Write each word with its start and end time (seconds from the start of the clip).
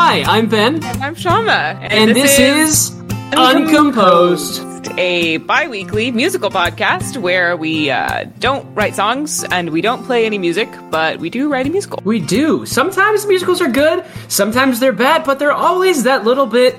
Hi, 0.00 0.22
I'm 0.22 0.48
Ben. 0.48 0.82
I'm 1.02 1.16
Shama. 1.16 1.76
And, 1.82 2.14
this, 2.14 2.38
is, 2.38 2.90
Uncomposed. 3.32 4.62
a 4.96 5.38
bi 5.38 5.66
weekly 5.66 6.12
musical 6.12 6.50
podcast 6.50 7.16
where 7.16 7.56
we 7.56 7.90
uh, 7.90 8.24
don't 8.38 8.72
write 8.76 8.94
songs 8.94 9.42
and 9.50 9.70
we 9.70 9.80
don't 9.80 10.04
play 10.04 10.24
any 10.24 10.38
music, 10.38 10.68
but 10.90 11.18
we 11.18 11.30
do 11.30 11.50
write 11.50 11.66
a 11.66 11.70
musical. 11.70 12.00
We 12.04 12.20
do. 12.20 12.64
Sometimes 12.64 13.26
musicals 13.26 13.60
are 13.60 13.68
good, 13.68 14.04
sometimes 14.28 14.78
they're 14.78 14.92
bad, 14.92 15.24
but 15.24 15.40
they're 15.40 15.52
always 15.52 16.04
that 16.04 16.24
little 16.24 16.46
bit. 16.46 16.76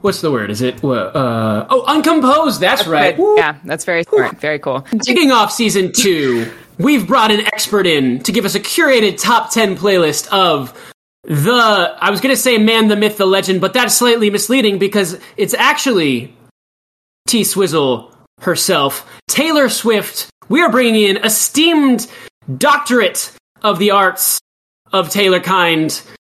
What's 0.00 0.20
the 0.20 0.30
word? 0.30 0.48
Is 0.48 0.62
it 0.62 0.84
uh, 0.84 1.66
oh 1.68 1.84
uncomposed? 1.88 2.60
That's, 2.60 2.86
right. 2.86 3.16
Good. 3.16 3.38
Yeah, 3.38 3.58
that's 3.64 3.84
very 3.84 4.04
smart. 4.04 4.40
Very 4.40 4.60
cool. 4.60 4.82
Kicking 5.04 5.32
off 5.32 5.50
season 5.50 5.92
two, 5.92 6.50
we've 6.78 7.08
brought 7.08 7.32
an 7.32 7.40
expert 7.40 7.88
in 7.88 8.22
to 8.22 8.30
give 8.30 8.44
us 8.44 8.54
a 8.54 8.60
curated 8.60 9.20
top 9.20 9.50
ten 9.52 9.76
playlist 9.76 10.28
of 10.28 10.91
the. 11.24 11.96
I 11.98 12.10
was 12.10 12.20
going 12.20 12.34
to 12.34 12.40
say 12.40 12.58
man, 12.58 12.88
the 12.88 12.96
myth, 12.96 13.16
the 13.16 13.26
legend, 13.26 13.60
but 13.60 13.72
that's 13.72 13.94
slightly 13.94 14.30
misleading 14.30 14.78
because 14.78 15.18
it's 15.36 15.54
actually 15.54 16.34
T 17.26 17.44
Swizzle 17.44 18.12
herself, 18.40 19.08
Taylor 19.28 19.68
Swift. 19.68 20.28
We 20.48 20.60
are 20.60 20.70
bringing 20.70 20.96
in 20.96 21.16
esteemed 21.18 22.06
doctorate 22.58 23.32
of 23.62 23.78
the 23.78 23.92
arts 23.92 24.40
of 24.92 25.08
Taylor 25.10 25.40
kind, 25.40 25.88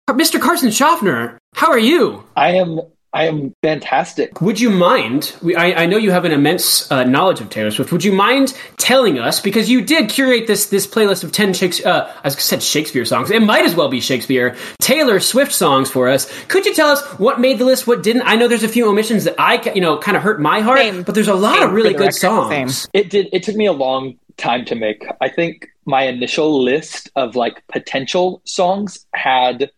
Mr. 0.09 0.40
Carson 0.40 0.70
Schaffner. 0.70 1.38
How 1.54 1.70
are 1.70 1.78
you? 1.78 2.24
I 2.37 2.52
am 2.52 2.80
I 3.12 3.27
am 3.28 3.55
fantastic. 3.62 4.41
Would 4.41 4.60
you 4.60 4.69
mind? 4.69 5.34
We, 5.42 5.56
I, 5.56 5.84
I 5.84 5.87
know 5.87 5.96
you 5.96 6.10
have 6.10 6.24
an 6.24 6.33
immense 6.33 6.91
uh, 6.91 7.05
knowledge 7.05 7.41
of 7.41 7.48
Taylor 7.48 7.70
Swift. 7.70 7.91
Would 7.92 8.05
you 8.05 8.12
mind 8.12 8.52
telling 8.77 9.19
us 9.19 9.41
because 9.41 9.70
you 9.70 9.80
did 9.82 10.10
curate 10.10 10.46
this 10.46 10.66
this 10.66 10.87
playlist 10.87 11.24
of 11.24 11.32
ten 11.32 11.55
Shakespeare, 11.55 11.88
uh, 11.91 12.12
I 12.24 12.29
said 12.29 12.62
Shakespeare 12.62 13.05
songs. 13.05 13.30
It 13.30 13.42
might 13.42 13.65
as 13.65 13.74
well 13.74 13.88
be 13.88 14.01
Shakespeare 14.01 14.56
Taylor 14.80 15.20
Swift 15.20 15.52
songs 15.52 15.91
for 15.91 16.09
us. 16.09 16.30
Could 16.48 16.66
you 16.66 16.74
tell 16.74 16.88
us 16.88 17.02
what 17.19 17.41
made 17.41 17.59
the 17.59 17.65
list, 17.65 17.87
what 17.87 18.02
didn't? 18.02 18.23
I 18.23 18.37
know 18.37 18.48
there's 18.48 18.65
a 18.65 18.68
few 18.68 18.88
omissions 18.88 19.24
that 19.24 19.37
I 19.38 19.63
you 19.73 19.80
know 19.80 19.98
kind 19.98 20.16
of 20.16 20.23
hurt 20.23 20.41
my 20.41 20.60
heart, 20.60 20.80
Same. 20.80 21.02
but 21.02 21.15
there's 21.15 21.29
a 21.29 21.35
lot 21.35 21.54
Same, 21.59 21.68
of 21.68 21.73
really 21.73 21.93
good 21.93 22.01
record, 22.01 22.15
songs. 22.15 22.82
same. 22.82 22.91
It 22.93 23.10
did 23.10 23.29
it 23.32 23.43
took 23.45 23.57
me 23.57 23.66
a 23.66 23.73
long 23.73 24.18
time 24.37 24.65
to 24.66 24.74
make. 24.74 25.07
I 25.20 25.29
think 25.30 25.68
my 25.87 26.02
initial 26.02 26.63
list 26.63 27.10
of 27.16 27.37
like 27.37 27.63
potential 27.68 28.43
songs 28.45 29.07
had 29.15 29.70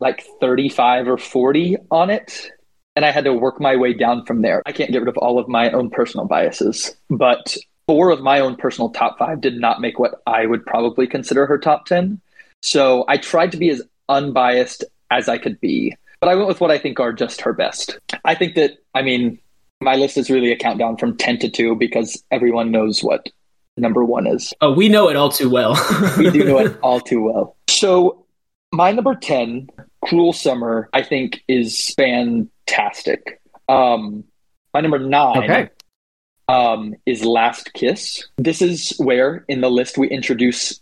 like 0.00 0.24
35 0.40 1.08
or 1.08 1.16
40 1.18 1.76
on 1.90 2.10
it 2.10 2.50
and 2.96 3.04
I 3.04 3.10
had 3.10 3.24
to 3.24 3.32
work 3.32 3.60
my 3.60 3.76
way 3.76 3.92
down 3.92 4.24
from 4.24 4.42
there. 4.42 4.62
I 4.66 4.72
can't 4.72 4.92
get 4.92 4.98
rid 4.98 5.08
of 5.08 5.18
all 5.18 5.38
of 5.38 5.48
my 5.48 5.70
own 5.70 5.90
personal 5.90 6.26
biases, 6.26 6.96
but 7.10 7.56
four 7.86 8.10
of 8.10 8.20
my 8.20 8.40
own 8.40 8.56
personal 8.56 8.90
top 8.90 9.18
5 9.18 9.40
did 9.40 9.60
not 9.60 9.80
make 9.80 9.98
what 9.98 10.22
I 10.26 10.46
would 10.46 10.64
probably 10.64 11.06
consider 11.06 11.46
her 11.46 11.58
top 11.58 11.86
10. 11.86 12.20
So 12.62 13.04
I 13.08 13.18
tried 13.18 13.52
to 13.52 13.58
be 13.58 13.68
as 13.70 13.82
unbiased 14.08 14.84
as 15.10 15.28
I 15.28 15.38
could 15.38 15.60
be, 15.60 15.94
but 16.20 16.28
I 16.28 16.34
went 16.34 16.48
with 16.48 16.60
what 16.60 16.70
I 16.70 16.78
think 16.78 17.00
are 17.00 17.12
just 17.12 17.42
her 17.42 17.52
best. 17.52 17.98
I 18.24 18.34
think 18.34 18.54
that 18.54 18.78
I 18.94 19.02
mean 19.02 19.38
my 19.80 19.96
list 19.96 20.16
is 20.16 20.30
really 20.30 20.52
a 20.52 20.56
countdown 20.56 20.96
from 20.96 21.16
10 21.16 21.40
to 21.40 21.50
2 21.50 21.76
because 21.76 22.22
everyone 22.30 22.70
knows 22.70 23.02
what 23.02 23.28
number 23.76 24.04
1 24.04 24.26
is. 24.26 24.54
Oh, 24.60 24.72
we 24.72 24.88
know 24.88 25.08
it 25.08 25.16
all 25.16 25.30
too 25.30 25.50
well. 25.50 25.76
We 26.18 26.30
do 26.30 26.44
know 26.44 26.58
it 26.58 26.78
all 26.82 27.00
too 27.00 27.22
well. 27.22 27.56
So, 27.74 28.24
my 28.72 28.92
number 28.92 29.16
10, 29.16 29.68
Cruel 30.04 30.32
Summer, 30.32 30.88
I 30.92 31.02
think 31.02 31.42
is 31.48 31.76
fantastic. 32.66 33.40
Um, 33.68 34.24
my 34.72 34.80
number 34.80 34.98
9 34.98 35.44
Okay. 35.44 35.68
um, 36.48 36.94
is 37.06 37.24
Last 37.24 37.72
Kiss. 37.74 38.26
This 38.36 38.62
is 38.62 38.94
where 38.98 39.44
in 39.48 39.60
the 39.60 39.70
list 39.70 39.98
we 39.98 40.08
introduce 40.08 40.80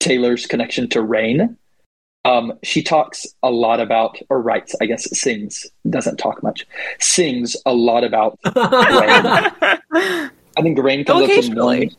Taylor's 0.00 0.46
connection 0.46 0.88
to 0.90 1.02
rain. 1.02 1.56
Um, 2.24 2.54
she 2.64 2.82
talks 2.82 3.24
a 3.42 3.50
lot 3.50 3.78
about, 3.78 4.18
or 4.30 4.42
writes, 4.42 4.74
I 4.80 4.86
guess, 4.86 5.06
sings, 5.16 5.64
doesn't 5.88 6.16
talk 6.16 6.42
much, 6.42 6.66
sings 6.98 7.56
a 7.64 7.72
lot 7.72 8.02
about 8.02 8.38
rain. 8.44 8.54
I 10.58 10.62
think 10.62 10.78
rain 10.78 11.04
comes 11.04 11.30
up 11.30 11.56
one, 11.56 11.90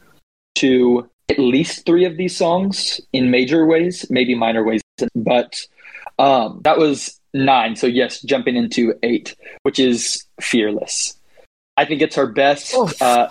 two, 0.55 1.09
at 1.29 1.39
least 1.39 1.85
three 1.85 2.03
of 2.05 2.17
these 2.17 2.35
songs 2.35 2.99
in 3.13 3.31
major 3.31 3.65
ways, 3.65 4.05
maybe 4.09 4.35
minor 4.35 4.65
ways. 4.65 4.81
But 5.15 5.61
um, 6.19 6.59
that 6.63 6.77
was 6.77 7.21
nine. 7.45 7.75
So, 7.75 7.87
yes, 7.87 8.21
jumping 8.21 8.55
into 8.55 8.93
eight, 9.03 9.35
which 9.63 9.79
is 9.79 10.25
Fearless. 10.41 11.17
I 11.77 11.85
think 11.85 12.01
it's 12.01 12.15
her 12.15 12.27
best 12.27 12.75
uh, 13.01 13.29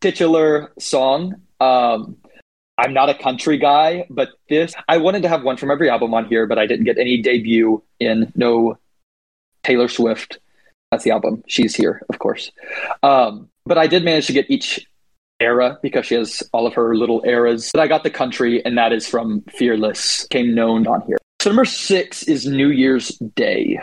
titular 0.00 0.72
song. 0.78 1.36
Um, 1.60 2.16
I'm 2.78 2.94
not 2.94 3.08
a 3.08 3.14
country 3.14 3.58
guy, 3.58 4.06
but 4.10 4.30
this, 4.48 4.74
I 4.88 4.98
wanted 4.98 5.22
to 5.22 5.28
have 5.28 5.42
one 5.42 5.56
from 5.56 5.70
every 5.70 5.88
album 5.88 6.14
on 6.14 6.26
here, 6.26 6.46
but 6.46 6.58
I 6.58 6.66
didn't 6.66 6.84
get 6.84 6.98
any 6.98 7.20
debut 7.20 7.82
in 8.00 8.32
no 8.34 8.78
Taylor 9.62 9.88
Swift. 9.88 10.38
That's 10.90 11.04
the 11.04 11.10
album. 11.10 11.42
She's 11.46 11.74
here, 11.74 12.02
of 12.08 12.18
course. 12.18 12.50
Um, 13.02 13.48
but 13.64 13.78
I 13.78 13.86
did 13.86 14.04
manage 14.04 14.26
to 14.26 14.32
get 14.32 14.50
each 14.50 14.86
era 15.40 15.78
because 15.82 16.06
she 16.06 16.14
has 16.14 16.42
all 16.52 16.66
of 16.66 16.74
her 16.74 16.94
little 16.94 17.22
eras. 17.24 17.70
But 17.72 17.80
I 17.80 17.86
got 17.86 18.04
the 18.04 18.10
country, 18.10 18.64
and 18.64 18.76
that 18.78 18.92
is 18.92 19.06
from 19.06 19.42
Fearless, 19.42 20.26
came 20.28 20.54
known 20.54 20.86
on 20.86 21.02
here. 21.02 21.18
So 21.42 21.50
number 21.50 21.64
six 21.64 22.22
is 22.22 22.46
New 22.46 22.68
Year's 22.68 23.08
Day. 23.34 23.80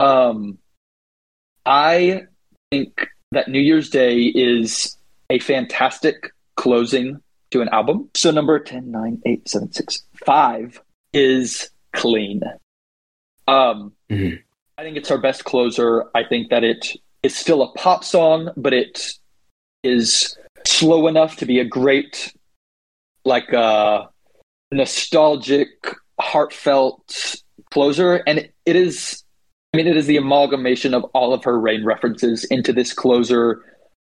Um, 0.00 0.56
I 1.66 2.22
think 2.70 3.08
that 3.32 3.46
New 3.46 3.60
Year's 3.60 3.90
Day 3.90 4.22
is 4.22 4.96
a 5.28 5.38
fantastic 5.38 6.32
closing 6.56 7.20
to 7.50 7.60
an 7.60 7.68
album. 7.68 8.08
So 8.14 8.30
number 8.30 8.58
10, 8.58 8.90
9, 8.90 9.20
8, 9.26 9.46
7, 9.46 9.70
6, 9.70 10.02
5 10.24 10.80
is 11.12 11.68
Clean. 11.92 12.40
Um, 13.48 13.92
Mhm. 14.10 14.42
I 14.78 14.82
think 14.82 14.96
it's 14.96 15.10
our 15.10 15.18
best 15.18 15.44
closer. 15.44 16.06
I 16.14 16.24
think 16.24 16.48
that 16.48 16.64
it 16.64 16.96
is 17.22 17.36
still 17.36 17.60
a 17.60 17.70
pop 17.74 18.02
song, 18.02 18.48
but 18.56 18.72
it 18.72 19.12
is 19.82 20.38
slow 20.66 21.06
enough 21.06 21.36
to 21.36 21.44
be 21.44 21.60
a 21.60 21.66
great, 21.66 22.32
like, 23.26 23.52
uh, 23.52 24.06
nostalgic, 24.72 25.68
heartfelt 26.24 27.36
closer. 27.70 28.22
And 28.26 28.48
it, 28.66 28.76
is, 28.76 29.22
I 29.72 29.76
mean, 29.76 29.86
it 29.86 29.96
is 29.96 30.06
the 30.06 30.16
amalgamation 30.16 30.94
of 30.94 31.04
all 31.14 31.34
of 31.34 31.44
her 31.44 31.58
rain 31.60 31.84
references 31.84 32.44
into 32.44 32.72
this 32.72 32.92
closer 32.92 33.62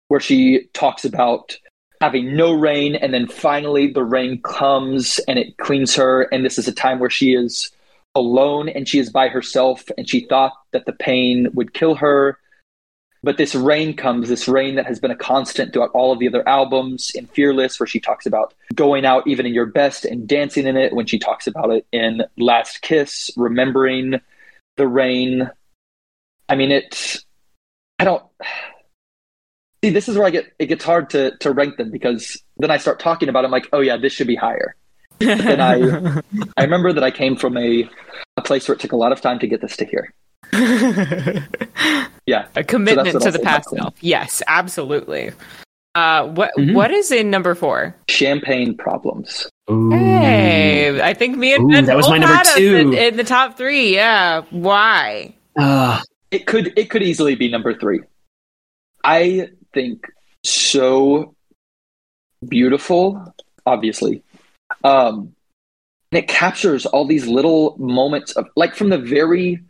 where 0.09 0.19
she 0.19 0.67
talks 0.73 1.05
about 1.05 1.57
having 2.01 2.35
no 2.35 2.53
rain 2.53 2.95
and 2.95 3.13
then 3.13 3.27
finally 3.27 3.91
the 3.91 4.03
rain 4.03 4.41
comes 4.41 5.19
and 5.27 5.37
it 5.39 5.57
cleans 5.57 5.95
her. 5.95 6.23
And 6.23 6.45
this 6.45 6.57
is 6.57 6.67
a 6.67 6.73
time 6.73 6.99
where 6.99 7.09
she 7.09 7.33
is 7.33 7.71
alone 8.15 8.69
and 8.69 8.87
she 8.87 8.99
is 8.99 9.09
by 9.09 9.27
herself 9.27 9.85
and 9.97 10.09
she 10.09 10.25
thought 10.27 10.53
that 10.71 10.85
the 10.85 10.93
pain 10.93 11.47
would 11.53 11.73
kill 11.73 11.95
her. 11.95 12.37
But 13.21 13.37
this 13.37 13.53
rain 13.53 13.95
comes, 13.95 14.29
this 14.29 14.47
rain 14.47 14.75
that 14.75 14.85
has 14.85 14.99
been 14.99 15.11
a 15.11 15.15
constant 15.15 15.73
throughout 15.73 15.91
all 15.93 16.13
of 16.13 16.19
the 16.19 16.27
other 16.27 16.47
albums 16.47 17.11
in 17.13 17.27
Fearless, 17.27 17.79
where 17.79 17.87
she 17.87 17.99
talks 17.99 18.25
about 18.25 18.53
going 18.73 19.05
out 19.05 19.27
even 19.27 19.45
in 19.45 19.53
your 19.53 19.65
best 19.65 20.05
and 20.05 20.27
dancing 20.27 20.65
in 20.65 20.77
it. 20.77 20.93
When 20.93 21.05
she 21.05 21.19
talks 21.19 21.45
about 21.45 21.71
it 21.71 21.85
in 21.91 22.23
Last 22.37 22.81
Kiss, 22.81 23.29
remembering 23.35 24.21
the 24.77 24.87
rain. 24.87 25.51
I 26.47 26.55
mean, 26.55 26.71
it, 26.71 27.17
I 27.99 28.05
don't, 28.05 28.23
see, 29.83 29.91
this 29.91 30.07
is 30.07 30.17
where 30.17 30.25
I 30.25 30.31
get, 30.31 30.53
it 30.57 30.67
gets 30.67 30.85
hard 30.85 31.09
to, 31.11 31.37
to 31.37 31.51
rank 31.51 31.77
them 31.77 31.91
because 31.91 32.41
then 32.57 32.71
I 32.71 32.77
start 32.77 32.99
talking 32.99 33.27
about 33.29 33.43
it. 33.43 33.47
I'm 33.47 33.51
like, 33.51 33.69
oh 33.73 33.81
yeah, 33.81 33.97
this 33.97 34.13
should 34.13 34.27
be 34.27 34.35
higher. 34.35 34.75
and 35.19 35.61
I, 35.61 36.21
I 36.57 36.63
remember 36.63 36.93
that 36.93 37.03
I 37.03 37.11
came 37.11 37.35
from 37.35 37.57
a, 37.57 37.89
a 38.37 38.41
place 38.41 38.67
where 38.67 38.75
it 38.75 38.79
took 38.79 38.93
a 38.93 38.97
lot 38.97 39.11
of 39.11 39.19
time 39.19 39.39
to 39.39 39.47
get 39.47 39.59
this 39.61 39.75
to 39.77 39.85
here. 39.85 40.13
Yeah. 40.53 42.47
a 42.55 42.63
commitment 42.63 43.13
what 43.13 43.23
to 43.23 43.31
the 43.31 43.39
past 43.39 43.69
self. 43.69 43.95
Yes, 44.01 44.41
absolutely. 44.47 45.31
Uh, 45.95 46.27
what 46.27 46.51
Mhm. 46.57 46.73
what 46.75 46.91
is 46.91 47.11
in 47.11 47.29
number 47.29 47.55
four? 47.55 47.95
Champagne 48.07 48.75
problems. 48.77 49.47
Ooh. 49.71 49.89
Hey, 49.89 51.01
I 51.01 51.13
think 51.13 51.37
me 51.37 51.53
and 51.53 51.65
Ooh, 51.65 51.67
Ben 51.75 51.85
that 51.85 51.95
was 51.97 52.09
my 52.09 52.17
number 52.19 52.43
two. 52.55 52.75
in, 52.75 52.93
in 52.93 53.17
the 53.17 53.23
top 53.23 53.57
three. 53.57 53.95
Yeah, 53.95 54.41
why? 54.51 55.33
Ah, 55.57 56.01
It 56.31 56.45
could 56.45 56.77
it 56.77 56.89
could 56.91 57.01
easily 57.03 57.35
be 57.35 57.49
number 57.49 57.73
three. 57.73 58.01
I 59.03 59.49
think 59.73 60.05
so 60.43 61.33
beautiful, 62.47 63.33
obviously. 63.65 64.21
Um 64.83 65.33
and 66.11 66.19
it 66.23 66.27
captures 66.27 66.85
all 66.87 67.05
these 67.05 67.27
little 67.27 67.75
moments 67.79 68.31
of 68.33 68.47
like 68.55 68.75
from 68.75 68.89
the 68.89 68.97
very 68.97 69.61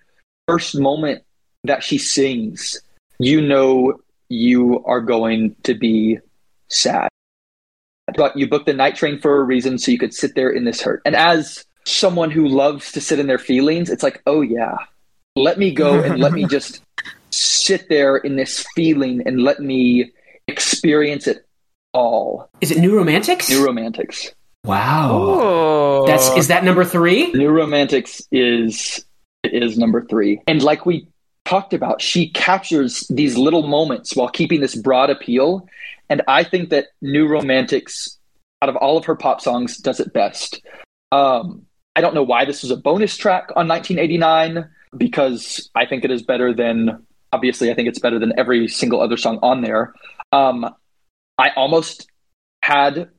first 0.50 0.78
moment 0.78 1.24
that 1.63 1.84
she 1.84 1.98
sings, 1.98 2.81
you 3.19 3.42
know 3.42 4.00
you 4.30 4.84
are 4.86 5.01
going 5.01 5.56
to 5.63 5.74
be 5.74 6.19
sad. 6.69 7.10
But 8.16 8.36
you 8.38 8.48
booked 8.48 8.66
the 8.66 8.74
night 8.74 8.96
train 8.96 9.19
for 9.19 9.40
a 9.40 9.44
reason 9.44 9.78
so 9.78 9.92
you 9.92 10.00
could 10.00 10.13
sit 10.13 10.36
there 10.36 10.50
in 10.50 10.66
this 10.66 10.81
hurt. 10.81 11.01
And 11.06 11.16
as 11.16 11.63
someone 11.86 12.31
who 12.31 12.48
loves 12.48 12.92
to 12.94 13.01
sit 13.01 13.19
in 13.19 13.28
their 13.28 13.38
feelings, 13.38 13.90
it's 13.90 14.04
like, 14.04 14.22
oh 14.25 14.42
yeah, 14.42 14.78
let 15.36 15.60
me 15.60 15.72
go 15.72 16.01
and 16.01 16.19
let 16.19 16.34
me 16.34 16.46
just 16.50 16.81
sit 17.31 17.90
there 17.90 18.18
in 18.18 18.36
this 18.36 18.66
feeling 18.75 19.22
and 19.28 19.42
let 19.42 19.60
me 19.60 20.12
experience 20.48 21.28
it 21.28 21.45
all. 21.94 22.50
is 22.62 22.72
it 22.72 22.80
New 22.80 22.95
Romantics? 22.95 23.50
New 23.50 23.66
Romantics. 23.66 24.31
wow. 24.63 25.10
Oh, 25.12 26.07
That's 26.07 26.30
is 26.38 26.48
that 26.48 26.63
number 26.63 26.84
three? 26.84 27.31
New 27.31 27.50
Romantics 27.50 28.22
is 28.31 28.98
It 28.98 29.06
is 29.44 29.77
number 29.77 30.06
three. 30.06 30.41
And 30.47 30.62
like 30.62 30.86
we 30.86 31.07
talked 31.45 31.74
about, 31.74 32.01
she 32.01 32.30
captures 32.30 33.07
these 33.09 33.38
little 33.38 33.68
moments 33.68 34.15
while 34.15 34.30
keeping 34.30 34.62
this 34.62 34.75
broad 34.75 35.09
appeal. 35.09 35.68
And 36.09 36.21
I 36.27 36.44
think 36.44 36.69
that 36.69 36.88
New 37.01 37.27
Romantics, 37.27 38.18
out 38.62 38.69
of 38.69 38.75
all 38.75 38.97
of 38.97 39.06
her 39.06 39.15
pop 39.15 39.41
songs, 39.41 39.77
does 39.77 40.00
it 40.00 40.13
best. 40.13 40.62
Um, 41.12 41.65
I 41.95 42.01
don't 42.01 42.13
know 42.13 42.24
why 42.24 42.45
this 42.45 42.62
was 42.62 42.71
a 42.71 42.77
bonus 42.77 43.18
track 43.18 43.50
on 43.56 43.68
1989 43.68 44.69
because 44.95 45.69
I 45.75 45.85
think 45.85 46.03
it 46.03 46.12
is 46.12 46.24
better 46.24 46.53
than, 46.53 47.06
obviously, 47.31 47.71
I 47.71 47.75
think 47.75 47.88
it's 47.88 48.00
better 48.00 48.19
than 48.19 48.33
every 48.38 48.68
single 48.68 49.01
other 49.01 49.18
song 49.18 49.39
on 49.42 49.62
there. 49.62 49.94
Um, 50.31 50.65
I 51.38 51.50
almost 51.56 52.09
had 52.62 53.09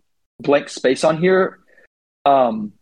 Blank 0.40 0.68
Space 0.68 1.04
on 1.04 1.18
here, 1.18 1.60
um, 2.24 2.72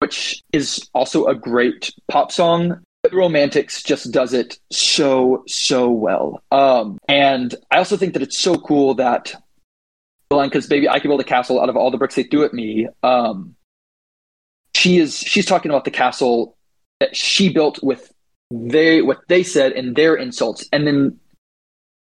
which 0.00 0.42
is 0.52 0.88
also 0.94 1.26
a 1.26 1.34
great 1.34 1.92
pop 2.08 2.32
song. 2.32 2.80
But 3.02 3.14
Romantics 3.14 3.82
just 3.82 4.12
does 4.12 4.34
it 4.34 4.58
so, 4.70 5.42
so 5.46 5.90
well. 5.90 6.42
Um, 6.50 6.98
and 7.08 7.54
I 7.70 7.78
also 7.78 7.96
think 7.96 8.12
that 8.12 8.22
it's 8.22 8.38
so 8.38 8.56
cool 8.56 8.94
that 8.96 9.34
because 10.28 10.66
baby, 10.66 10.88
I 10.88 11.00
can 11.00 11.10
build 11.10 11.20
a 11.20 11.24
castle 11.24 11.60
out 11.60 11.68
of 11.68 11.76
all 11.76 11.90
the 11.90 11.98
bricks 11.98 12.14
they 12.14 12.22
threw 12.22 12.44
at 12.44 12.54
me. 12.54 12.88
Um, 13.02 13.56
she 14.74 14.98
is 14.98 15.18
she's 15.18 15.46
talking 15.46 15.70
about 15.70 15.84
the 15.84 15.90
castle 15.90 16.56
that 17.00 17.16
she 17.16 17.52
built 17.52 17.82
with 17.82 18.12
they 18.50 19.02
what 19.02 19.20
they 19.28 19.42
said 19.42 19.72
in 19.72 19.94
their 19.94 20.14
insults, 20.14 20.68
and 20.72 20.86
then 20.86 21.18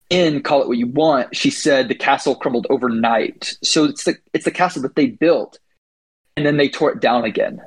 in 0.09 0.43
call 0.43 0.63
it 0.63 0.69
what 0.69 0.79
you 0.79 0.87
want, 0.87 1.37
she 1.37 1.51
said 1.51 1.89
the 1.89 1.95
castle 1.95 2.35
crumbled 2.35 2.67
overnight. 2.71 3.57
So 3.63 3.85
it's 3.85 4.05
the 4.05 4.17
it's 4.33 4.45
the 4.45 4.51
castle 4.51 4.83
that 4.83 4.97
they 4.97 5.09
built, 5.09 5.59
and 6.37 6.47
then 6.47 6.57
they 6.57 6.69
tore 6.69 6.93
it 6.93 7.01
down 7.01 7.25
again. 7.25 7.61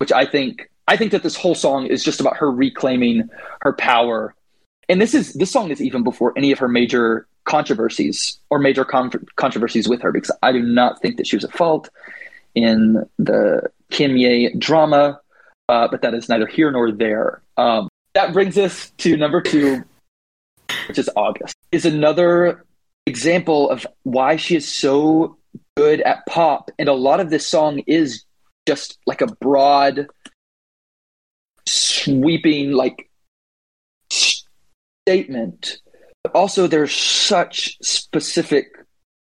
Which 0.00 0.12
I 0.12 0.24
think 0.24 0.70
I 0.88 0.96
think 0.96 1.12
that 1.12 1.22
this 1.22 1.36
whole 1.36 1.54
song 1.54 1.86
is 1.86 2.02
just 2.02 2.20
about 2.20 2.36
her 2.38 2.50
reclaiming 2.50 3.30
her 3.60 3.72
power. 3.72 4.34
And 4.88 5.00
this 5.00 5.14
is 5.14 5.34
this 5.34 5.52
song 5.52 5.70
is 5.70 5.80
even 5.80 6.02
before 6.02 6.32
any 6.36 6.50
of 6.50 6.58
her 6.58 6.68
major 6.68 7.28
controversies 7.44 8.38
or 8.50 8.58
major 8.58 8.84
con- 8.84 9.26
controversies 9.36 9.88
with 9.88 10.02
her 10.02 10.10
because 10.12 10.30
I 10.42 10.52
do 10.52 10.62
not 10.62 11.00
think 11.00 11.16
that 11.16 11.26
she 11.26 11.36
was 11.36 11.44
at 11.44 11.52
fault 11.52 11.90
in 12.54 13.08
the 13.18 13.70
Kimye 13.90 14.58
drama, 14.58 15.20
uh, 15.68 15.88
but 15.88 16.02
that 16.02 16.14
is 16.14 16.28
neither 16.28 16.46
here 16.46 16.70
nor 16.70 16.90
there. 16.90 17.42
Um, 17.56 17.88
that 18.14 18.32
brings 18.32 18.58
us 18.58 18.90
to 18.98 19.16
number 19.16 19.40
two, 19.40 19.84
which 20.88 20.98
is 20.98 21.08
August, 21.14 21.54
is 21.70 21.84
another 21.84 22.64
example 23.06 23.70
of 23.70 23.86
why 24.02 24.36
she 24.36 24.56
is 24.56 24.66
so 24.66 25.36
good 25.76 26.00
at 26.00 26.26
pop. 26.26 26.70
And 26.78 26.88
a 26.88 26.94
lot 26.94 27.20
of 27.20 27.30
this 27.30 27.46
song 27.46 27.80
is 27.86 28.24
just 28.66 28.98
like 29.06 29.20
a 29.20 29.26
broad, 29.26 30.06
sweeping, 31.66 32.72
like 32.72 33.10
statement. 34.10 35.80
But 36.22 36.34
also, 36.34 36.66
there's 36.66 36.94
such 36.94 37.78
specific 37.82 38.66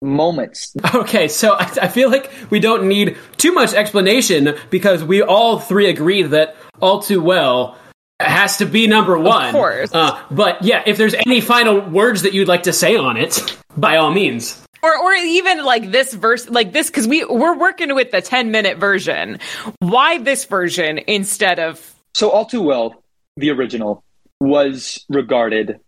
moments. 0.01 0.75
Okay, 0.93 1.27
so 1.27 1.53
I, 1.53 1.63
I, 1.83 1.87
feel 1.87 2.09
like 2.11 2.31
we 2.49 2.59
don't 2.59 2.87
need 2.87 3.17
too 3.37 3.53
much 3.53 3.73
explanation 3.73 4.55
because 4.69 5.03
we 5.03 5.21
all 5.21 5.59
three 5.59 5.89
agreed 5.89 6.31
that 6.31 6.55
All 6.81 7.01
Too 7.01 7.21
Well 7.21 7.77
has 8.19 8.57
to 8.57 8.65
be 8.65 8.87
number 8.87 9.17
one. 9.17 9.47
Of 9.47 9.51
course. 9.53 9.93
Uh, 9.93 10.21
but 10.29 10.63
yeah, 10.63 10.83
if 10.85 10.97
there's 10.97 11.13
any 11.13 11.41
final 11.41 11.79
words 11.79 12.23
that 12.23 12.33
you'd 12.33 12.47
like 12.47 12.63
to 12.63 12.73
say 12.73 12.95
on 12.95 13.17
it, 13.17 13.57
by 13.77 13.97
all 13.97 14.11
means. 14.11 14.61
Or, 14.83 14.97
or 14.97 15.13
even 15.13 15.63
like 15.63 15.91
this 15.91 16.13
verse, 16.13 16.49
like 16.49 16.73
this, 16.73 16.87
because 16.87 17.07
we 17.07 17.23
we're 17.25 17.57
working 17.57 17.93
with 17.93 18.11
the 18.11 18.21
ten 18.21 18.49
minute 18.49 18.77
version. 18.77 19.39
Why 19.79 20.17
this 20.17 20.45
version 20.45 20.99
instead 21.07 21.59
of? 21.59 21.93
So 22.15 22.31
all 22.31 22.45
too 22.45 22.61
well, 22.61 23.03
the 23.37 23.51
original 23.51 24.03
was 24.39 25.05
regarded 25.07 25.79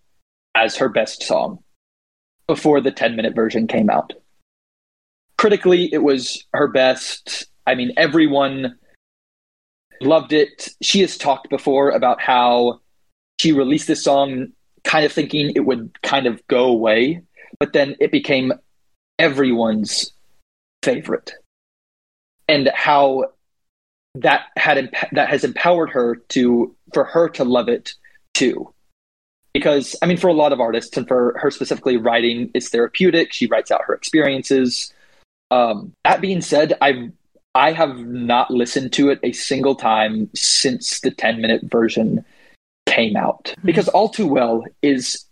as 0.56 0.78
her 0.78 0.90
best 0.90 1.24
song 1.24 1.60
before 2.48 2.81
the 2.81 2.92
10 2.92 3.16
minute 3.16 3.36
version 3.36 3.68
came 3.68 3.90
out. 3.90 4.13
Critically, 5.38 5.90
it 5.92 6.04
was 6.04 6.45
her 6.54 6.68
best. 6.68 7.45
I 7.66 7.75
mean, 7.75 7.94
everyone 7.98 8.78
loved 10.01 10.34
it. 10.34 10.69
She 10.81 11.01
has 11.01 11.18
talked 11.18 11.50
before 11.50 11.90
about 11.90 12.22
how 12.22 12.81
she 13.40 13.51
released 13.51 13.88
this 13.88 14.04
song 14.04 14.50
kind 14.84 15.06
of 15.06 15.12
thinking 15.12 15.51
it 15.56 15.62
would 15.62 16.01
kind 16.04 16.28
of 16.28 16.45
go 16.48 16.66
away, 16.66 17.22
but 17.60 17.74
then 17.74 17.95
it 18.00 18.12
became 18.12 18.54
everyone's 19.19 20.12
favorite. 20.81 21.33
And 22.48 22.69
how 22.74 23.31
that 24.15 24.48
had 24.57 24.92
that 25.13 25.30
has 25.30 25.44
empowered 25.44 25.89
her 25.92 26.15
to 26.30 26.75
for 26.94 27.04
her 27.04 27.30
to 27.30 27.44
love 27.44 27.68
it 27.69 27.94
too 28.33 28.74
because 29.54 29.95
I 30.01 30.07
mean, 30.07 30.18
for 30.18 30.27
a 30.27 30.33
lot 30.33 30.51
of 30.51 30.60
artists, 30.60 30.98
and 30.98 31.07
for 31.07 31.38
her 31.39 31.51
specifically, 31.51 31.98
writing 31.98 32.50
is 32.54 32.69
therapeutic. 32.69 33.31
She 33.31 33.48
writes 33.48 33.71
out 33.71 33.83
her 33.86 33.94
experiences. 33.94 34.92
Um, 35.51 35.94
that 36.04 36.21
being 36.21 36.42
said, 36.42 36.74
I 36.81 37.12
I 37.56 37.71
have 37.71 37.98
not 38.00 38.50
listened 38.51 38.94
to 38.94 39.09
it 39.09 39.19
a 39.24 39.31
single 39.31 39.75
time 39.75 40.30
since 40.33 41.00
the 41.00 41.12
ten 41.12 41.39
minute 41.39 41.62
version 41.66 42.25
came 42.88 43.16
out 43.16 43.45
mm-hmm. 43.45 43.68
because 43.68 43.88
All 43.89 44.09
Too 44.09 44.27
Well 44.27 44.63
is 44.81 45.25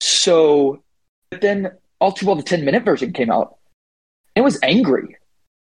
so. 0.00 0.82
But 1.30 1.40
then 1.40 1.72
All 2.02 2.12
Too 2.12 2.26
Well, 2.26 2.34
the 2.34 2.42
ten 2.42 2.64
minute 2.64 2.84
version 2.84 3.12
came 3.12 3.30
out. 3.30 3.56
It 4.34 4.40
was 4.40 4.58
angry. 4.62 5.16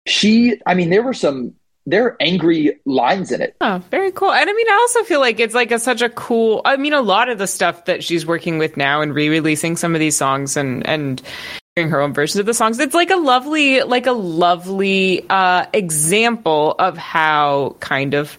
She, 0.06 0.60
I 0.66 0.74
mean, 0.74 0.90
there 0.90 1.02
were 1.02 1.14
some 1.14 1.54
there 1.86 2.06
are 2.06 2.16
angry 2.20 2.80
lines 2.86 3.30
in 3.30 3.40
it. 3.40 3.56
Oh, 3.60 3.80
very 3.90 4.10
cool. 4.10 4.32
And 4.32 4.50
I 4.50 4.52
mean, 4.52 4.68
I 4.68 4.74
also 4.74 5.04
feel 5.04 5.20
like 5.20 5.38
it's 5.38 5.54
like 5.54 5.70
a, 5.70 5.78
such 5.78 6.02
a 6.02 6.08
cool. 6.08 6.62
I 6.64 6.76
mean, 6.76 6.92
a 6.92 7.02
lot 7.02 7.28
of 7.28 7.38
the 7.38 7.46
stuff 7.46 7.84
that 7.84 8.02
she's 8.02 8.26
working 8.26 8.58
with 8.58 8.76
now 8.76 9.00
and 9.00 9.14
re-releasing 9.14 9.76
some 9.76 9.94
of 9.94 10.00
these 10.00 10.16
songs 10.16 10.56
and 10.56 10.84
and 10.86 11.22
doing 11.76 11.90
her 11.90 12.00
own 12.00 12.12
versions 12.12 12.40
of 12.40 12.46
the 12.46 12.54
songs. 12.54 12.80
It's 12.80 12.94
like 12.94 13.10
a 13.10 13.16
lovely, 13.16 13.82
like 13.82 14.06
a 14.06 14.12
lovely 14.12 15.24
uh, 15.30 15.66
example 15.72 16.74
of 16.78 16.96
how 16.96 17.76
kind 17.80 18.14
of 18.14 18.38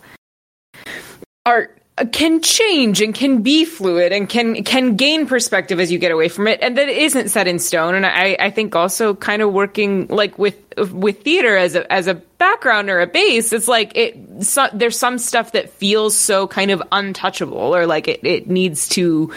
art 1.46 1.78
can 2.12 2.42
change 2.42 3.02
and 3.02 3.16
can 3.16 3.42
be 3.42 3.64
fluid 3.64 4.12
and 4.12 4.28
can 4.28 4.64
can 4.64 4.98
gain 4.98 5.28
perspective 5.28 5.80
as 5.80 5.92
you 5.92 5.98
get 5.98 6.12
away 6.12 6.28
from 6.28 6.48
it. 6.48 6.60
And 6.62 6.78
that 6.78 6.90
isn't 6.90 7.30
set 7.30 7.48
in 7.48 7.58
stone. 7.58 7.96
And 7.96 8.06
i 8.06 8.36
i 8.40 8.50
think 8.50 8.76
also 8.76 9.16
kind 9.16 9.42
of 9.42 9.54
working 9.54 10.08
like 10.08 10.38
with 10.38 10.65
with 10.92 11.24
theater 11.24 11.56
as 11.56 11.76
a 11.76 11.92
as 11.92 12.08
a 12.08 12.14
background 12.14 12.90
or 12.90 13.00
a 13.00 13.08
base 13.08 13.54
it's 13.54 13.68
like 13.68 13.96
it 13.96 14.18
so, 14.44 14.68
there's 14.74 14.98
some 14.98 15.18
stuff 15.18 15.54
that 15.54 15.70
feels 15.70 16.18
so 16.18 16.48
kind 16.48 16.72
of 16.72 16.84
untouchable 16.92 17.76
or 17.76 17.86
like 17.86 18.08
it, 18.08 18.24
it 18.24 18.50
needs 18.50 18.90
to 18.90 19.32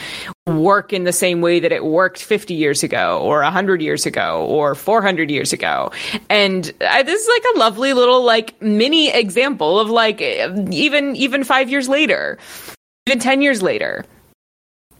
work 0.47 0.93
in 0.93 1.05
the 1.05 1.13
same 1.13 1.41
way 1.41 1.61
that 1.61 1.73
it 1.73 1.85
worked 1.85 2.23
50 2.23 2.55
years 2.55 2.83
ago 2.83 3.21
or 3.23 3.43
100 3.43 3.81
years 3.83 4.07
ago 4.07 4.45
or 4.47 4.75
400 4.75 5.31
years 5.31 5.53
ago. 5.53 5.93
And 6.29 6.73
uh, 6.81 7.03
this 7.03 7.23
is 7.23 7.29
like 7.29 7.55
a 7.55 7.59
lovely 7.59 7.93
little 7.93 8.25
like 8.25 8.61
mini 8.61 9.11
example 9.11 9.79
of 9.79 9.91
like 9.91 10.21
even 10.21 11.17
even 11.17 11.45
5 11.45 11.71
years 11.71 11.89
later 11.89 12.39
even 13.07 13.19
10 13.21 13.43
years 13.43 13.63
later 13.63 14.05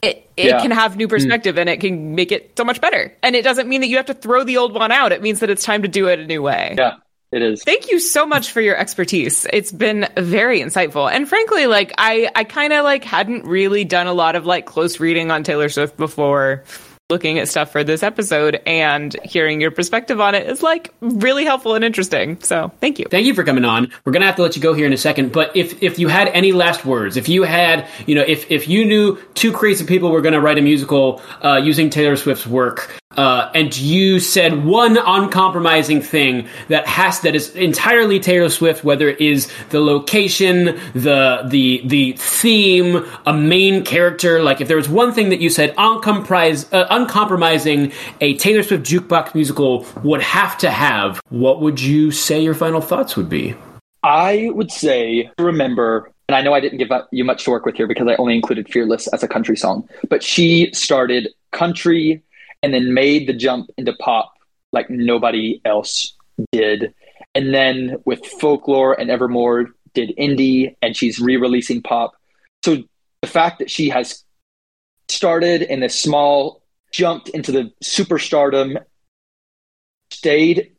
it, 0.03 0.31
it 0.37 0.47
yeah. 0.47 0.61
can 0.61 0.71
have 0.71 0.97
new 0.97 1.07
hmm. 1.07 1.11
perspective 1.11 1.57
mm. 1.57 1.61
and 1.61 1.69
it 1.69 1.81
can 1.81 2.15
make 2.15 2.33
it 2.33 2.53
so 2.57 2.65
much 2.65 2.81
better. 2.81 3.15
And 3.23 3.35
it 3.35 3.43
doesn't 3.43 3.69
mean 3.69 3.81
that 3.81 3.89
you 3.89 3.97
have 3.97 4.07
to 4.07 4.15
throw 4.15 4.45
the 4.45 4.57
old 4.57 4.75
one 4.75 4.93
out. 4.93 5.13
It 5.13 5.23
means 5.23 5.41
that 5.41 5.51
it's 5.51 5.65
time 5.65 5.83
to 5.83 5.89
do 5.89 6.09
it 6.09 6.19
a 6.19 6.27
new 6.27 6.43
way. 6.43 6.75
Yeah. 6.77 6.97
It 7.31 7.43
is. 7.43 7.63
Thank 7.63 7.91
you 7.91 8.01
so 8.01 8.25
much 8.25 8.53
for 8.53 8.63
your 8.63 8.75
expertise. 8.75 9.47
It's 9.53 9.71
been 9.71 10.09
very 10.17 10.61
insightful. 10.61 11.13
And 11.13 11.29
frankly, 11.29 11.67
like 11.67 11.93
I 11.99 12.31
I 12.35 12.45
kind 12.45 12.73
of 12.73 12.85
like 12.85 13.05
hadn't 13.05 13.45
really 13.45 13.85
done 13.85 14.07
a 14.07 14.15
lot 14.15 14.35
of 14.35 14.47
like 14.47 14.65
close 14.65 14.99
reading 14.99 15.31
on 15.31 15.43
Taylor 15.43 15.69
Swift 15.69 15.99
before 15.99 16.65
looking 17.11 17.39
at 17.39 17.49
stuff 17.49 17.73
for 17.73 17.83
this 17.83 18.03
episode 18.03 18.61
and 18.67 19.17
hearing 19.25 19.63
your 19.63 19.71
perspective 19.71 20.21
on 20.21 20.35
it 20.35 20.47
is 20.47 20.63
like 20.63 20.93
really 21.01 21.43
helpful 21.43 21.75
and 21.75 21.83
interesting. 21.83 22.39
So 22.43 22.71
thank 22.83 22.99
you. 22.99 23.07
Thank 23.11 23.25
you 23.25 23.33
for 23.33 23.45
coming 23.45 23.65
on. 23.65 23.91
We're 24.05 24.13
gonna 24.13 24.27
have 24.27 24.37
to 24.37 24.43
let 24.43 24.57
you 24.57 24.61
go 24.61 24.75
here 24.75 24.85
in 24.85 24.93
a 24.93 24.99
second, 24.99 25.33
but 25.33 25.57
if 25.57 25.83
if 25.83 25.99
you 25.99 26.09
had 26.09 26.29
any 26.29 26.53
last 26.53 26.85
words, 26.85 27.17
if 27.17 27.27
you 27.31 27.45
had, 27.45 27.89
you 28.07 28.15
know, 28.15 28.25
if 28.27 28.51
if 28.51 28.69
you 28.69 28.85
knew 28.85 29.19
two 29.33 29.53
crazy 29.53 29.87
people 29.87 30.11
were 30.11 30.21
gonna 30.21 30.41
write 30.41 30.59
a 30.59 30.61
musical 30.61 31.23
uh, 31.43 31.57
using 31.57 31.89
Taylor 31.89 32.15
Swift's 32.15 32.47
work, 32.47 32.95
uh, 33.19 33.51
and 33.53 33.77
you 33.77 34.21
said 34.21 34.65
one 34.65 34.97
uncompromising 34.97 36.01
thing 36.01 36.47
that 36.69 36.87
has 36.87 37.21
that 37.23 37.35
is 37.35 37.55
entirely 37.57 38.21
Taylor 38.21 38.49
Swift, 38.49 38.85
whether 38.85 39.09
it 39.09 39.21
is 39.21 39.51
the 39.71 39.81
location, 39.81 40.67
the 40.95 41.43
the 41.45 41.83
the 41.85 42.13
theme, 42.13 43.05
a 43.27 43.33
main 43.33 43.85
character. 43.85 44.41
Like 44.41 44.61
if 44.61 44.69
there 44.69 44.77
was 44.77 44.89
one 44.89 45.13
thing 45.13 45.31
that 45.31 45.41
you 45.41 45.51
said 45.51 45.75
uncomprise, 45.77 46.73
uh, 46.73 46.87
uncompromising, 46.91 47.93
a 48.21 48.35
Taylor 48.35 48.63
Swift 48.63 48.87
jukebox 48.87 49.35
musical 49.35 49.85
would 50.05 50.23
have 50.23 50.57
to 50.59 50.71
have. 50.71 51.21
What 51.29 51.61
would 51.61 51.81
you 51.81 52.13
say 52.13 52.41
your 52.41 52.55
final 52.55 52.81
thoughts 52.81 53.17
would 53.17 53.29
be? 53.29 53.57
I 54.05 54.51
would 54.53 54.71
say 54.71 55.29
remember 55.41 56.13
and 56.29 56.37
I 56.37 56.43
know 56.43 56.53
I 56.53 56.61
didn't 56.61 56.79
give 56.79 56.91
you 57.11 57.25
much 57.25 57.45
to 57.45 57.51
work 57.51 57.65
with 57.65 57.75
here 57.75 57.89
because 57.89 58.07
I 58.07 58.15
only 58.17 58.35
included 58.35 58.69
Fearless 58.71 59.09
as 59.09 59.23
a 59.23 59.29
country 59.29 59.57
song, 59.57 59.89
but 60.11 60.23
she 60.23 60.71
started 60.75 61.31
country 61.53 62.23
and 62.63 62.75
then 62.75 62.95
made 62.95 63.29
the 63.29 63.33
jump 63.33 63.71
into 63.77 63.93
pop 63.95 64.33
like 64.73 64.91
nobody 64.91 65.61
else 65.65 66.17
did. 66.53 66.95
And 67.35 67.55
then 67.55 67.97
with 68.05 68.25
folklore 68.25 68.99
and 68.99 69.11
Evermore 69.11 69.69
did 69.95 70.15
indie 70.17 70.77
and 70.83 70.97
she's 70.97 71.19
re-releasing 71.19 71.83
pop 71.83 72.15
so 72.65 72.83
the 73.23 73.29
fact 73.29 73.59
that 73.59 73.71
she 73.71 73.89
has 73.89 74.25
started 75.09 75.63
in 75.63 75.81
this 75.81 76.01
small, 76.01 76.63
jumped 76.93 77.29
into 77.31 77.53
the 77.53 77.73
superstardom, 77.83 78.83
stayed. 80.11 80.73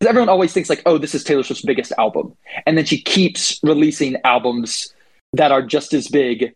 Everyone 0.00 0.28
always 0.28 0.52
thinks 0.52 0.68
like, 0.68 0.82
oh, 0.86 0.98
this 0.98 1.14
is 1.14 1.24
Taylor 1.24 1.42
Swift's 1.42 1.64
biggest 1.64 1.92
album, 1.98 2.36
and 2.66 2.76
then 2.76 2.84
she 2.84 3.00
keeps 3.00 3.58
releasing 3.62 4.16
albums 4.24 4.92
that 5.32 5.52
are 5.52 5.62
just 5.62 5.94
as 5.94 6.08
big, 6.08 6.54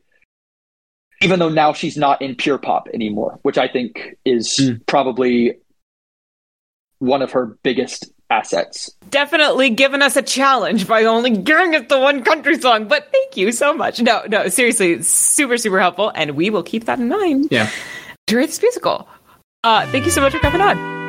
even 1.23 1.39
though 1.39 1.49
now 1.49 1.73
she's 1.73 1.97
not 1.97 2.21
in 2.23 2.35
pure 2.35 2.59
pop 2.59 2.89
anymore, 2.95 3.39
which 3.43 3.59
I 3.59 3.69
think 3.69 4.17
is 4.25 4.57
Mm. 4.59 4.87
probably 4.87 5.57
one 6.99 7.23
of 7.23 7.33
her 7.33 7.59
biggest 7.63 8.11
assets. 8.31 8.91
Definitely 9.11 9.71
given 9.71 10.03
us 10.03 10.17
a 10.17 10.23
challenge 10.23 10.87
by 10.87 11.05
only 11.05 11.31
giving 11.37 11.75
us 11.75 11.85
the 11.89 11.99
one 11.99 12.23
country 12.23 12.59
song, 12.61 12.87
but 12.89 13.11
thank 13.13 13.37
you 13.37 13.53
so 13.53 13.73
much. 13.75 14.01
No, 14.01 14.23
no, 14.29 14.49
seriously, 14.49 15.03
super, 15.03 15.57
super 15.57 15.81
helpful, 15.81 16.13
and 16.15 16.33
we 16.37 16.49
will 16.51 16.63
keep 16.63 16.85
that 16.85 16.99
in 16.99 17.09
mind 17.09 17.49
Yeah. 17.51 17.69
during 18.27 18.47
this 18.47 18.61
musical. 18.63 19.09
Uh, 19.65 19.87
thank 19.91 20.05
you 20.05 20.11
so 20.11 20.21
much 20.21 20.33
for 20.33 20.39
coming 20.39 20.61
on. 20.61 21.00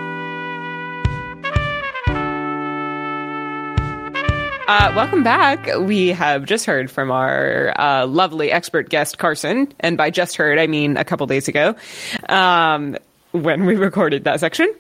Uh, 4.71 4.89
welcome 4.95 5.21
back. 5.21 5.67
We 5.81 6.07
have 6.13 6.45
just 6.45 6.65
heard 6.65 6.89
from 6.89 7.11
our 7.11 7.73
uh, 7.77 8.07
lovely 8.07 8.53
expert 8.53 8.87
guest, 8.87 9.17
Carson. 9.17 9.67
And 9.81 9.97
by 9.97 10.09
just 10.11 10.37
heard, 10.37 10.57
I 10.57 10.67
mean 10.67 10.95
a 10.95 11.03
couple 11.03 11.27
days 11.27 11.49
ago 11.49 11.75
um, 12.29 12.95
when 13.31 13.65
we 13.65 13.75
recorded 13.75 14.23
that 14.23 14.39
section. 14.39 14.73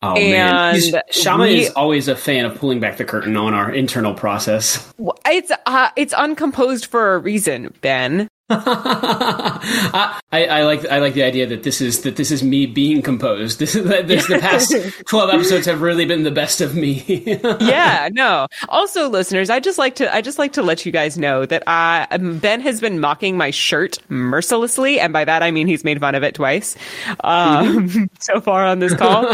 Oh 0.00 0.14
And 0.14 0.76
He's- 0.76 0.94
Shama 1.10 1.42
we- 1.42 1.62
is 1.64 1.70
always 1.72 2.06
a 2.06 2.14
fan 2.14 2.44
of 2.44 2.56
pulling 2.56 2.78
back 2.78 2.98
the 2.98 3.04
curtain 3.04 3.36
on 3.36 3.52
our 3.52 3.68
internal 3.68 4.14
process. 4.14 4.92
It's 5.26 5.50
uh, 5.66 5.88
it's 5.96 6.14
uncomposed 6.16 6.86
for 6.86 7.14
a 7.14 7.18
reason, 7.18 7.74
Ben. 7.80 8.28
I, 8.48 10.20
I, 10.32 10.62
like 10.62 10.86
I 10.86 10.98
like 10.98 11.14
the 11.14 11.24
idea 11.24 11.46
that 11.46 11.64
this 11.64 11.80
is 11.80 12.02
that 12.02 12.14
this 12.16 12.30
is 12.30 12.42
me 12.42 12.66
being 12.66 13.02
composed. 13.02 13.60
This, 13.66 13.72
that 13.72 14.06
this 14.06 14.28
the 14.28 14.38
past 14.38 14.72
twelve 15.08 15.30
episodes 15.30 15.66
have 15.66 15.80
really 15.80 16.04
been 16.04 16.22
the 16.22 16.30
best 16.30 16.60
of 16.60 16.76
me. 16.76 17.02
yeah, 17.60 18.08
no. 18.12 18.46
Also, 18.68 19.08
listeners, 19.08 19.50
I 19.50 19.58
just 19.58 19.78
like 19.78 19.96
to 19.96 20.14
I 20.14 20.20
just 20.20 20.38
like 20.38 20.52
to 20.52 20.62
let 20.62 20.86
you 20.86 20.92
guys 20.92 21.18
know 21.18 21.46
that 21.46 21.64
I 21.66 22.06
um, 22.10 22.38
Ben 22.38 22.60
has 22.60 22.80
been 22.80 23.00
mocking 23.00 23.36
my 23.36 23.50
shirt 23.50 23.98
mercilessly, 24.08 25.00
and 25.00 25.12
by 25.12 25.24
that 25.24 25.42
I 25.42 25.50
mean 25.50 25.66
he's 25.66 25.82
made 25.82 25.98
fun 25.98 26.14
of 26.14 26.22
it 26.22 26.34
twice 26.34 26.76
um, 27.24 28.08
so 28.20 28.40
far 28.40 28.64
on 28.64 28.78
this 28.78 28.94
call. 28.94 29.26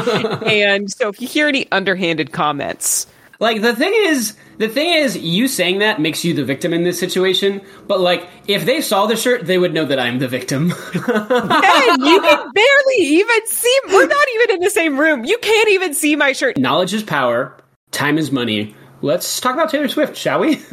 and 0.47 0.91
so, 0.91 1.09
if 1.09 1.21
you 1.21 1.29
hear 1.29 1.49
any 1.49 1.71
underhanded 1.73 2.33
comments, 2.33 3.07
like 3.43 3.61
the 3.61 3.75
thing 3.75 3.93
is, 3.93 4.37
the 4.59 4.69
thing 4.69 4.93
is, 4.93 5.19
you 5.19 5.49
saying 5.49 5.81
that 5.81 6.01
makes 6.01 6.25
you 6.25 6.33
the 6.33 6.45
victim 6.45 6.73
in 6.73 6.85
this 6.85 6.97
situation. 6.97 7.61
But 7.89 7.99
like, 7.99 8.29
if 8.47 8.65
they 8.65 8.81
saw 8.81 9.07
the 9.07 9.17
shirt, 9.17 9.47
they 9.47 9.59
would 9.59 9.75
know 9.75 9.85
that 9.85 9.99
I'm 9.99 10.21
the 10.21 10.29
victim. 10.29 10.69
Ben, 10.95 12.01
you 12.01 12.21
can 12.21 12.53
barely 12.55 12.99
even 12.99 13.47
see. 13.47 13.79
We're 13.89 14.07
not 14.07 14.27
even 14.37 14.55
in 14.55 14.61
the 14.61 14.71
same 14.71 14.97
room. 14.97 15.25
You 15.25 15.37
can't 15.39 15.71
even 15.71 15.93
see 15.93 16.15
my 16.15 16.33
shirt. 16.33 16.57
Knowledge 16.57 16.95
is 16.95 17.03
power. 17.03 17.59
Time 17.91 18.17
is 18.17 18.31
money. 18.31 18.77
Let's 19.03 19.41
talk 19.41 19.55
about 19.55 19.71
Taylor 19.71 19.89
Swift, 19.89 20.17
shall 20.17 20.41
we? 20.41 20.63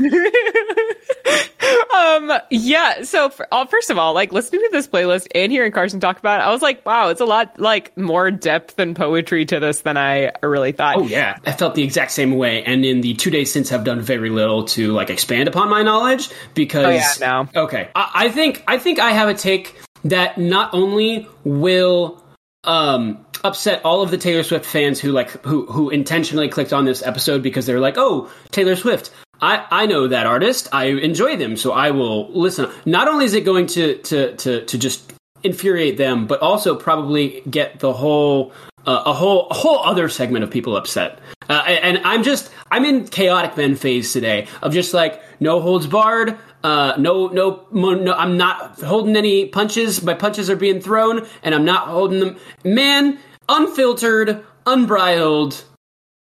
Um, 1.93 2.31
yeah. 2.49 3.03
So, 3.03 3.29
for, 3.29 3.47
uh, 3.51 3.65
first 3.65 3.89
of 3.89 3.97
all, 3.97 4.13
like 4.13 4.31
listening 4.31 4.61
to 4.61 4.69
this 4.71 4.87
playlist 4.87 5.27
and 5.35 5.51
hearing 5.51 5.71
Carson 5.71 5.99
talk 5.99 6.17
about 6.17 6.39
it, 6.39 6.43
I 6.43 6.51
was 6.51 6.61
like, 6.61 6.85
wow, 6.85 7.09
it's 7.09 7.21
a 7.21 7.25
lot 7.25 7.59
like 7.59 7.95
more 7.97 8.31
depth 8.31 8.79
and 8.79 8.95
poetry 8.95 9.45
to 9.45 9.59
this 9.59 9.81
than 9.81 9.97
I 9.97 10.31
really 10.41 10.71
thought. 10.71 10.97
Oh 10.97 11.03
yeah, 11.03 11.37
I 11.45 11.51
felt 11.51 11.75
the 11.75 11.83
exact 11.83 12.11
same 12.11 12.37
way, 12.37 12.63
and 12.63 12.85
in 12.85 13.01
the 13.01 13.13
two 13.15 13.29
days 13.29 13.51
since, 13.51 13.71
I've 13.71 13.83
done 13.83 14.01
very 14.01 14.29
little 14.29 14.63
to 14.65 14.91
like 14.93 15.09
expand 15.09 15.47
upon 15.47 15.69
my 15.69 15.83
knowledge 15.83 16.29
because. 16.53 16.85
Oh, 16.85 16.89
yeah, 16.89 17.13
no. 17.19 17.63
Okay, 17.63 17.89
I, 17.95 18.11
I 18.13 18.29
think 18.29 18.63
I 18.67 18.77
think 18.77 18.99
I 18.99 19.11
have 19.11 19.29
a 19.29 19.33
take 19.33 19.75
that 20.05 20.37
not 20.37 20.73
only 20.73 21.27
will 21.43 22.23
um 22.63 23.25
upset 23.43 23.83
all 23.85 24.01
of 24.01 24.11
the 24.11 24.17
Taylor 24.17 24.43
Swift 24.43 24.65
fans 24.65 24.99
who 24.99 25.11
like 25.11 25.29
who 25.45 25.65
who 25.65 25.89
intentionally 25.89 26.49
clicked 26.49 26.73
on 26.73 26.85
this 26.85 27.03
episode 27.03 27.43
because 27.43 27.65
they're 27.65 27.79
like, 27.79 27.95
oh, 27.97 28.29
Taylor 28.51 28.75
Swift. 28.75 29.11
I, 29.41 29.65
I 29.71 29.85
know 29.85 30.09
that 30.09 30.25
artist. 30.25 30.67
I 30.73 30.87
enjoy 30.87 31.37
them, 31.37 31.55
so 31.55 31.71
I 31.71 31.91
will 31.91 32.29
listen. 32.33 32.69
Not 32.85 33.07
only 33.07 33.25
is 33.25 33.33
it 33.33 33.45
going 33.45 33.67
to 33.67 33.97
to 33.97 34.35
to, 34.35 34.65
to 34.65 34.77
just 34.77 35.13
infuriate 35.43 35.97
them, 35.97 36.27
but 36.27 36.41
also 36.41 36.75
probably 36.75 37.41
get 37.49 37.79
the 37.79 37.93
whole 37.93 38.51
uh, 38.85 39.03
a 39.05 39.13
whole 39.13 39.47
a 39.49 39.53
whole 39.53 39.79
other 39.79 40.09
segment 40.09 40.43
of 40.43 40.51
people 40.51 40.75
upset. 40.75 41.19
Uh, 41.49 41.53
and 41.53 41.99
I'm 41.99 42.23
just 42.23 42.51
I'm 42.69 42.85
in 42.85 43.07
chaotic 43.07 43.55
Ben 43.55 43.75
phase 43.75 44.13
today 44.13 44.47
of 44.61 44.73
just 44.73 44.93
like 44.93 45.21
no 45.39 45.61
holds 45.61 45.87
barred. 45.87 46.37
Uh, 46.61 46.93
no, 46.97 47.27
no, 47.27 47.65
no, 47.71 48.13
I'm 48.13 48.35
not 48.35 48.81
holding 48.81 49.15
any 49.15 49.45
punches. 49.45 50.03
My 50.03 50.13
punches 50.13 50.49
are 50.49 50.57
being 50.57 50.81
thrown, 50.81 51.25
and 51.41 51.55
I'm 51.55 51.63
not 51.63 51.87
holding 51.87 52.19
them. 52.19 52.37
Man, 52.65 53.17
unfiltered, 53.49 54.43
unbridled 54.65 55.61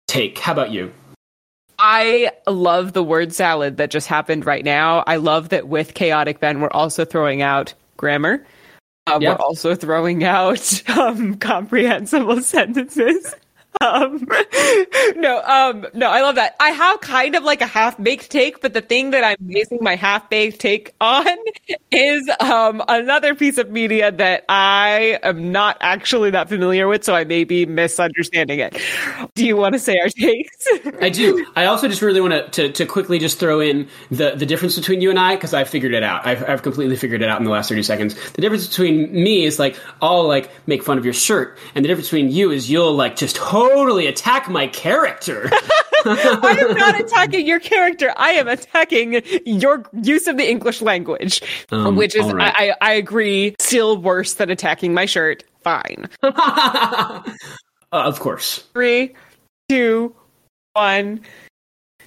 take. 0.09 0.39
How 0.39 0.53
about 0.53 0.71
you? 0.71 0.93
I 1.79 2.31
love 2.47 2.95
the 2.95 3.03
word 3.03 3.35
salad 3.35 3.77
that 3.77 3.91
just 3.91 4.07
happened 4.07 4.47
right 4.47 4.65
now. 4.65 5.05
I 5.07 5.17
love 5.17 5.51
that 5.51 5.69
with 5.69 5.93
chaotic 5.93 6.41
Ben, 6.41 6.61
we're 6.61 6.71
also 6.71 7.05
throwing 7.05 7.43
out 7.43 7.75
grammar. 7.99 8.45
Uh, 9.07 9.19
Yeah. 9.21 9.33
We're 9.33 9.37
also 9.37 9.75
throwing 9.75 10.25
out 10.25 10.89
um, 10.97 11.37
comprehensible 11.37 12.41
sentences. 12.41 13.35
Um, 13.81 14.27
no, 15.17 15.43
um, 15.45 15.87
no, 15.95 16.09
I 16.09 16.23
love 16.23 16.37
that. 16.37 16.57
I 16.61 16.71
have 16.71 17.01
kind 17.01 17.35
of 17.35 17.43
like 17.43 17.61
a 17.61 17.67
half 17.67 18.01
baked 18.03 18.31
take, 18.31 18.61
but 18.61 18.73
the 18.75 18.81
thing 18.81 19.11
that 19.11 19.25
I'm 19.25 19.37
basing 19.47 19.79
my 19.81 19.97
half 19.97 20.29
baked 20.31 20.61
take 20.61 20.95
on 21.01 21.27
is 21.91 22.29
um, 22.41 22.83
another 22.89 23.35
piece 23.35 23.59
of 23.59 23.71
media 23.71 24.13
that 24.13 24.45
I 24.49 25.19
am 25.23 25.53
not 25.53 25.77
actually 25.81 26.31
that 26.31 26.49
familiar 26.49 26.89
with, 26.89 27.05
so 27.05 27.15
I 27.15 27.25
may 27.25 27.45
be 27.45 27.67
misunderstanding 27.67 28.61
it. 28.61 28.81
Do 29.35 29.45
you 29.45 29.57
want 29.57 29.75
to 29.75 29.79
say 29.79 29.99
our 29.99 30.09
takes? 30.09 30.67
I 31.01 31.11
do. 31.11 31.47
I 31.55 31.67
also 31.67 31.89
just 31.89 32.03
really 32.03 32.21
want 32.21 32.53
to, 32.53 32.73
to, 32.73 32.87
quickly 32.87 33.19
just 33.19 33.39
throw 33.39 33.61
in 33.61 33.89
the, 34.11 34.35
the 34.37 34.47
difference 34.47 34.77
between 34.77 35.01
you 35.01 35.11
and 35.11 35.19
I 35.19 35.35
because 35.35 35.53
I 35.53 35.65
figured 35.65 35.93
it 35.93 36.03
out. 36.03 36.27
I've, 36.27 36.49
I've 36.49 36.63
completely 36.63 36.97
figured 36.97 37.21
it 37.21 37.29
out 37.29 37.39
in 37.39 37.45
the 37.45 37.51
last 37.51 37.69
30 37.69 37.83
seconds. 37.83 38.15
The 38.33 38.41
difference 38.41 38.69
between 38.69 39.13
me 39.13 39.45
is 39.45 39.59
like, 39.59 39.77
I'll 40.01 40.27
like 40.27 40.51
make 40.67 40.83
fun 40.83 40.99
of 40.99 41.05
your 41.05 41.15
shirt. 41.15 41.59
And 41.75 41.85
the 41.85 41.89
difference 41.89 42.09
between 42.09 42.31
you 42.31 42.51
is 42.53 42.71
you'll 42.71 42.95
like 42.95 43.17
just 43.17 43.37
totally 43.69 44.07
attack 44.07 44.49
my 44.49 44.67
character. 44.69 45.51
I 46.05 46.57
am 46.61 46.77
not 46.77 47.01
attacking 47.01 47.47
your 47.47 47.61
character. 47.61 48.13
I 48.17 48.31
am 48.31 48.49
attacking 48.49 49.23
your 49.45 49.85
use 50.03 50.27
of 50.27 50.37
the 50.37 50.49
English 50.49 50.81
language, 50.81 51.43
Um, 51.73 51.97
which 51.97 52.15
is, 52.15 52.33
right. 52.33 52.55
I, 52.57 52.71
I, 52.71 52.75
I 52.81 52.93
agree, 52.93 53.57
still 53.59 53.97
worse 53.99 54.35
than 54.35 54.51
attacking 54.51 54.95
my 54.95 55.07
shirt. 55.07 55.43
Fine. 55.63 56.09
uh, 56.23 57.23
of 57.93 58.21
course. 58.21 58.59
Three, 58.73 59.15
two, 59.69 60.15
one. 60.75 61.21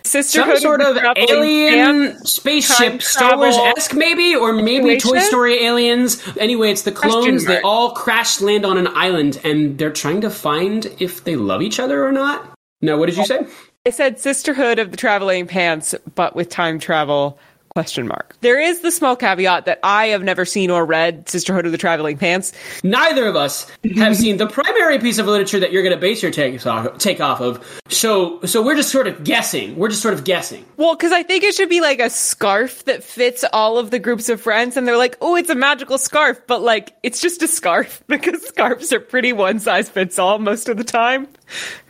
Some 0.09 0.23
Sisterhood 0.23 0.57
sort 0.57 0.79
the 0.81 1.11
of 1.11 1.17
alien 1.17 2.25
spaceship, 2.25 3.03
Star 3.03 3.37
Wars 3.37 3.55
esque 3.77 3.93
maybe, 3.93 4.35
or 4.35 4.53
maybe 4.53 4.97
Toy? 4.97 5.19
Story 5.19 5.63
aliens. 5.63 6.19
Anyway, 6.39 6.71
it's 6.71 6.81
the 6.81 6.91
clones. 6.91 7.45
They 7.45 7.61
all 7.61 7.91
crash 7.91 8.41
land 8.41 8.65
on 8.65 8.79
an 8.79 8.87
island, 8.87 9.39
and 9.43 9.77
they're 9.77 9.91
trying 9.91 10.21
to 10.21 10.31
find 10.31 10.87
if 10.99 11.25
they 11.25 11.35
love 11.35 11.61
each 11.61 11.79
other 11.79 12.03
or 12.03 12.11
not. 12.11 12.57
No, 12.81 12.97
what 12.97 13.05
did 13.05 13.17
you 13.17 13.21
oh. 13.21 13.25
say? 13.25 13.45
I 13.85 13.91
said 13.91 14.19
Sisterhood 14.19 14.79
of 14.79 14.89
the 14.89 14.97
Traveling 14.97 15.45
Pants, 15.45 15.93
but 16.15 16.35
with 16.35 16.49
time 16.49 16.79
travel. 16.79 17.37
Question 17.79 18.09
mark. 18.09 18.35
There 18.41 18.59
is 18.59 18.81
the 18.81 18.91
small 18.91 19.15
caveat 19.15 19.63
that 19.63 19.79
I 19.83 20.07
have 20.07 20.21
never 20.21 20.43
seen 20.43 20.69
or 20.69 20.85
read 20.85 21.29
Sisterhood 21.29 21.65
of 21.65 21.71
the 21.71 21.77
Traveling 21.77 22.17
Pants. 22.17 22.51
Neither 22.83 23.25
of 23.25 23.37
us 23.37 23.71
have 23.95 24.17
seen 24.17 24.35
the 24.35 24.47
primary 24.47 24.99
piece 24.99 25.17
of 25.17 25.27
literature 25.27 25.61
that 25.61 25.71
you're 25.71 25.81
going 25.81 25.95
to 25.95 26.01
base 26.01 26.21
your 26.21 26.29
take 26.29 26.67
off, 26.67 26.97
take 26.97 27.21
off 27.21 27.39
of. 27.39 27.65
So, 27.87 28.41
so 28.41 28.61
we're 28.61 28.75
just 28.75 28.89
sort 28.89 29.07
of 29.07 29.23
guessing. 29.23 29.77
We're 29.77 29.87
just 29.87 30.01
sort 30.01 30.13
of 30.13 30.25
guessing. 30.25 30.65
Well, 30.75 30.93
because 30.93 31.13
I 31.13 31.23
think 31.23 31.45
it 31.45 31.55
should 31.55 31.69
be 31.69 31.79
like 31.79 32.01
a 32.01 32.09
scarf 32.09 32.83
that 32.83 33.01
fits 33.01 33.45
all 33.53 33.77
of 33.77 33.91
the 33.91 33.99
groups 33.99 34.27
of 34.27 34.41
friends, 34.41 34.75
and 34.75 34.85
they're 34.85 34.97
like, 34.97 35.17
"Oh, 35.21 35.37
it's 35.37 35.49
a 35.49 35.55
magical 35.55 35.97
scarf," 35.97 36.41
but 36.47 36.61
like 36.61 36.97
it's 37.01 37.21
just 37.21 37.41
a 37.41 37.47
scarf 37.47 38.03
because 38.07 38.45
scarves 38.45 38.91
are 38.91 38.99
pretty 38.99 39.31
one 39.31 39.59
size 39.61 39.89
fits 39.89 40.19
all 40.19 40.37
most 40.37 40.67
of 40.67 40.75
the 40.75 40.83
time. 40.83 41.29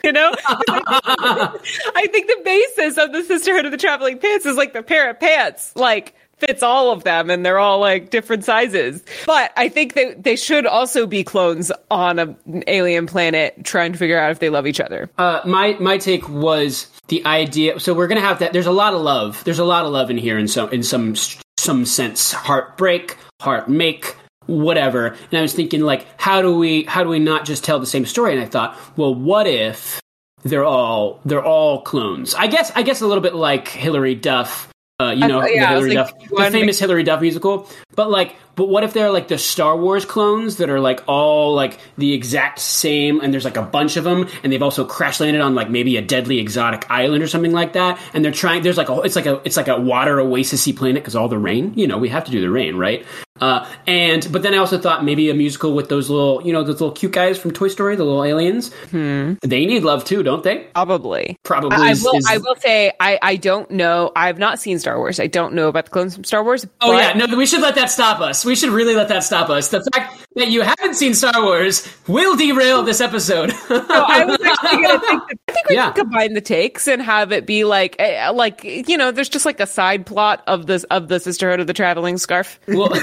You 0.01 0.13
know, 0.13 0.33
I 0.47 2.07
think 2.09 2.27
the 2.27 2.41
basis 2.45 2.97
of 2.97 3.11
the 3.11 3.21
Sisterhood 3.21 3.65
of 3.65 3.71
the 3.71 3.77
Traveling 3.77 4.17
Pants 4.17 4.45
is 4.45 4.55
like 4.55 4.71
the 4.71 4.81
pair 4.81 5.09
of 5.09 5.19
pants, 5.19 5.73
like 5.79 6.15
fits 6.37 6.63
all 6.63 6.91
of 6.91 7.03
them, 7.03 7.29
and 7.29 7.45
they're 7.45 7.59
all 7.59 7.79
like 7.79 8.11
different 8.11 8.45
sizes. 8.45 9.03
But 9.25 9.51
I 9.57 9.67
think 9.67 9.95
that 9.95 10.23
they 10.23 10.35
should 10.37 10.65
also 10.65 11.05
be 11.05 11.23
clones 11.23 11.71
on 11.91 12.17
a- 12.19 12.35
an 12.45 12.63
alien 12.67 13.07
planet, 13.07 13.55
trying 13.65 13.91
to 13.91 13.97
figure 13.97 14.17
out 14.17 14.31
if 14.31 14.39
they 14.39 14.49
love 14.49 14.65
each 14.67 14.79
other. 14.79 15.09
Uh, 15.17 15.41
my 15.45 15.75
my 15.79 15.97
take 15.97 16.27
was 16.29 16.87
the 17.09 17.25
idea. 17.25 17.79
So 17.79 17.93
we're 17.93 18.07
gonna 18.07 18.21
have 18.21 18.39
that. 18.39 18.53
There's 18.53 18.67
a 18.67 18.71
lot 18.71 18.93
of 18.93 19.01
love. 19.01 19.43
There's 19.43 19.59
a 19.59 19.65
lot 19.65 19.85
of 19.85 19.91
love 19.91 20.09
in 20.09 20.17
here 20.17 20.37
in 20.37 20.47
some 20.47 20.69
in 20.71 20.83
some 20.83 21.15
some 21.57 21.85
sense. 21.85 22.31
Heartbreak, 22.31 23.17
heart 23.41 23.67
make, 23.67 24.15
whatever. 24.45 25.07
And 25.31 25.39
I 25.39 25.41
was 25.41 25.53
thinking 25.53 25.81
like, 25.81 26.05
how 26.19 26.41
do 26.41 26.55
we 26.55 26.83
how 26.83 27.03
do 27.03 27.09
we 27.09 27.19
not 27.19 27.43
just 27.45 27.63
tell 27.65 27.79
the 27.79 27.85
same 27.85 28.05
story? 28.05 28.33
And 28.33 28.41
I 28.41 28.45
thought, 28.45 28.77
well, 28.95 29.13
what 29.13 29.45
if 29.45 29.99
they're 30.43 30.63
all 30.63 31.19
they're 31.25 31.43
all 31.43 31.81
clones? 31.81 32.33
I 32.33 32.47
guess 32.47 32.71
I 32.75 32.83
guess 32.83 33.01
a 33.01 33.07
little 33.07 33.21
bit 33.21 33.35
like 33.35 33.67
Hilary 33.67 34.15
Duff 34.15 34.68
Uh, 34.99 35.11
you 35.11 35.27
know, 35.27 35.39
thought- 35.39 35.55
yeah, 35.55 35.73
the, 35.75 35.81
like, 35.81 35.93
Duff, 35.93 36.13
the 36.29 36.35
famous 36.51 36.79
Hilary 36.79 37.03
Duff 37.03 37.21
musical. 37.21 37.69
But 37.95 38.09
like, 38.11 38.35
but 38.55 38.67
what 38.67 38.83
if 38.83 38.91
they're 38.93 39.11
like 39.11 39.29
the 39.29 39.37
Star 39.37 39.77
Wars 39.77 40.03
clones 40.03 40.57
that 40.57 40.69
are 40.69 40.81
like 40.81 41.01
all 41.07 41.53
like 41.55 41.79
the 41.97 42.11
exact 42.13 42.59
same, 42.59 43.21
and 43.21 43.33
there's 43.33 43.45
like 43.45 43.55
a 43.55 43.61
bunch 43.61 43.95
of 43.95 44.03
them, 44.03 44.27
and 44.43 44.51
they've 44.51 44.61
also 44.61 44.83
crash 44.83 45.21
landed 45.21 45.41
on 45.41 45.55
like 45.55 45.69
maybe 45.69 45.95
a 45.95 46.01
deadly 46.01 46.39
exotic 46.39 46.85
island 46.89 47.23
or 47.23 47.27
something 47.27 47.53
like 47.53 47.73
that, 47.73 47.97
and 48.13 48.25
they're 48.25 48.31
trying. 48.33 48.61
There's 48.61 48.77
like 48.77 48.89
a 48.89 48.99
it's 49.01 49.15
like 49.15 49.25
a 49.25 49.41
it's 49.45 49.55
like 49.55 49.69
a 49.69 49.79
water 49.79 50.17
oasisy 50.17 50.75
planet 50.75 51.01
because 51.01 51.15
all 51.15 51.29
the 51.29 51.37
rain. 51.37 51.73
You 51.77 51.87
know, 51.87 51.97
we 51.97 52.09
have 52.09 52.25
to 52.25 52.31
do 52.31 52.41
the 52.41 52.49
rain, 52.49 52.75
right? 52.75 53.05
Uh, 53.41 53.67
and 53.87 54.27
but 54.31 54.41
then 54.41 54.53
I 54.53 54.57
also 54.57 54.77
thought 54.77 55.03
maybe 55.03 55.29
a 55.29 55.33
musical 55.33 55.73
with 55.73 55.89
those 55.89 56.09
little 56.09 56.41
you 56.45 56.53
know 56.53 56.63
those 56.63 56.79
little 56.81 56.91
cute 56.91 57.11
guys 57.11 57.37
from 57.39 57.51
Toy 57.51 57.67
Story, 57.67 57.95
the 57.95 58.03
little 58.03 58.23
aliens. 58.23 58.73
Hmm. 58.91 59.33
They 59.41 59.65
need 59.65 59.83
love 59.83 60.03
too, 60.03 60.23
don't 60.23 60.43
they? 60.43 60.67
Probably. 60.73 61.37
Probably. 61.43 61.77
I, 61.77 61.91
I 61.91 61.93
will. 62.01 62.15
is- 62.15 62.25
I 62.29 62.37
will 62.37 62.55
say. 62.55 62.91
I. 62.99 63.19
I 63.21 63.35
don't 63.35 63.69
know. 63.71 64.11
I've 64.15 64.37
not 64.39 64.59
seen 64.59 64.79
Star 64.79 64.97
Wars. 64.97 65.19
I 65.19 65.27
don't 65.27 65.53
know 65.53 65.67
about 65.67 65.85
the 65.85 65.91
clones 65.91 66.15
from 66.15 66.23
Star 66.23 66.43
Wars. 66.43 66.65
Oh 66.81 66.91
but- 66.93 67.15
yeah, 67.17 67.25
no, 67.25 67.37
we 67.37 67.45
should 67.45 67.61
let 67.61 67.75
that 67.75 67.89
stop 67.89 68.19
us. 68.19 68.43
We 68.45 68.55
should 68.55 68.69
really 68.69 68.95
let 68.95 69.07
that 69.09 69.23
stop 69.23 69.49
us. 69.49 69.69
The 69.69 69.83
fact 69.93 70.27
that 70.39 70.49
you 70.49 70.61
haven't 70.61 70.95
seen 70.95 71.13
Star 71.13 71.41
Wars 71.43 71.87
will 72.07 72.35
derail 72.35 72.83
this 72.83 72.99
episode. 73.01 73.51
So 73.69 73.75
I 73.87 74.25
was 74.25 74.37
actually 74.41 74.81
going 74.83 74.99
to 74.99 75.05
think. 75.07 75.21
That, 75.27 75.37
I 75.47 75.51
think 75.51 75.69
we 75.69 75.75
Yeah. 75.75 75.91
can 75.91 76.03
combine 76.05 76.33
the 76.33 76.41
takes 76.41 76.87
and 76.87 77.01
have 77.01 77.31
it 77.31 77.45
be 77.45 77.63
like, 77.63 77.95
eh, 77.99 78.29
like 78.29 78.63
you 78.63 78.97
know, 78.97 79.11
there's 79.11 79.29
just 79.29 79.45
like 79.45 79.59
a 79.59 79.67
side 79.67 80.05
plot 80.05 80.43
of 80.47 80.65
this 80.67 80.83
of 80.85 81.07
the 81.07 81.19
Sisterhood 81.19 81.59
of 81.59 81.67
the 81.67 81.73
Traveling 81.73 82.17
Scarf. 82.17 82.59
well, 82.67 82.89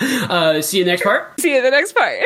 uh, 0.00 0.60
see 0.62 0.78
you 0.78 0.84
next 0.84 1.02
part. 1.02 1.40
See 1.40 1.50
you 1.50 1.58
in 1.58 1.64
the 1.64 1.70
next 1.70 1.92
part. 1.94 2.18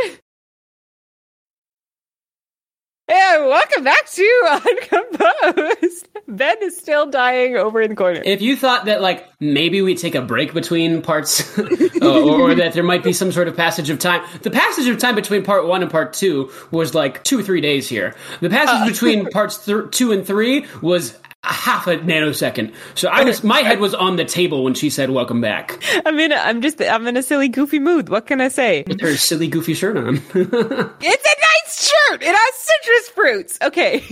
And 3.09 3.45
welcome 3.47 3.85
back 3.85 4.09
to 4.11 4.61
Uncomposed. 4.91 6.09
Ben 6.37 6.57
is 6.63 6.77
still 6.77 7.11
dying 7.11 7.57
over 7.57 7.81
in 7.81 7.91
the 7.91 7.97
corner. 7.97 8.23
If 8.25 8.41
you 8.43 8.57
thought 8.57 8.87
that 8.87 9.01
like 9.03 9.29
maybe 9.41 9.83
we 9.83 9.95
take 9.95 10.15
a 10.15 10.23
break 10.23 10.55
between 10.55 11.03
parts, 11.03 11.59
uh, 11.59 11.65
or, 12.03 12.51
or 12.51 12.55
that 12.55 12.73
there 12.73 12.83
might 12.83 13.03
be 13.05 13.13
some 13.13 13.33
sort 13.33 13.49
of 13.49 13.57
passage 13.57 13.91
of 13.91 13.99
time, 13.99 14.25
the 14.43 14.51
passage 14.51 14.89
of 14.89 14.99
time 14.99 15.15
between 15.15 15.45
part 15.45 15.67
one 15.67 15.83
and 15.83 15.91
part 15.91 16.13
two 16.15 16.51
was 16.71 16.95
like 16.95 17.23
two 17.25 17.39
or 17.39 17.43
three 17.43 17.61
days 17.61 17.89
here. 17.89 18.15
The 18.41 18.51
passage 18.51 18.93
between 18.93 19.31
parts 19.31 19.65
th- 19.67 19.91
two 19.91 20.13
and 20.13 20.27
three 20.27 20.67
was 20.81 21.17
a 21.45 21.53
half 21.53 21.87
a 21.89 21.97
nanosecond. 21.99 22.73
So 22.95 23.09
I 23.09 23.25
was 23.25 23.43
my 23.43 23.59
head 23.61 23.81
was 23.81 23.95
on 23.95 24.17
the 24.17 24.25
table 24.25 24.65
when 24.65 24.75
she 24.75 24.91
said 24.91 25.11
"Welcome 25.11 25.41
back." 25.41 25.83
I 26.07 26.13
mean, 26.13 26.33
I'm 26.33 26.63
just. 26.63 26.81
I'm 26.81 27.07
in 27.09 27.17
a 27.17 27.23
silly, 27.23 27.49
goofy 27.49 27.79
mood. 27.79 28.09
What 28.09 28.27
can 28.27 28.41
I 28.41 28.49
say? 28.49 28.85
With 28.87 29.01
her 29.01 29.17
silly 29.17 29.49
goofy 29.49 29.75
shirt 29.75 29.97
on. 29.97 30.17
It's 30.35 31.27
a 31.27 31.41
nice 31.41 31.91
shirt. 31.91 32.23
It 32.23 32.35
has 32.35 32.55
citrus 32.55 33.09
fruits. 33.09 33.59
Okay. 33.63 34.05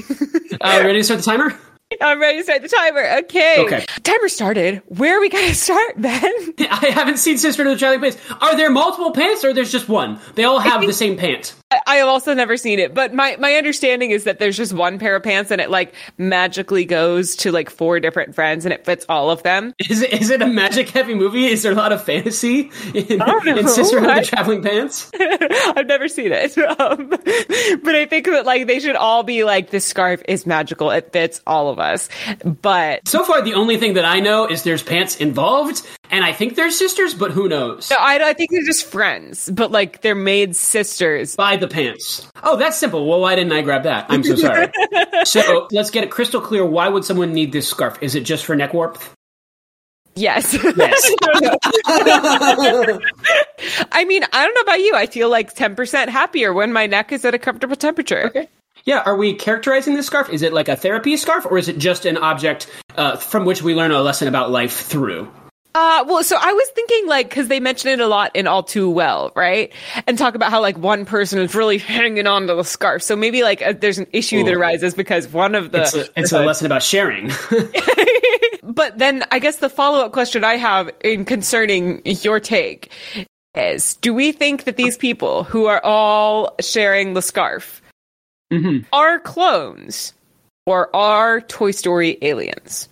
uh, 0.60 0.82
ready 0.84 0.98
to 0.98 1.04
start 1.04 1.20
the 1.20 1.24
timer? 1.24 1.56
I'm 2.00 2.20
ready 2.20 2.38
to 2.38 2.44
start 2.44 2.62
the 2.62 2.68
timer. 2.68 3.18
Okay. 3.20 3.56
Okay. 3.60 3.84
Timer 4.02 4.28
started. 4.28 4.82
Where 4.86 5.16
are 5.16 5.20
we 5.20 5.28
going 5.28 5.48
to 5.48 5.54
start, 5.54 6.00
Ben? 6.00 6.22
I 6.58 6.90
haven't 6.92 7.18
seen 7.18 7.38
Sister 7.38 7.64
to 7.64 7.70
the 7.70 7.76
Traveling 7.76 8.00
Pants. 8.00 8.18
Are 8.40 8.56
there 8.56 8.70
multiple 8.70 9.12
pants 9.12 9.44
or 9.44 9.52
there's 9.52 9.72
just 9.72 9.88
one? 9.88 10.20
They 10.34 10.44
all 10.44 10.58
have 10.60 10.82
the 10.82 10.92
same 10.92 11.16
pant. 11.16 11.54
I- 11.86 11.96
have 11.96 12.08
also 12.08 12.34
never 12.34 12.56
seen 12.56 12.78
it, 12.78 12.94
but 12.94 13.12
my, 13.14 13.36
my 13.38 13.54
understanding 13.54 14.10
is 14.10 14.24
that 14.24 14.38
there's 14.38 14.56
just 14.56 14.72
one 14.72 14.98
pair 14.98 15.14
of 15.16 15.22
pants 15.22 15.50
and 15.50 15.60
it 15.60 15.70
like 15.70 15.94
magically 16.18 16.84
goes 16.84 17.36
to 17.36 17.52
like 17.52 17.68
four 17.70 18.00
different 18.00 18.34
friends 18.34 18.64
and 18.64 18.72
it 18.72 18.84
fits 18.84 19.04
all 19.08 19.30
of 19.30 19.42
them. 19.42 19.74
Is 19.78 20.02
it, 20.02 20.12
is 20.12 20.30
it 20.30 20.42
a 20.42 20.46
magic 20.46 20.88
heavy 20.88 21.14
movie? 21.14 21.46
Is 21.46 21.62
there 21.62 21.72
a 21.72 21.74
lot 21.74 21.92
of 21.92 22.02
fantasy 22.02 22.70
in, 22.94 23.20
in 23.22 23.68
Sisterhood 23.68 24.08
of 24.08 24.16
the 24.16 24.22
Traveling 24.24 24.62
Pants? 24.62 25.10
I've 25.20 25.86
never 25.86 26.08
seen 26.08 26.32
it. 26.32 26.56
Um, 26.80 27.08
but 27.08 27.94
I 27.94 28.06
think 28.06 28.26
that 28.26 28.46
like 28.46 28.66
they 28.66 28.80
should 28.80 28.96
all 28.96 29.22
be 29.22 29.44
like 29.44 29.70
this 29.70 29.84
scarf 29.84 30.22
is 30.28 30.46
magical. 30.46 30.90
It 30.90 31.12
fits 31.12 31.40
all 31.46 31.68
of 31.68 31.78
us. 31.78 32.08
But 32.44 33.06
So 33.08 33.24
far, 33.24 33.42
the 33.42 33.54
only 33.54 33.76
thing 33.76 33.94
that 33.94 34.04
I 34.04 34.20
know 34.20 34.46
is 34.46 34.62
there's 34.62 34.82
pants 34.82 35.16
involved, 35.16 35.86
and 36.10 36.24
I 36.24 36.32
think 36.32 36.56
they're 36.56 36.70
sisters, 36.70 37.14
but 37.14 37.30
who 37.30 37.48
knows? 37.48 37.90
no, 37.90 37.96
I, 37.98 38.30
I 38.30 38.32
think 38.32 38.50
they're 38.50 38.64
just 38.64 38.86
friends, 38.86 39.50
but 39.50 39.70
like 39.70 40.02
they're 40.02 40.14
made 40.14 40.56
sisters. 40.56 41.36
Buy 41.36 41.56
the 41.56 41.68
pants. 41.68 42.26
Oh, 42.42 42.56
that's 42.56 42.76
simple. 42.76 43.06
Well, 43.06 43.20
why 43.20 43.36
didn't 43.36 43.52
I 43.52 43.62
grab 43.62 43.84
that? 43.84 44.06
I'm 44.08 44.24
so 44.24 44.36
sorry. 44.36 44.68
so 45.24 45.68
let's 45.72 45.90
get 45.90 46.04
it 46.04 46.10
crystal 46.10 46.40
clear. 46.40 46.64
Why 46.64 46.88
would 46.88 47.04
someone 47.04 47.32
need 47.32 47.52
this 47.52 47.68
scarf? 47.68 47.98
Is 48.02 48.14
it 48.14 48.22
just 48.22 48.44
for 48.44 48.56
neck 48.56 48.74
warmth? 48.74 49.14
Yes. 50.16 50.52
Yes. 50.76 51.14
I 53.92 54.04
mean, 54.06 54.24
I 54.32 54.44
don't 54.44 54.54
know 54.54 54.60
about 54.62 54.80
you. 54.80 54.94
I 54.94 55.06
feel 55.06 55.28
like 55.28 55.54
10% 55.54 56.08
happier 56.08 56.52
when 56.52 56.72
my 56.72 56.86
neck 56.86 57.12
is 57.12 57.24
at 57.24 57.34
a 57.34 57.38
comfortable 57.38 57.76
temperature. 57.76 58.26
Okay. 58.26 58.48
Yeah, 58.84 59.02
are 59.04 59.16
we 59.16 59.34
characterizing 59.34 59.94
this 59.94 60.06
scarf? 60.06 60.30
Is 60.30 60.42
it 60.42 60.52
like 60.52 60.68
a 60.68 60.76
therapy 60.76 61.16
scarf, 61.16 61.46
or 61.46 61.58
is 61.58 61.68
it 61.68 61.78
just 61.78 62.06
an 62.06 62.16
object 62.16 62.66
uh, 62.96 63.16
from 63.16 63.44
which 63.44 63.62
we 63.62 63.74
learn 63.74 63.90
a 63.90 64.00
lesson 64.00 64.26
about 64.26 64.50
life 64.50 64.72
through? 64.72 65.30
Uh, 65.74 66.04
well, 66.08 66.24
so 66.24 66.36
I 66.40 66.52
was 66.52 66.68
thinking 66.70 67.06
like, 67.06 67.30
cause 67.30 67.46
they 67.46 67.60
mention 67.60 67.90
it 67.90 68.00
a 68.00 68.06
lot 68.08 68.34
in 68.34 68.46
All 68.48 68.62
Too 68.64 68.90
Well, 68.90 69.30
right? 69.36 69.72
And 70.06 70.18
talk 70.18 70.34
about 70.34 70.50
how 70.50 70.60
like 70.60 70.76
one 70.76 71.04
person 71.04 71.38
is 71.38 71.54
really 71.54 71.78
hanging 71.78 72.26
on 72.26 72.48
to 72.48 72.54
the 72.56 72.64
scarf. 72.64 73.02
So 73.02 73.14
maybe 73.14 73.42
like 73.42 73.62
uh, 73.62 73.74
there's 73.78 73.98
an 73.98 74.08
issue 74.12 74.42
that 74.44 74.54
arises 74.54 74.94
because 74.94 75.28
one 75.28 75.54
of 75.54 75.70
the, 75.70 75.82
It's 75.82 75.94
a, 75.94 76.06
it's 76.16 76.32
a 76.32 76.44
lesson 76.44 76.66
about 76.66 76.82
sharing. 76.82 77.30
but 78.64 78.98
then 78.98 79.24
I 79.30 79.38
guess 79.38 79.58
the 79.58 79.68
follow 79.70 80.04
up 80.04 80.12
question 80.12 80.42
I 80.44 80.56
have 80.56 80.90
in 81.04 81.24
concerning 81.24 82.02
your 82.04 82.40
take 82.40 82.90
is, 83.54 83.94
do 83.96 84.12
we 84.12 84.32
think 84.32 84.64
that 84.64 84.76
these 84.76 84.96
people 84.96 85.44
who 85.44 85.66
are 85.66 85.80
all 85.84 86.54
sharing 86.60 87.14
the 87.14 87.22
scarf 87.22 87.80
Mhm. 88.52 88.84
are 88.92 89.20
clones 89.20 90.12
or 90.66 90.94
are 90.96 91.40
Toy 91.42 91.70
Story 91.70 92.18
aliens? 92.22 92.88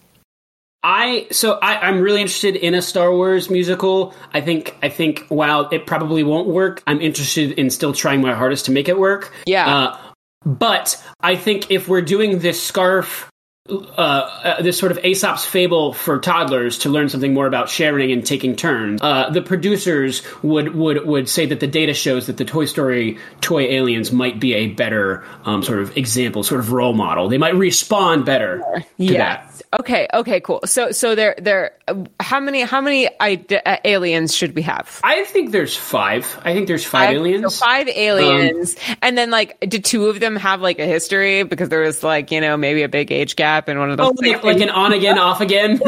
I 0.83 1.27
so 1.33 1.59
I, 1.61 1.89
I'm 1.89 2.01
really 2.01 2.21
interested 2.21 2.55
in 2.55 2.75
a 2.75 2.83
Star 2.83 3.13
Wars 3.13 3.51
musical. 3.51 4.15
I 4.33 4.41
think 4.41 4.77
I 4.83 4.89
think 4.89 5.27
while 5.29 5.69
it 5.71 5.87
probably 5.87 6.23
won't 6.23 6.49
work, 6.49 6.83
I'm 6.87 7.01
interested 7.01 7.53
in 7.53 7.71
still 7.71 7.93
trying 7.93 8.21
my 8.21 8.35
hardest 8.35 8.67
to 8.67 8.73
make 8.73 8.89
it 8.89 8.99
work. 8.99 9.33
Yeah. 9.47 9.67
Uh, 9.67 9.99
but 10.45 11.03
I 11.21 11.35
think 11.35 11.71
if 11.71 11.89
we're 11.89 12.03
doing 12.03 12.39
this 12.39 12.63
scarf, 12.63 13.29
uh, 13.69 13.73
uh, 14.03 14.63
this 14.63 14.79
sort 14.79 14.93
of 14.93 15.05
Aesop's 15.05 15.45
fable 15.45 15.93
for 15.93 16.21
toddlers 16.21 16.79
to 16.79 16.89
learn 16.91 17.09
something 17.09 17.35
more 17.35 17.47
about 17.47 17.69
sharing 17.69 18.13
and 18.13 18.25
taking 18.25 18.55
turns, 18.55 19.03
uh, 19.03 19.31
the 19.31 19.43
producers 19.43 20.23
would 20.45 20.77
would 20.77 21.05
would 21.05 21.29
say 21.29 21.45
that 21.47 21.59
the 21.59 21.67
data 21.67 21.93
shows 21.93 22.29
that 22.29 22.37
the 22.37 22.45
Toy 22.45 22.67
Story 22.67 23.19
toy 23.41 23.63
aliens 23.63 24.13
might 24.13 24.39
be 24.39 24.55
a 24.55 24.69
better 24.69 25.25
um, 25.45 25.65
sort 25.65 25.81
of 25.81 25.97
example, 25.97 26.45
sort 26.45 26.61
of 26.61 26.73
role 26.73 26.95
model. 26.95 27.29
They 27.29 27.37
might 27.37 27.57
respond 27.57 28.25
better 28.25 28.63
to 28.99 29.13
that. 29.15 29.48
Okay. 29.81 30.09
Okay. 30.13 30.41
Cool. 30.41 30.61
So, 30.65 30.91
so 30.93 31.15
there, 31.15 31.35
there. 31.39 31.73
How 32.21 32.41
many? 32.41 32.63
How 32.63 32.81
many 32.81 33.09
I- 33.21 33.45
uh, 33.65 33.77
aliens 33.85 34.35
should 34.35 34.55
we 34.55 34.63
have? 34.63 35.01
I 35.03 35.25
think 35.25 35.53
there's 35.53 35.77
five. 35.77 36.39
I 36.45 36.53
think 36.53 36.69
there's 36.69 36.85
five, 36.85 37.15
aliens. 37.15 37.45
Um, 37.45 37.51
So 37.51 37.65
five 37.65 37.89
aliens, 37.89 38.77
and 39.03 39.17
then 39.17 39.31
like, 39.31 39.59
did 39.61 39.85
two 39.85 40.07
of 40.07 40.21
them 40.21 40.37
have 40.37 40.61
like 40.61 40.79
a 40.79 40.87
history 40.87 41.45
because 41.45 41.69
there 41.71 41.81
was 41.81 42.03
like 42.03 42.31
you 42.31 42.41
know 42.41 42.57
maybe 42.57 42.83
a 42.83 42.89
big 42.89 43.11
age 43.11 43.37
gap 43.37 43.69
and 43.69 43.79
one 43.79 43.91
of 43.91 43.97
them. 43.97 44.07
Oh, 44.07 44.15
like, 44.19 44.43
like 44.45 44.61
an 44.61 44.71
on 44.71 44.93
again, 44.93 45.19
off 45.29 45.41
again. 45.41 45.81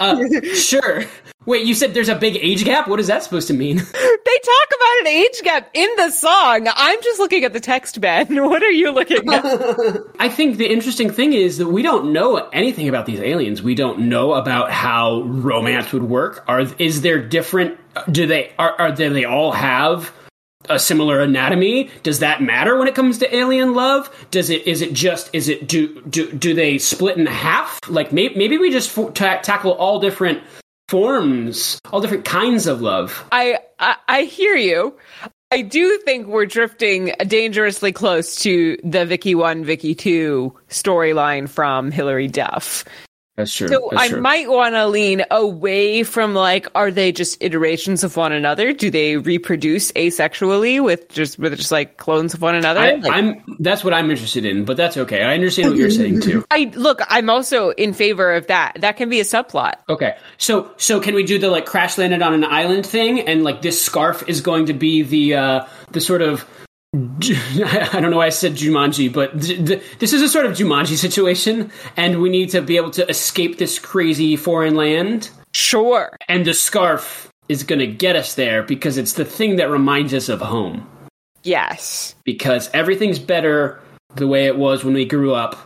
uh, 0.00 0.28
sure. 0.54 1.04
Wait, 1.44 1.66
you 1.66 1.74
said 1.74 1.92
there's 1.92 2.08
a 2.08 2.14
big 2.14 2.36
age 2.36 2.64
gap. 2.64 2.86
What 2.86 3.00
is 3.00 3.08
that 3.08 3.22
supposed 3.22 3.48
to 3.48 3.54
mean? 3.54 3.76
they 3.76 3.82
talk 3.82 4.68
about 4.76 5.00
an 5.00 5.06
age 5.08 5.40
gap 5.42 5.70
in 5.74 5.88
the 5.96 6.10
song. 6.10 6.68
I'm 6.68 7.02
just 7.02 7.18
looking 7.18 7.44
at 7.44 7.52
the 7.52 7.60
text, 7.60 8.00
Ben. 8.00 8.28
What 8.52 8.62
are 8.62 8.70
you 8.70 8.92
looking 8.92 9.32
at? 9.32 9.44
I 10.18 10.28
think 10.28 10.58
the 10.58 10.70
interesting 10.70 11.10
thing 11.10 11.32
is 11.32 11.58
that 11.58 11.68
we 11.68 11.82
don't 11.82 12.12
know 12.12 12.36
anything 12.52 12.88
about 12.88 13.06
these 13.06 13.20
aliens. 13.20 13.62
We 13.62 13.74
don't 13.74 14.08
know 14.10 14.34
about 14.34 14.70
how 14.70 15.22
romance 15.22 15.92
would 15.92 16.02
work. 16.02 16.44
Are 16.48 16.60
is 16.78 17.00
there 17.00 17.26
different? 17.26 17.78
Do 18.10 18.26
they 18.26 18.52
are, 18.58 18.72
are 18.78 18.92
do 18.92 19.10
they 19.10 19.24
all 19.24 19.52
have? 19.52 20.12
a 20.68 20.78
similar 20.78 21.20
anatomy 21.20 21.90
does 22.04 22.20
that 22.20 22.40
matter 22.40 22.78
when 22.78 22.86
it 22.86 22.94
comes 22.94 23.18
to 23.18 23.34
alien 23.34 23.74
love 23.74 24.08
does 24.30 24.48
it 24.48 24.64
is 24.64 24.80
it 24.80 24.92
just 24.92 25.28
is 25.32 25.48
it 25.48 25.66
do 25.66 26.00
do, 26.02 26.30
do 26.32 26.54
they 26.54 26.78
split 26.78 27.16
in 27.16 27.26
half 27.26 27.80
like 27.88 28.12
maybe, 28.12 28.36
maybe 28.36 28.58
we 28.58 28.70
just 28.70 28.94
ta- 29.14 29.40
tackle 29.42 29.72
all 29.72 29.98
different 29.98 30.40
forms 30.92 31.80
all 31.90 32.02
different 32.02 32.26
kinds 32.26 32.66
of 32.66 32.82
love 32.82 33.24
I, 33.32 33.60
I 33.78 33.96
I 34.08 34.22
hear 34.24 34.54
you. 34.54 34.94
I 35.50 35.62
do 35.62 35.98
think 36.04 36.26
we're 36.26 36.44
drifting 36.44 37.14
dangerously 37.26 37.92
close 37.92 38.36
to 38.42 38.76
the 38.84 39.06
Vicky 39.06 39.34
One, 39.34 39.64
Vicky 39.64 39.94
Two 39.94 40.54
storyline 40.68 41.48
from 41.48 41.90
Hilary 41.90 42.28
Duff. 42.28 42.84
That's 43.36 43.54
true 43.54 43.68
So 43.68 43.90
I 43.96 44.08
might 44.10 44.50
want 44.50 44.74
to 44.74 44.86
lean 44.86 45.24
away 45.30 46.02
from 46.02 46.34
like, 46.34 46.66
are 46.74 46.90
they 46.90 47.12
just 47.12 47.42
iterations 47.42 48.04
of 48.04 48.16
one 48.16 48.32
another? 48.32 48.72
Do 48.72 48.90
they 48.90 49.16
reproduce 49.16 49.90
asexually 49.92 50.82
with 50.82 51.08
just 51.08 51.38
with 51.38 51.56
just 51.56 51.72
like 51.72 51.96
clones 51.96 52.34
of 52.34 52.42
one 52.42 52.54
another? 52.54 52.80
I, 52.80 52.92
Like- 52.94 53.12
i'm 53.12 53.56
that's 53.60 53.82
what 53.84 53.94
i'm 53.94 54.10
interested 54.10 54.44
in 54.44 54.64
but 54.64 54.76
that's 54.76 54.96
okay 54.96 55.22
i 55.22 55.34
understand 55.34 55.70
what 55.70 55.78
you're 55.78 55.90
saying 55.90 56.20
too 56.20 56.44
I 56.50 56.70
look. 56.74 57.00
I'm 57.08 57.30
also 57.30 57.70
in 57.70 57.92
favor 57.94 58.34
of 58.34 58.46
that. 58.48 58.76
That 58.80 58.96
can 58.98 59.08
be 59.08 59.20
a 59.20 59.24
subplot. 59.24 59.74
Okay, 59.88 60.16
so 60.36 60.70
so 60.76 61.00
can 61.00 61.14
we 61.14 61.24
do 61.24 61.38
the 61.38 61.48
like 61.48 61.64
crash 61.64 61.96
landed 61.96 62.20
on 62.20 62.34
an 62.34 62.44
island 62.44 62.84
thing, 62.84 63.20
and 63.20 63.42
like 63.42 63.62
this 63.62 63.80
scarf 63.82 64.22
is 64.28 64.40
going 64.42 64.66
to 64.66 64.74
be 64.74 65.02
the 65.02 65.34
uh, 65.34 65.66
the 65.92 66.00
sort 66.00 66.20
of 66.20 66.44
I 66.94 67.88
don't 67.92 68.10
know 68.10 68.18
why 68.18 68.26
I 68.26 68.30
said 68.30 68.52
Jumanji, 68.52 69.10
but 69.10 69.40
th- 69.40 69.66
th- 69.66 69.82
this 69.98 70.12
is 70.12 70.20
a 70.20 70.28
sort 70.28 70.44
of 70.44 70.52
Jumanji 70.52 70.96
situation, 70.96 71.72
and 71.96 72.20
we 72.20 72.28
need 72.28 72.50
to 72.50 72.60
be 72.60 72.76
able 72.76 72.90
to 72.90 73.08
escape 73.08 73.56
this 73.56 73.78
crazy 73.78 74.36
foreign 74.36 74.74
land. 74.74 75.30
Sure. 75.54 76.14
And 76.28 76.44
the 76.44 76.52
scarf 76.52 77.30
is 77.48 77.62
going 77.62 77.78
to 77.78 77.86
get 77.86 78.14
us 78.14 78.34
there 78.34 78.62
because 78.62 78.98
it's 78.98 79.14
the 79.14 79.24
thing 79.24 79.56
that 79.56 79.70
reminds 79.70 80.12
us 80.12 80.28
of 80.28 80.40
home. 80.40 80.86
Yes. 81.44 82.14
Because 82.24 82.70
everything's 82.74 83.18
better 83.18 83.80
the 84.16 84.26
way 84.26 84.46
it 84.46 84.58
was 84.58 84.84
when 84.84 84.92
we 84.92 85.06
grew 85.06 85.34
up 85.34 85.56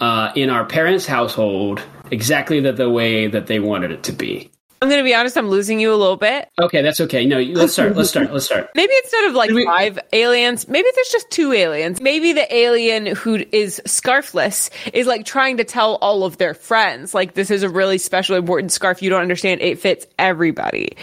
uh, 0.00 0.30
in 0.36 0.50
our 0.50 0.64
parents' 0.64 1.04
household, 1.04 1.82
exactly 2.12 2.60
the, 2.60 2.72
the 2.72 2.88
way 2.88 3.26
that 3.26 3.48
they 3.48 3.58
wanted 3.58 3.90
it 3.90 4.04
to 4.04 4.12
be. 4.12 4.50
I'm 4.82 4.88
going 4.88 4.98
to 5.00 5.04
be 5.04 5.14
honest, 5.14 5.36
I'm 5.36 5.50
losing 5.50 5.78
you 5.78 5.92
a 5.92 5.96
little 5.96 6.16
bit. 6.16 6.48
Okay, 6.60 6.80
that's 6.80 7.00
okay. 7.00 7.26
No, 7.26 7.38
let's 7.40 7.74
start. 7.74 7.94
Let's 7.96 8.08
start. 8.08 8.32
Let's 8.32 8.46
start. 8.46 8.70
Maybe 8.74 8.92
instead 9.04 9.24
of 9.26 9.34
like 9.34 9.50
we- 9.50 9.66
five 9.66 9.98
aliens, 10.14 10.66
maybe 10.68 10.88
there's 10.94 11.08
just 11.08 11.30
two 11.30 11.52
aliens. 11.52 12.00
Maybe 12.00 12.32
the 12.32 12.52
alien 12.54 13.04
who 13.14 13.44
is 13.52 13.82
scarfless 13.86 14.70
is 14.94 15.06
like 15.06 15.26
trying 15.26 15.58
to 15.58 15.64
tell 15.64 15.96
all 15.96 16.24
of 16.24 16.38
their 16.38 16.54
friends, 16.54 17.12
like, 17.12 17.34
this 17.34 17.50
is 17.50 17.62
a 17.62 17.68
really 17.68 17.98
special, 17.98 18.36
important 18.36 18.72
scarf. 18.72 19.02
You 19.02 19.10
don't 19.10 19.20
understand. 19.20 19.60
It 19.60 19.78
fits 19.78 20.06
everybody. 20.18 20.96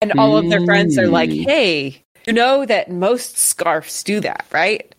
And 0.00 0.12
all 0.18 0.38
of 0.38 0.48
their 0.48 0.64
friends 0.64 0.96
are 0.96 1.08
like, 1.08 1.28
Mm. 1.28 1.44
hey, 1.44 2.04
you 2.26 2.32
know 2.32 2.64
that 2.64 2.90
most 2.90 3.36
scarves 3.36 4.02
do 4.02 4.20
that, 4.20 4.46
right? 4.50 4.94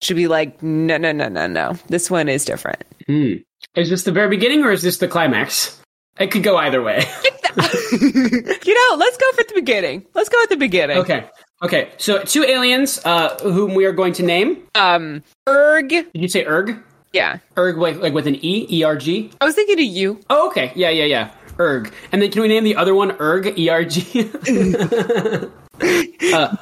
Should 0.00 0.16
be 0.16 0.28
like, 0.28 0.62
no, 0.62 0.96
no, 0.96 1.10
no, 1.10 1.28
no, 1.28 1.48
no. 1.48 1.76
This 1.88 2.08
one 2.08 2.28
is 2.28 2.44
different. 2.44 2.84
Hmm. 3.08 3.32
Is 3.74 3.90
this 3.90 4.04
the 4.04 4.12
very 4.12 4.28
beginning 4.28 4.62
or 4.62 4.70
is 4.70 4.82
this 4.82 4.98
the 4.98 5.08
climax? 5.08 5.80
It 6.18 6.30
could 6.30 6.42
go 6.42 6.56
either 6.56 6.82
way. 6.82 6.98
you 7.56 8.74
know, 8.74 8.96
let's 8.96 9.16
go 9.16 9.32
for 9.32 9.44
the 9.44 9.52
beginning. 9.54 10.06
Let's 10.14 10.28
go 10.28 10.42
at 10.42 10.48
the 10.48 10.56
beginning. 10.56 10.98
okay. 10.98 11.28
Okay. 11.62 11.90
So 11.98 12.22
two 12.22 12.44
aliens, 12.44 13.00
uh, 13.04 13.36
whom 13.42 13.74
we 13.74 13.84
are 13.84 13.92
going 13.92 14.12
to 14.14 14.22
name. 14.22 14.66
Um, 14.74 15.22
Erg. 15.48 15.88
Did 15.88 16.08
you 16.14 16.28
say 16.28 16.44
Erg? 16.44 16.82
Yeah. 17.12 17.38
Erg, 17.56 17.78
like, 17.78 18.00
like 18.00 18.12
with 18.12 18.26
an 18.26 18.36
E, 18.36 18.66
E 18.70 18.82
R 18.82 18.96
G. 18.96 19.30
I 19.40 19.44
was 19.44 19.54
thinking 19.54 19.78
of 19.78 19.84
you. 19.84 20.20
Oh, 20.30 20.48
okay. 20.48 20.72
Yeah, 20.74 20.90
yeah, 20.90 21.04
yeah. 21.04 21.30
Erg. 21.58 21.92
And 22.12 22.20
then 22.20 22.30
can 22.30 22.42
we 22.42 22.48
name 22.48 22.64
the 22.64 22.76
other 22.76 22.94
one 22.94 23.12
Erg? 23.20 23.58
E 23.58 23.68
R 23.68 23.84
G. 23.84 24.30
uh, 26.32 26.56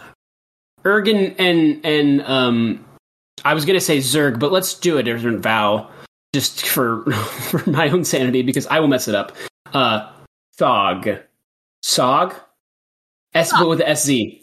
Erg 0.84 1.08
and 1.08 1.34
and 1.38 1.80
and 1.84 2.22
um, 2.22 2.84
I 3.44 3.54
was 3.54 3.64
gonna 3.64 3.80
say 3.80 3.98
Zerg, 3.98 4.38
but 4.38 4.52
let's 4.52 4.74
do 4.74 4.98
a 4.98 5.02
different 5.02 5.40
vowel 5.40 5.90
just 6.34 6.66
for 6.66 7.02
for 7.12 7.68
my 7.70 7.88
own 7.90 8.04
sanity 8.04 8.42
because 8.42 8.66
I 8.66 8.80
will 8.80 8.88
mess 8.88 9.08
it 9.08 9.14
up. 9.14 9.32
Uh, 9.72 10.10
Thog, 10.58 11.20
Sog, 11.84 12.34
S 13.34 13.52
but 13.52 13.68
with 13.68 13.80
S 13.80 14.04
Z. 14.04 14.38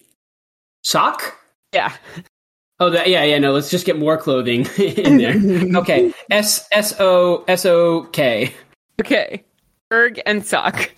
Sock. 0.84 1.36
Yeah. 1.74 1.94
Oh, 2.80 2.90
that, 2.90 3.08
yeah, 3.10 3.24
yeah. 3.26 3.38
No, 3.38 3.52
let's 3.52 3.70
just 3.70 3.86
get 3.86 4.00
more 4.00 4.18
clothing 4.18 4.66
in 4.78 5.18
there. 5.18 5.36
Okay, 5.82 6.14
S 6.32 6.68
S 6.72 7.00
O 7.00 7.44
S 7.48 7.66
O 7.66 8.04
K. 8.12 8.54
Okay. 9.02 9.44
Erg 9.92 10.20
and 10.26 10.46
Sock. 10.46 10.92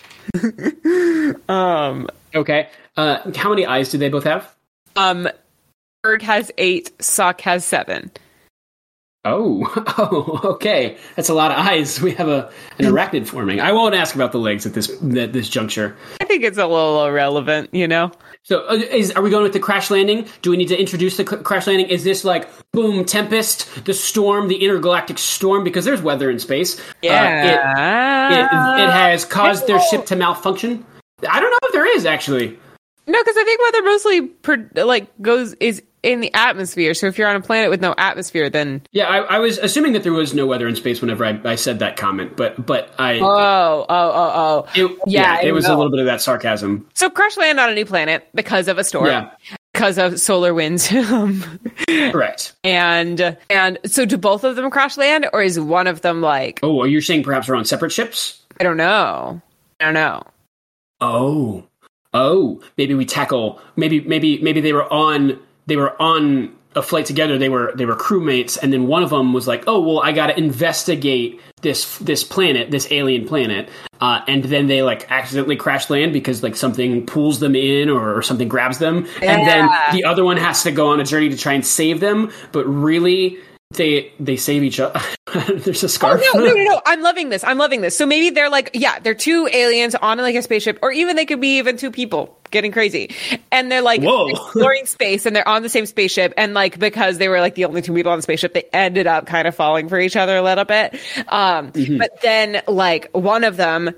um, 1.48 2.08
Okay. 2.34 2.68
Uh, 2.96 3.18
how 3.36 3.50
many 3.50 3.64
eyes 3.66 3.90
do 3.90 3.98
they 3.98 4.08
both 4.08 4.24
have? 4.24 4.54
um, 4.96 5.28
Erg 6.04 6.22
has 6.22 6.50
eight, 6.58 6.90
Sock 7.02 7.40
has 7.42 7.64
seven. 7.64 8.10
Oh, 9.24 9.72
oh, 9.98 10.40
okay. 10.54 10.96
That's 11.14 11.28
a 11.28 11.34
lot 11.34 11.52
of 11.52 11.58
eyes. 11.58 12.00
We 12.00 12.12
have 12.12 12.28
a 12.28 12.50
an 12.78 12.86
arachnid 12.86 13.26
forming. 13.26 13.60
I 13.60 13.72
won't 13.72 13.94
ask 13.94 14.14
about 14.14 14.32
the 14.32 14.38
legs 14.38 14.66
at 14.66 14.74
this 14.74 14.90
at 15.16 15.32
this 15.32 15.48
juncture. 15.48 15.96
I 16.20 16.24
think 16.24 16.42
it's 16.42 16.58
a 16.58 16.66
little 16.66 17.04
irrelevant, 17.06 17.72
you 17.72 17.86
know? 17.86 18.10
So, 18.42 18.66
uh, 18.68 18.74
is 18.74 19.12
are 19.12 19.22
we 19.22 19.30
going 19.30 19.44
with 19.44 19.52
the 19.52 19.60
crash 19.60 19.90
landing? 19.90 20.26
Do 20.42 20.50
we 20.50 20.56
need 20.56 20.68
to 20.68 20.78
introduce 20.78 21.16
the 21.16 21.24
crash 21.24 21.68
landing? 21.68 21.86
Is 21.86 22.02
this 22.02 22.24
like 22.24 22.48
boom, 22.72 23.04
tempest, 23.04 23.84
the 23.84 23.94
storm, 23.94 24.48
the 24.48 24.64
intergalactic 24.64 25.18
storm? 25.18 25.62
Because 25.62 25.84
there's 25.84 26.02
weather 26.02 26.28
in 26.28 26.40
space. 26.40 26.80
Uh, 26.80 26.82
it, 27.02 27.60
it, 28.34 28.44
it 28.82 28.90
has 28.90 29.24
caused 29.24 29.68
their 29.68 29.80
ship 29.80 30.04
to 30.06 30.16
malfunction. 30.16 30.84
I 31.28 31.38
don't 31.38 31.50
know 31.50 31.58
if 31.62 31.72
there 31.72 31.96
is 31.96 32.06
actually. 32.06 32.58
No, 33.06 33.20
because 33.20 33.36
I 33.36 33.44
think 33.44 33.60
weather 33.60 33.82
mostly 33.84 34.20
per, 34.26 34.84
like 34.84 35.08
goes 35.20 35.54
is 35.54 35.82
in 36.02 36.20
the 36.20 36.32
atmosphere. 36.34 36.94
So 36.94 37.06
if 37.06 37.16
you're 37.18 37.28
on 37.28 37.36
a 37.36 37.40
planet 37.40 37.70
with 37.70 37.80
no 37.80 37.94
atmosphere, 37.96 38.50
then 38.50 38.82
Yeah, 38.92 39.06
I, 39.06 39.36
I 39.36 39.38
was 39.38 39.58
assuming 39.58 39.92
that 39.92 40.02
there 40.02 40.12
was 40.12 40.34
no 40.34 40.46
weather 40.46 40.66
in 40.68 40.74
space 40.76 41.00
whenever 41.00 41.24
I, 41.24 41.40
I 41.44 41.54
said 41.54 41.78
that 41.80 41.96
comment, 41.96 42.36
but 42.36 42.64
but 42.64 42.92
I 42.98 43.18
oh, 43.20 43.26
oh, 43.26 43.86
oh, 43.88 44.32
oh. 44.34 44.68
it, 44.74 44.98
yeah, 45.06 45.40
yeah, 45.40 45.48
it 45.48 45.52
was 45.52 45.64
know. 45.66 45.74
a 45.74 45.76
little 45.76 45.90
bit 45.90 46.00
of 46.00 46.06
that 46.06 46.20
sarcasm. 46.20 46.88
So 46.94 47.08
crash 47.10 47.36
land 47.36 47.58
on 47.60 47.70
a 47.70 47.74
new 47.74 47.86
planet 47.86 48.28
because 48.34 48.68
of 48.68 48.78
a 48.78 48.84
storm, 48.84 49.06
Yeah, 49.06 49.30
because 49.72 49.98
of 49.98 50.18
solar 50.20 50.54
winds. 50.54 50.88
Correct. 51.88 52.54
and 52.64 53.36
and 53.50 53.78
so 53.84 54.04
do 54.04 54.16
both 54.16 54.44
of 54.44 54.56
them 54.56 54.70
crash 54.70 54.96
land, 54.96 55.26
or 55.32 55.42
is 55.42 55.58
one 55.58 55.86
of 55.86 56.00
them 56.02 56.20
like 56.20 56.60
Oh, 56.62 56.80
are 56.82 56.86
you're 56.86 57.00
saying 57.02 57.22
perhaps 57.22 57.48
we're 57.48 57.56
on 57.56 57.64
separate 57.64 57.92
ships? 57.92 58.42
I 58.60 58.64
don't 58.64 58.76
know, 58.76 59.40
I 59.80 59.84
don't 59.84 59.94
know. 59.94 60.22
Oh, 61.00 61.64
oh, 62.14 62.62
maybe 62.76 62.94
we 62.94 63.04
tackle. 63.04 63.60
Maybe, 63.76 64.00
maybe, 64.00 64.40
maybe 64.40 64.60
they 64.60 64.72
were 64.72 64.90
on. 64.92 65.40
They 65.66 65.76
were 65.76 66.00
on 66.02 66.56
a 66.74 66.82
flight 66.82 67.06
together. 67.06 67.38
They 67.38 67.48
were 67.48 67.72
they 67.76 67.86
were 67.86 67.96
crewmates, 67.96 68.58
and 68.60 68.72
then 68.72 68.86
one 68.86 69.02
of 69.02 69.10
them 69.10 69.32
was 69.32 69.46
like, 69.46 69.64
"Oh, 69.66 69.80
well, 69.80 70.00
I 70.00 70.12
got 70.12 70.28
to 70.28 70.38
investigate 70.38 71.40
this 71.60 71.98
this 71.98 72.24
planet, 72.24 72.70
this 72.70 72.90
alien 72.90 73.26
planet." 73.26 73.68
Uh, 74.00 74.20
and 74.26 74.44
then 74.44 74.66
they 74.66 74.82
like 74.82 75.10
accidentally 75.10 75.56
crash 75.56 75.90
land 75.90 76.12
because 76.12 76.42
like 76.42 76.56
something 76.56 77.06
pulls 77.06 77.40
them 77.40 77.54
in 77.54 77.88
or, 77.88 78.16
or 78.16 78.22
something 78.22 78.48
grabs 78.48 78.78
them, 78.78 79.06
and 79.22 79.46
then 79.46 79.68
the 79.92 80.04
other 80.04 80.24
one 80.24 80.36
has 80.36 80.62
to 80.62 80.72
go 80.72 80.88
on 80.88 81.00
a 81.00 81.04
journey 81.04 81.28
to 81.28 81.36
try 81.36 81.52
and 81.52 81.66
save 81.66 82.00
them. 82.00 82.30
But 82.52 82.64
really, 82.66 83.38
they 83.74 84.12
they 84.20 84.36
save 84.36 84.62
each 84.62 84.80
other. 84.80 85.00
There's 85.32 85.82
a 85.82 86.06
Oh 86.06 86.14
no, 86.14 86.40
no, 86.40 86.52
no, 86.52 86.64
no! 86.64 86.80
I'm 86.86 87.02
loving 87.02 87.30
this. 87.30 87.42
I'm 87.44 87.58
loving 87.58 87.80
this. 87.80 87.96
So 87.96 88.06
maybe 88.06 88.30
they're 88.30 88.50
like, 88.50 88.70
yeah, 88.74 88.98
they're 88.98 89.14
two 89.14 89.48
aliens 89.52 89.94
on 89.94 90.18
like 90.18 90.34
a 90.34 90.42
spaceship, 90.42 90.78
or 90.82 90.92
even 90.92 91.16
they 91.16 91.26
could 91.26 91.40
be 91.40 91.58
even 91.58 91.76
two 91.76 91.90
people 91.90 92.38
getting 92.50 92.70
crazy, 92.70 93.14
and 93.50 93.72
they're 93.72 93.82
like 93.82 94.02
Whoa. 94.02 94.28
exploring 94.28 94.86
space, 94.86 95.26
and 95.26 95.34
they're 95.34 95.48
on 95.48 95.62
the 95.62 95.68
same 95.68 95.86
spaceship, 95.86 96.34
and 96.36 96.54
like 96.54 96.78
because 96.78 97.18
they 97.18 97.28
were 97.28 97.40
like 97.40 97.54
the 97.54 97.64
only 97.64 97.82
two 97.82 97.94
people 97.94 98.12
on 98.12 98.18
the 98.18 98.22
spaceship, 98.22 98.54
they 98.54 98.64
ended 98.72 99.06
up 99.06 99.26
kind 99.26 99.48
of 99.48 99.54
falling 99.54 99.88
for 99.88 99.98
each 99.98 100.16
other 100.16 100.36
a 100.36 100.42
little 100.42 100.64
bit. 100.64 100.94
Um, 101.28 101.72
Mm-hmm. 101.72 101.98
But 101.98 102.20
then 102.22 102.62
like 102.68 103.10
one 103.12 103.44
of 103.44 103.56
them. 103.56 103.94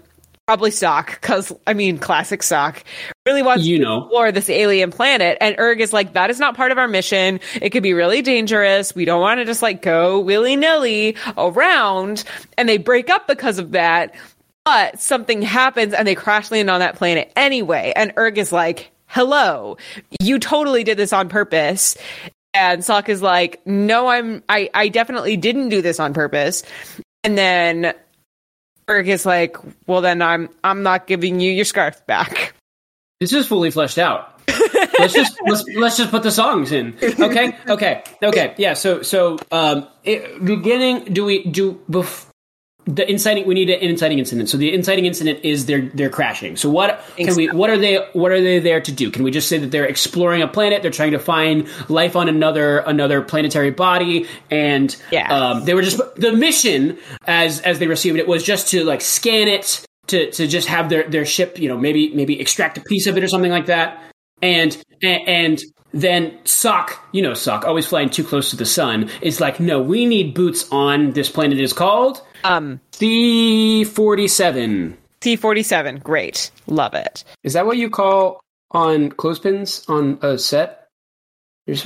Probably 0.46 0.70
Sock, 0.70 1.20
because 1.20 1.52
I 1.66 1.72
mean, 1.72 1.96
classic 1.96 2.42
Sock 2.42 2.84
really 3.26 3.42
wants 3.42 3.64
You 3.64 3.78
to 3.78 3.84
know. 3.84 3.98
explore 4.02 4.30
this 4.30 4.50
alien 4.50 4.90
planet, 4.90 5.38
and 5.40 5.56
Erg 5.58 5.80
is 5.80 5.92
like, 5.92 6.12
that 6.12 6.28
is 6.28 6.38
not 6.38 6.54
part 6.54 6.70
of 6.70 6.76
our 6.76 6.86
mission. 6.86 7.40
It 7.62 7.70
could 7.70 7.82
be 7.82 7.94
really 7.94 8.20
dangerous. 8.20 8.94
We 8.94 9.06
don't 9.06 9.22
want 9.22 9.40
to 9.40 9.46
just 9.46 9.62
like 9.62 9.80
go 9.80 10.20
willy 10.20 10.56
nilly 10.56 11.16
around, 11.38 12.24
and 12.58 12.68
they 12.68 12.76
break 12.76 13.08
up 13.08 13.26
because 13.26 13.58
of 13.58 13.72
that. 13.72 14.14
But 14.66 15.00
something 15.00 15.40
happens, 15.40 15.94
and 15.94 16.06
they 16.06 16.14
crash 16.14 16.50
land 16.50 16.68
on 16.68 16.80
that 16.80 16.96
planet 16.96 17.32
anyway. 17.36 17.94
And 17.96 18.12
Erg 18.18 18.36
is 18.36 18.52
like, 18.52 18.90
hello, 19.06 19.78
you 20.20 20.38
totally 20.38 20.84
did 20.84 20.98
this 20.98 21.12
on 21.14 21.30
purpose. 21.30 21.96
And 22.52 22.84
Sock 22.84 23.08
is 23.08 23.22
like, 23.22 23.66
no, 23.66 24.08
I'm, 24.08 24.42
I, 24.48 24.70
I 24.74 24.88
definitely 24.88 25.36
didn't 25.36 25.70
do 25.70 25.82
this 25.82 25.98
on 25.98 26.14
purpose. 26.14 26.62
And 27.24 27.36
then 27.36 27.94
Erg 28.88 29.08
is 29.08 29.24
like, 29.24 29.56
well, 29.86 30.00
then 30.00 30.22
I'm, 30.22 30.48
I'm 30.62 30.82
not 30.82 31.06
giving 31.06 31.40
you 31.40 31.50
your 31.50 31.64
scarf 31.64 32.06
back. 32.06 32.54
This 33.20 33.32
is 33.32 33.46
fully 33.46 33.70
fleshed 33.70 33.98
out. 33.98 34.34
let's 34.98 35.14
just 35.14 35.38
let's 35.46 35.64
let's 35.74 35.96
just 35.96 36.10
put 36.10 36.22
the 36.22 36.30
songs 36.30 36.72
in. 36.72 36.94
Okay, 37.02 37.56
okay, 37.68 38.02
okay. 38.22 38.54
Yeah. 38.58 38.74
So 38.74 39.02
so 39.02 39.38
um, 39.50 39.88
it, 40.02 40.44
beginning. 40.44 41.14
Do 41.14 41.24
we 41.24 41.44
do 41.44 41.80
bef- 41.90 42.26
the 42.86 43.08
inciting? 43.10 43.46
We 43.46 43.54
need 43.54 43.70
an 43.70 43.80
inciting 43.80 44.18
incident. 44.18 44.48
So 44.48 44.56
the 44.56 44.72
inciting 44.72 45.06
incident 45.06 45.40
is 45.44 45.66
they're 45.66 45.88
they're 45.94 46.10
crashing. 46.10 46.56
So 46.56 46.68
what 46.68 47.02
can 47.16 47.34
we? 47.34 47.48
What 47.48 47.70
are 47.70 47.78
they? 47.78 47.96
What 48.12 48.30
are 48.30 48.40
they 48.40 48.58
there 48.58 48.80
to 48.80 48.92
do? 48.92 49.10
Can 49.10 49.22
we 49.24 49.30
just 49.30 49.48
say 49.48 49.58
that 49.58 49.70
they're 49.70 49.86
exploring 49.86 50.42
a 50.42 50.48
planet? 50.48 50.82
They're 50.82 50.90
trying 50.90 51.12
to 51.12 51.18
find 51.18 51.68
life 51.88 52.16
on 52.16 52.28
another 52.28 52.78
another 52.78 53.22
planetary 53.22 53.70
body, 53.70 54.26
and 54.50 54.94
Yeah. 55.10 55.32
um, 55.32 55.64
they 55.64 55.74
were 55.74 55.82
just 55.82 56.00
the 56.16 56.32
mission 56.32 56.98
as 57.26 57.60
as 57.60 57.78
they 57.78 57.86
received 57.86 58.18
it 58.18 58.28
was 58.28 58.42
just 58.42 58.68
to 58.68 58.84
like 58.84 59.00
scan 59.00 59.48
it 59.48 59.84
to 60.08 60.30
to 60.32 60.46
just 60.46 60.68
have 60.68 60.88
their 60.90 61.08
their 61.08 61.24
ship 61.24 61.58
you 61.58 61.68
know 61.68 61.78
maybe 61.78 62.12
maybe 62.14 62.38
extract 62.40 62.76
a 62.76 62.80
piece 62.82 63.06
of 63.06 63.16
it 63.16 63.24
or 63.24 63.28
something 63.28 63.50
like 63.50 63.66
that 63.66 64.02
and 64.42 64.76
and, 65.02 65.28
and 65.28 65.62
then 65.92 66.36
sock 66.44 67.02
you 67.12 67.22
know 67.22 67.32
sock 67.32 67.64
always 67.64 67.86
flying 67.86 68.10
too 68.10 68.24
close 68.24 68.50
to 68.50 68.56
the 68.56 68.66
sun 68.66 69.08
is 69.22 69.40
like 69.40 69.60
no 69.60 69.80
we 69.80 70.04
need 70.04 70.34
boots 70.34 70.68
on 70.70 71.12
this 71.12 71.30
planet 71.30 71.58
is 71.58 71.72
called 71.72 72.20
Um, 72.44 72.80
c47 72.92 74.94
T47, 75.20 76.02
great. 76.02 76.50
Love 76.66 76.94
it. 76.94 77.24
is 77.42 77.54
that 77.54 77.66
what 77.66 77.76
you 77.78 77.88
call 77.90 78.40
on 78.72 79.10
clothespins 79.10 79.84
on 79.88 80.18
a 80.22 80.38
set 80.38 80.80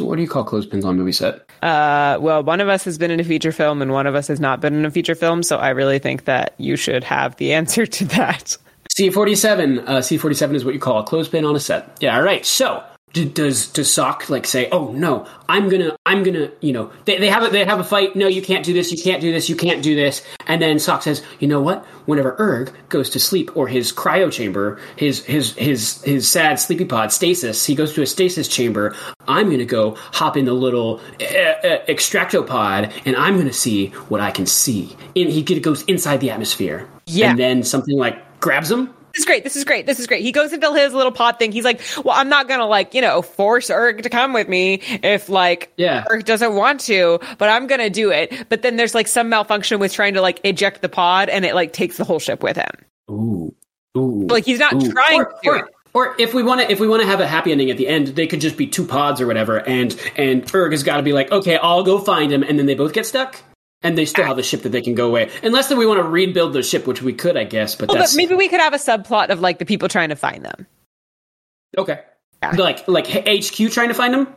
what 0.01 0.17
do 0.17 0.23
you 0.23 0.29
call 0.29 0.43
clothespins 0.43 0.85
on 0.85 0.97
movie 0.97 1.13
set 1.13 1.49
Uh, 1.63 2.19
well, 2.21 2.43
one 2.43 2.61
of 2.61 2.69
us 2.69 2.85
has 2.85 2.99
been 2.99 3.13
in 3.13 3.21
a 3.21 3.25
feature 3.25 3.53
film 3.53 3.81
and 3.81 3.93
one 3.93 4.09
of 4.09 4.17
us 4.17 4.27
has 4.27 4.41
not 4.41 4.61
been 4.61 4.75
in 4.75 4.85
a 4.85 4.91
feature 4.91 5.15
film, 5.15 5.45
so 5.45 5.57
I 5.59 5.69
really 5.69 6.01
think 6.01 6.25
that 6.25 6.55
you 6.59 6.75
should 6.77 7.05
have 7.05 7.37
the 7.37 7.53
answer 7.53 7.87
to 7.87 8.05
that. 8.07 8.57
C47. 8.99 9.85
Uh, 9.87 9.99
C47 9.99 10.55
is 10.57 10.65
what 10.65 10.75
you 10.75 10.81
call 10.81 10.99
a 10.99 11.05
clothespin 11.05 11.45
on 11.45 11.55
a 11.55 11.61
set. 11.61 11.97
Yeah, 12.01 12.17
all 12.17 12.23
right. 12.25 12.45
So, 12.45 12.83
does 13.13 13.69
does 13.69 13.93
Sock 13.93 14.29
like 14.29 14.47
say, 14.47 14.69
"Oh 14.71 14.93
no, 14.93 15.27
I'm 15.49 15.69
gonna, 15.69 15.97
I'm 16.05 16.23
gonna," 16.23 16.51
you 16.61 16.73
know, 16.73 16.91
they, 17.05 17.19
they 17.19 17.29
have 17.29 17.43
a 17.43 17.49
they 17.49 17.65
have 17.65 17.81
a 17.81 17.85
fight. 17.85 18.15
No, 18.15 18.27
you 18.27 18.43
can't 18.43 18.65
do 18.65 18.73
this. 18.73 18.93
You 18.93 18.99
can't 19.03 19.21
do 19.21 19.33
this. 19.33 19.49
You 19.49 19.57
can't 19.57 19.83
do 19.83 19.95
this. 19.95 20.23
And 20.47 20.61
then 20.61 20.79
Sock 20.79 21.03
says, 21.03 21.23
"You 21.41 21.49
know 21.49 21.61
what? 21.61 21.85
Whenever 22.07 22.37
Erg 22.39 22.73
goes 22.89 23.11
to 23.11 23.21
sleep 23.21 23.57
or 23.57 23.67
his 23.69 23.93
cryo 23.93 24.31
chamber, 24.31 24.79
his 24.97 25.25
his 25.25 25.55
his 25.55 26.03
his 26.03 26.29
sad 26.29 26.61
sleepy 26.61 26.85
pod 26.85 27.13
stasis, 27.13 27.65
he 27.65 27.75
goes 27.75 27.95
to 27.95 28.03
a 28.03 28.07
stasis 28.07 28.49
chamber. 28.49 28.95
I'm 29.27 29.51
gonna 29.51 29.65
go 29.65 29.95
hop 30.13 30.37
in 30.37 30.45
the 30.45 30.55
little 30.55 31.01
uh, 31.21 31.25
uh, 31.25 31.87
extractopod, 31.87 32.93
and 33.05 33.17
I'm 33.17 33.37
gonna 33.37 33.53
see 33.53 33.89
what 34.09 34.21
I 34.21 34.31
can 34.31 34.47
see. 34.47 34.97
And 35.17 35.29
he 35.29 35.43
goes 35.43 35.83
inside 35.85 36.21
the 36.21 36.31
atmosphere. 36.31 36.89
Yeah. 37.07 37.31
and 37.31 37.39
then 37.39 37.63
something 37.63 37.97
like 37.97 38.41
grabs 38.41 38.71
him. 38.71 38.95
This 39.13 39.21
is 39.21 39.25
great. 39.25 39.45
This 39.45 39.57
is 39.57 39.65
great. 39.65 39.87
This 39.87 40.01
is 40.01 40.07
great. 40.07 40.23
He 40.23 40.33
goes 40.33 40.53
into 40.53 40.73
his 40.75 40.93
little 40.93 41.13
pod 41.13 41.39
thing. 41.39 41.53
He's 41.53 41.65
like, 41.65 41.81
well, 42.05 42.17
I'm 42.17 42.29
not 42.29 42.49
going 42.49 42.61
to 42.61 42.67
like, 42.67 42.95
you 42.95 43.01
know, 43.01 43.23
force 43.23 43.71
Erg 43.71 44.03
to 44.03 44.11
come 44.11 44.33
with 44.33 44.49
me 44.49 44.83
if 45.03 45.29
like 45.29 45.73
Yeah. 45.77 46.05
Erg 46.11 46.25
doesn't 46.25 46.55
want 46.55 46.81
to, 46.83 47.19
but 47.39 47.49
I'm 47.49 47.67
going 47.67 47.81
to 47.81 47.91
do 47.91 48.11
it. 48.11 48.49
But 48.49 48.63
then 48.63 48.77
there's 48.77 48.95
like 48.95 49.09
some 49.09 49.29
malfunction 49.29 49.79
with 49.79 49.93
trying 49.93 50.15
to 50.15 50.21
like 50.21 50.41
eject 50.45 50.83
the 50.83 50.89
pod 50.89 51.29
and 51.29 51.45
it 51.45 51.55
like 51.55 51.73
takes 51.73 51.97
the 51.97 52.05
whole 52.05 52.19
ship 52.19 52.43
with 52.43 52.57
him. 52.57 52.71
Ooh, 53.11 53.55
ooh. 53.97 54.27
Like 54.29 54.45
he's 54.45 54.59
not 54.59 54.75
Ooh. 54.75 54.93
trying 54.93 55.21
or, 55.21 55.35
to 55.43 55.49
or, 55.49 55.69
or 55.95 56.15
if 56.19 56.35
we 56.35 56.43
want 56.43 56.61
to, 56.61 56.71
if 56.71 56.81
we 56.81 56.87
want 56.87 57.03
to 57.03 57.07
have 57.09 57.21
a 57.21 57.27
happy 57.27 57.53
ending 57.53 57.71
at 57.71 57.77
the 57.77 57.89
end, 57.89 58.09
they 58.09 58.27
could 58.27 58.41
just 58.41 58.57
be 58.57 58.67
two 58.67 58.87
pods 58.87 59.21
or 59.21 59.27
whatever, 59.27 59.67
and 59.67 59.99
and 60.17 60.55
Erg 60.55 60.73
has 60.73 60.83
got 60.83 60.99
to 60.99 61.03
be 61.03 61.13
like, 61.13 61.33
okay, 61.33 61.57
I'll 61.57 61.83
go 61.83 61.99
find 61.99 62.33
him, 62.33 62.43
and 62.43 62.59
then 62.59 62.67
they 62.67 62.75
both 62.75 62.93
get 62.93 63.07
stuck, 63.07 63.41
and 63.83 63.97
they 63.97 64.05
still 64.05 64.25
have 64.25 64.37
the 64.37 64.43
ship 64.43 64.63
that 64.63 64.71
they 64.71 64.83
can 64.83 64.95
go 64.95 65.07
away, 65.07 65.31
unless 65.43 65.69
that 65.69 65.77
we 65.77 65.87
want 65.87 65.99
to 65.99 66.09
rebuild 66.09 66.53
the 66.53 66.63
ship, 66.63 66.87
which 66.87 67.03
we 67.03 67.13
could, 67.13 67.37
I 67.37 67.45
guess, 67.45 67.75
but 67.75 67.89
Well, 67.89 67.99
that's 67.99 68.13
but 68.13 68.17
maybe 68.17 68.35
we 68.35 68.49
could 68.49 68.61
have 68.61 68.75
a 68.75 68.79
subplot 68.79 69.29
of 69.31 69.41
like 69.41 69.59
the 69.59 69.65
people 69.67 69.89
trying 69.89 70.09
to 70.09 70.17
find 70.17 70.45
them. 70.45 70.67
okay. 71.77 72.01
Yeah. 72.43 72.51
Like 72.53 72.87
like 72.87 73.07
HQ 73.09 73.73
trying 73.73 73.89
to 73.89 73.95
find 73.95 74.15
them. 74.15 74.29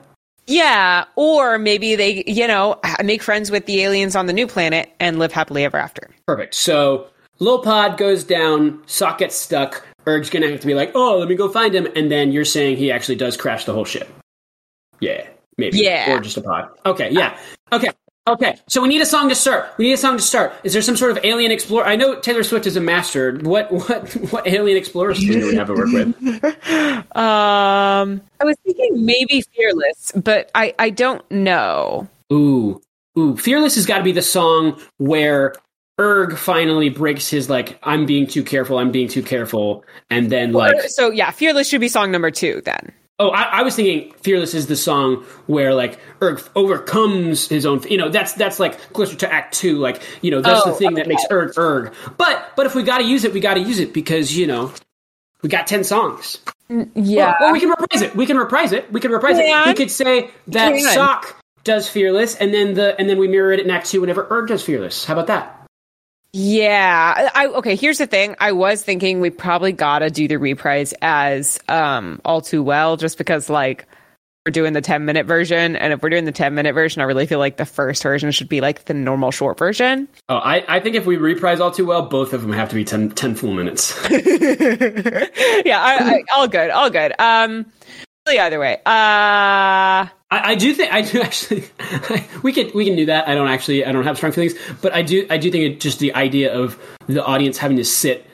Yeah, 0.48 1.06
or 1.16 1.60
maybe 1.60 1.96
they, 1.96 2.24
you 2.26 2.48
know, 2.48 2.80
make 3.04 3.22
friends 3.22 3.52
with 3.52 3.68
the 3.68 3.84
aliens 3.84 4.16
on 4.16 4.26
the 4.26 4.34
new 4.34 4.48
planet 4.48 4.92
and 5.00 5.20
live 5.20 5.32
happily 5.32 5.64
ever 5.64 5.78
after. 5.78 6.10
Perfect. 6.26 6.56
So 6.56 7.08
Lil 7.38 7.60
Pod 7.60 7.98
goes 8.00 8.24
down, 8.24 8.82
Sock 8.88 9.20
gets 9.20 9.36
stuck. 9.36 9.86
Erg's 10.08 10.32
gonna 10.32 10.50
have 10.50 10.60
to 10.62 10.68
be 10.68 10.74
like, 10.74 10.92
oh, 10.96 11.20
let 11.20 11.30
me 11.30 11.36
go 11.36 11.48
find 11.48 11.76
him, 11.76 11.88
and 11.96 12.12
then 12.12 12.32
you're 12.32 12.44
saying 12.44 12.78
he 12.78 12.92
actually 12.92 13.18
does 13.18 13.38
crash 13.38 13.66
the 13.66 13.74
whole 13.74 13.86
ship. 13.86 14.10
Yeah, 15.00 15.28
maybe. 15.60 15.78
Yeah. 15.78 16.16
Or 16.16 16.20
just 16.20 16.38
a 16.38 16.42
pod. 16.42 16.70
Okay, 16.88 17.12
yeah. 17.12 17.38
Okay. 17.72 17.92
Okay, 18.28 18.56
so 18.68 18.84
we 18.84 18.88
need 18.88 19.02
a 19.02 19.06
song 19.06 19.30
to 19.30 19.36
start. 19.36 19.74
We 19.80 19.86
need 19.86 19.94
a 19.94 19.98
song 19.98 20.18
to 20.18 20.24
start. 20.24 20.54
Is 20.64 20.74
there 20.74 20.84
some 20.84 20.96
sort 20.96 21.10
of 21.10 21.26
alien 21.26 21.52
explorer? 21.52 21.86
I 21.86 21.96
know 21.96 22.20
Taylor 22.20 22.44
Swift 22.44 22.68
is 22.68 22.76
a 22.76 22.82
master. 22.82 23.40
What 23.40 23.72
what 23.72 24.10
what 24.32 24.48
alien 24.48 24.78
explorers 24.78 25.20
do 25.20 25.48
we 25.48 25.56
have 25.56 25.68
to 25.68 25.74
work 25.74 25.92
with? 25.92 26.58
Um, 27.14 28.22
I 28.40 28.46
was 28.46 28.56
thinking 28.64 29.06
maybe 29.06 29.42
Fearless, 29.42 30.14
but 30.16 30.52
I 30.54 30.74
I 30.78 30.92
don't 30.92 31.30
know. 31.32 32.08
Ooh, 32.32 32.80
ooh, 33.18 33.36
Fearless 33.36 33.76
has 33.76 33.86
got 33.86 33.98
to 33.98 34.04
be 34.04 34.12
the 34.12 34.22
song 34.22 34.80
where 34.98 35.56
Erg 36.00 36.38
finally 36.38 36.90
breaks 36.90 37.28
his 37.28 37.50
like, 37.50 37.80
I'm 37.84 38.06
being 38.06 38.28
too 38.28 38.44
careful. 38.44 38.78
I'm 38.78 38.92
being 38.92 39.08
too 39.08 39.24
careful, 39.24 39.84
and 40.10 40.32
then 40.32 40.54
like, 40.54 40.80
so 40.90 41.10
yeah, 41.10 41.32
Fearless 41.32 41.68
should 41.68 41.82
be 41.82 41.90
song 41.90 42.12
number 42.12 42.32
two 42.32 42.62
then. 42.66 42.94
Oh, 43.22 43.30
I, 43.30 43.60
I 43.60 43.62
was 43.62 43.76
thinking 43.76 44.12
"Fearless" 44.24 44.56
is 44.56 44.66
the 44.66 44.76
song 44.76 45.24
where 45.46 45.76
like 45.76 46.00
Erg 46.24 46.42
overcomes 46.56 47.48
his 47.48 47.68
own. 47.68 47.80
You 47.88 47.98
know, 47.98 48.10
that's 48.10 48.34
that's 48.34 48.60
like 48.60 48.94
closer 48.94 49.16
to 49.18 49.32
Act 49.32 49.54
Two. 49.54 49.78
Like 49.78 50.02
you 50.24 50.32
know, 50.32 50.42
that's 50.42 50.62
Oh, 50.66 50.72
the 50.72 50.76
thing 50.76 50.96
that 50.96 51.08
makes 51.08 51.24
Erg 51.30 51.54
Erg. 51.56 51.94
But 52.18 52.54
but 52.56 52.66
if 52.66 52.74
we 52.74 52.82
got 52.82 52.98
to 52.98 53.04
use 53.04 53.24
it, 53.24 53.32
we 53.32 53.40
got 53.40 53.54
to 53.54 53.60
use 53.60 53.78
it 53.80 53.94
because 53.94 54.36
you 54.36 54.48
know 54.48 54.74
we 55.44 55.50
got 55.50 55.68
ten 55.68 55.84
songs. 55.84 56.40
Yeah. 56.96 57.36
Well, 57.40 57.52
we 57.54 57.60
can 57.60 57.70
reprise 57.70 58.02
it. 58.02 58.16
We 58.16 58.26
can 58.26 58.38
reprise 58.38 58.72
it. 58.72 58.92
We 58.92 59.00
can 59.00 59.12
reprise 59.12 59.38
Yeah. 59.38 59.66
it. 59.66 59.68
We 59.68 59.74
could 59.76 59.92
say 59.92 60.32
that. 60.48 60.80
Sock 60.82 61.40
does 61.64 61.88
"Fearless" 61.88 62.36
and 62.38 62.52
then 62.52 62.74
the 62.74 63.00
and 63.00 63.08
then 63.08 63.20
we 63.20 63.28
mirror 63.28 63.52
it 63.54 63.60
in 63.60 63.70
Act 63.70 63.86
Two 63.86 64.02
whenever 64.02 64.26
Erg 64.32 64.48
does 64.48 64.64
"Fearless." 64.64 65.06
How 65.06 65.14
about 65.14 65.28
that? 65.28 65.61
Yeah. 66.34 67.30
I 67.34 67.48
okay, 67.48 67.76
here's 67.76 67.98
the 67.98 68.08
thing. 68.08 68.36
I 68.40 68.52
was 68.52 68.84
thinking 68.84 69.20
we 69.20 69.30
probably 69.30 69.72
gotta 69.72 70.10
do 70.10 70.28
the 70.28 70.38
reprise 70.38 70.94
as 71.02 71.60
um 71.68 72.22
all 72.24 72.42
too 72.42 72.64
well, 72.64 72.98
just 72.98 73.18
because 73.18 73.50
like 73.50 73.86
we're 74.46 74.52
doing 74.52 74.74
the 74.74 74.82
10 74.82 75.06
minute 75.06 75.28
version. 75.28 75.76
And 75.76 75.94
if 75.94 76.02
we're 76.02 76.10
doing 76.10 76.26
the 76.26 76.32
10 76.32 76.56
minute 76.56 76.74
version, 76.74 77.02
I 77.02 77.06
really 77.06 77.28
feel 77.28 77.38
like 77.38 77.58
the 77.58 77.66
first 77.66 78.02
version 78.02 78.32
should 78.32 78.50
be 78.50 78.60
like 78.60 78.86
the 78.86 78.94
normal 78.94 79.30
short 79.30 79.60
version. 79.60 80.08
Oh, 80.30 80.38
I, 80.38 80.64
I 80.68 80.80
think 80.80 80.96
if 80.96 81.06
we 81.06 81.18
reprise 81.18 81.60
all 81.60 81.70
too 81.70 81.86
well, 81.86 82.04
both 82.04 82.34
of 82.34 82.42
them 82.42 82.52
have 82.54 82.70
to 82.70 82.76
be 82.76 82.84
10, 82.84 83.12
10 83.12 83.36
full 83.36 83.54
minutes. 83.54 83.96
yeah, 84.10 85.80
I, 85.80 85.98
I, 86.00 86.24
all 86.36 86.48
good, 86.48 86.72
all 86.72 86.90
good. 86.90 87.14
Um 87.20 87.66
either 88.28 88.60
way. 88.60 88.76
Uh 88.86 90.08
I, 90.34 90.52
I 90.52 90.56
do 90.56 90.74
think 90.74 90.94
I 90.94 91.02
do 91.02 91.22
actually. 91.22 91.66
we 92.44 92.54
can 92.54 92.72
we 92.74 92.86
can 92.86 92.96
do 92.96 93.06
that. 93.08 93.28
I 93.28 93.36
don't 93.36 93.50
actually. 93.50 93.86
I 93.86 93.92
don't 93.92 94.04
have 94.06 94.18
strong 94.18 94.32
feelings, 94.32 94.54
but 94.82 94.94
I 94.94 95.02
do. 95.02 95.28
I 95.30 95.38
do 95.38 95.52
think 95.52 95.64
it, 95.76 95.80
just 95.82 96.00
the 96.00 96.14
idea 96.16 96.54
of 96.54 96.80
the 97.08 97.24
audience 97.24 97.58
having 97.58 97.78
to 97.78 97.84
sit 97.86 98.26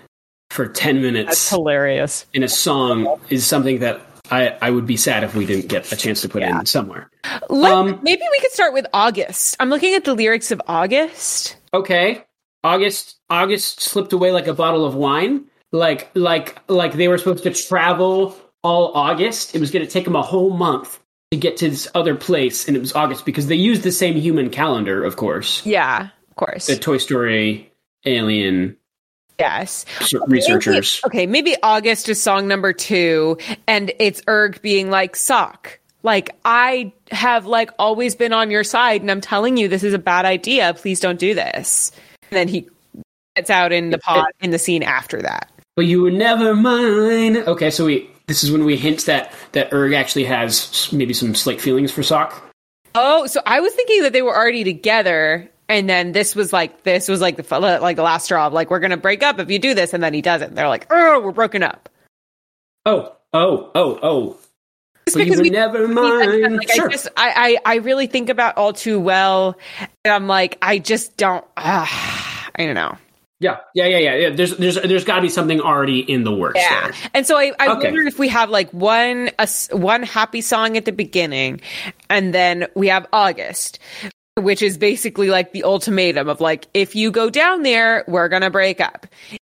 for 0.51 0.67
ten 0.67 0.95
that's 0.97 1.03
minutes 1.03 1.49
hilarious. 1.49 2.25
in 2.33 2.43
a 2.43 2.47
song 2.47 3.19
is 3.29 3.45
something 3.45 3.79
that 3.79 4.01
I 4.29 4.55
I 4.61 4.69
would 4.69 4.85
be 4.85 4.95
sad 4.97 5.23
if 5.23 5.33
we 5.35 5.45
didn't 5.47 5.67
get 5.69 5.91
a 5.91 5.95
chance 5.95 6.21
to 6.21 6.29
put 6.29 6.41
Yeah. 6.43 6.59
in 6.59 6.65
somewhere. 6.67 7.09
Um, 7.49 7.99
maybe 8.03 8.21
we 8.31 8.39
could 8.41 8.51
start 8.51 8.73
with 8.73 8.85
August. 8.93 9.55
I'm 9.59 9.69
looking 9.69 9.95
at 9.95 10.03
the 10.03 10.13
lyrics 10.13 10.51
of 10.51 10.61
August. 10.67 11.55
Okay, 11.73 12.23
August 12.63 13.15
August 13.31 13.81
slipped 13.81 14.13
away 14.13 14.31
like 14.31 14.45
a 14.47 14.53
bottle 14.53 14.85
of 14.85 14.93
wine. 14.93 15.45
Like 15.71 16.11
like 16.13 16.59
like 16.69 16.93
they 16.93 17.07
were 17.07 17.17
supposed 17.17 17.43
to 17.43 17.53
travel 17.53 18.37
all 18.67 18.91
August. 18.93 19.55
It 19.55 19.61
was 19.61 19.71
going 19.71 19.85
to 19.85 19.89
take 19.89 20.03
them 20.03 20.15
a 20.15 20.21
whole 20.21 20.49
month 20.49 20.99
to 21.31 21.37
get 21.37 21.55
to 21.57 21.69
this 21.69 21.87
other 21.95 22.15
place, 22.15 22.67
and 22.67 22.75
it 22.75 22.81
was 22.81 22.93
August 22.93 23.25
because 23.25 23.47
they 23.47 23.55
used 23.55 23.83
the 23.83 23.91
same 23.91 24.15
human 24.15 24.49
calendar, 24.49 25.03
of 25.03 25.15
course. 25.15 25.65
Yeah, 25.65 26.09
of 26.29 26.35
course. 26.35 26.67
the 26.67 26.75
Toy 26.75 26.97
Story 26.97 27.71
alien 28.05 28.75
yes. 29.39 29.85
researchers. 30.27 30.99
Maybe, 31.03 31.09
okay, 31.09 31.25
maybe 31.25 31.55
August 31.63 32.09
is 32.09 32.21
song 32.21 32.47
number 32.47 32.73
two, 32.73 33.37
and 33.67 33.93
it's 33.99 34.21
Erg 34.27 34.61
being 34.61 34.89
like, 34.89 35.15
Sock. 35.15 35.79
Like, 36.03 36.35
I 36.45 36.93
have 37.11 37.45
like 37.45 37.71
always 37.79 38.15
been 38.15 38.33
on 38.33 38.51
your 38.51 38.63
side, 38.65 39.01
and 39.01 39.09
I'm 39.09 39.21
telling 39.21 39.55
you 39.57 39.67
this 39.67 39.83
is 39.83 39.93
a 39.93 39.99
bad 39.99 40.25
idea. 40.25 40.73
Please 40.73 40.99
don't 40.99 41.19
do 41.19 41.33
this. 41.33 41.91
And 42.29 42.37
then 42.37 42.47
he 42.49 42.67
gets 43.35 43.49
out 43.49 43.71
in 43.71 43.91
the 43.91 43.97
pod 43.97 44.27
in 44.41 44.51
the 44.51 44.59
scene 44.59 44.83
after 44.83 45.21
that. 45.21 45.49
But 45.75 45.85
you 45.85 46.01
were 46.01 46.11
never 46.11 46.55
mine. 46.55 47.37
Okay, 47.37 47.69
so 47.71 47.85
we 47.85 48.09
this 48.27 48.43
is 48.43 48.51
when 48.51 48.65
we 48.65 48.75
hint 48.75 49.05
that 49.05 49.33
that 49.53 49.73
Erg 49.73 49.93
actually 49.93 50.25
has 50.25 50.89
maybe 50.91 51.13
some 51.13 51.33
slight 51.33 51.61
feelings 51.61 51.91
for 51.91 52.03
Sock. 52.03 52.43
Oh, 52.95 53.25
so 53.27 53.41
I 53.45 53.59
was 53.59 53.73
thinking 53.73 54.03
that 54.03 54.13
they 54.13 54.21
were 54.21 54.35
already 54.35 54.63
together, 54.63 55.49
and 55.69 55.89
then 55.89 56.11
this 56.11 56.35
was 56.35 56.51
like 56.51 56.83
this 56.83 57.07
was 57.07 57.21
like 57.21 57.37
the 57.37 57.59
like 57.59 57.95
the 57.95 58.03
last 58.03 58.25
straw. 58.25 58.47
of, 58.47 58.53
Like 58.53 58.69
we're 58.69 58.79
gonna 58.79 58.97
break 58.97 59.23
up 59.23 59.39
if 59.39 59.49
you 59.49 59.59
do 59.59 59.73
this, 59.73 59.93
and 59.93 60.03
then 60.03 60.13
he 60.13 60.21
doesn't. 60.21 60.55
They're 60.55 60.67
like, 60.67 60.87
oh, 60.89 61.21
we're 61.21 61.31
broken 61.31 61.63
up. 61.63 61.89
Oh, 62.85 63.15
oh, 63.33 63.71
oh, 63.75 63.99
oh. 64.01 64.37
Just 65.07 65.17
because 65.17 65.39
we 65.41 65.49
never 65.49 65.87
Like, 65.87 65.93
mine. 65.93 66.59
I 66.59 66.75
Sure. 66.75 66.89
just 66.89 67.07
I, 67.15 67.57
I 67.65 67.73
I 67.73 67.75
really 67.77 68.07
think 68.07 68.29
about 68.29 68.57
all 68.57 68.73
too 68.73 68.99
well, 68.99 69.57
and 70.03 70.13
I'm 70.13 70.27
like 70.27 70.57
I 70.61 70.79
just 70.79 71.15
don't. 71.15 71.45
ah, 71.55 72.49
I 72.55 72.65
don't 72.65 72.75
know. 72.75 72.97
Yeah, 73.39 73.57
yeah, 73.75 73.85
yeah, 73.85 73.97
yeah, 73.99 74.15
yeah. 74.15 74.29
There's 74.31 74.57
there's 74.57 74.75
there's 74.81 75.03
got 75.03 75.17
to 75.17 75.21
be 75.21 75.29
something 75.29 75.61
already 75.61 75.99
in 75.99 76.23
the 76.23 76.33
works. 76.35 76.59
Yeah, 76.59 76.87
there. 76.87 77.09
and 77.13 77.27
so 77.27 77.37
I, 77.37 77.51
I 77.59 77.67
Okay. 77.69 77.87
wondered 77.87 78.07
if 78.07 78.17
we 78.17 78.27
have 78.29 78.49
like 78.49 78.71
one 78.73 79.29
a 79.37 79.47
one 79.71 80.01
happy 80.03 80.41
song 80.41 80.75
at 80.75 80.85
the 80.85 80.91
beginning, 80.91 81.61
and 82.09 82.33
then 82.33 82.65
we 82.75 82.87
have 82.87 83.05
August, 83.13 83.77
which 84.37 84.63
is 84.63 84.79
basically 84.79 85.29
like 85.29 85.51
the 85.51 85.63
ultimatum 85.63 86.29
of 86.29 86.41
like 86.41 86.65
if 86.73 86.95
you 86.95 87.11
go 87.11 87.29
down 87.29 87.61
there, 87.61 88.03
we're 88.07 88.27
gonna 88.27 88.49
break 88.49 88.81
up. 88.81 89.05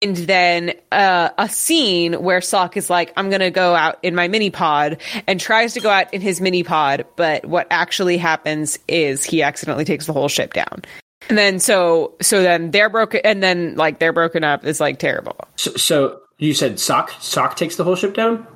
And 0.00 0.16
then 0.16 0.74
uh, 0.92 1.30
a 1.38 1.48
scene 1.48 2.14
where 2.22 2.40
Sock 2.40 2.76
is 2.76 2.88
like, 2.88 3.12
I'm 3.16 3.30
going 3.30 3.40
to 3.40 3.50
go 3.50 3.74
out 3.74 3.98
in 4.04 4.14
my 4.14 4.28
mini 4.28 4.48
pod 4.48 4.98
and 5.26 5.40
tries 5.40 5.74
to 5.74 5.80
go 5.80 5.90
out 5.90 6.14
in 6.14 6.20
his 6.20 6.40
mini 6.40 6.62
pod. 6.62 7.04
But 7.16 7.44
what 7.46 7.66
actually 7.72 8.16
happens 8.16 8.78
is 8.86 9.24
he 9.24 9.42
accidentally 9.42 9.84
takes 9.84 10.06
the 10.06 10.12
whole 10.12 10.28
ship 10.28 10.52
down. 10.54 10.84
And 11.28 11.38
then 11.38 11.58
so, 11.60 12.14
so 12.20 12.42
then 12.42 12.70
they're 12.70 12.90
broken. 12.90 13.20
And 13.24 13.42
then 13.42 13.74
like 13.76 13.98
they're 13.98 14.12
broken 14.12 14.44
up 14.44 14.64
is 14.64 14.80
like 14.80 14.98
terrible. 14.98 15.36
So, 15.56 15.70
so 15.72 16.20
you 16.38 16.54
said 16.54 16.78
Sock 16.80 17.10
Sock 17.20 17.56
takes 17.56 17.76
the 17.76 17.84
whole 17.84 17.96
ship 17.96 18.14
down. 18.14 18.46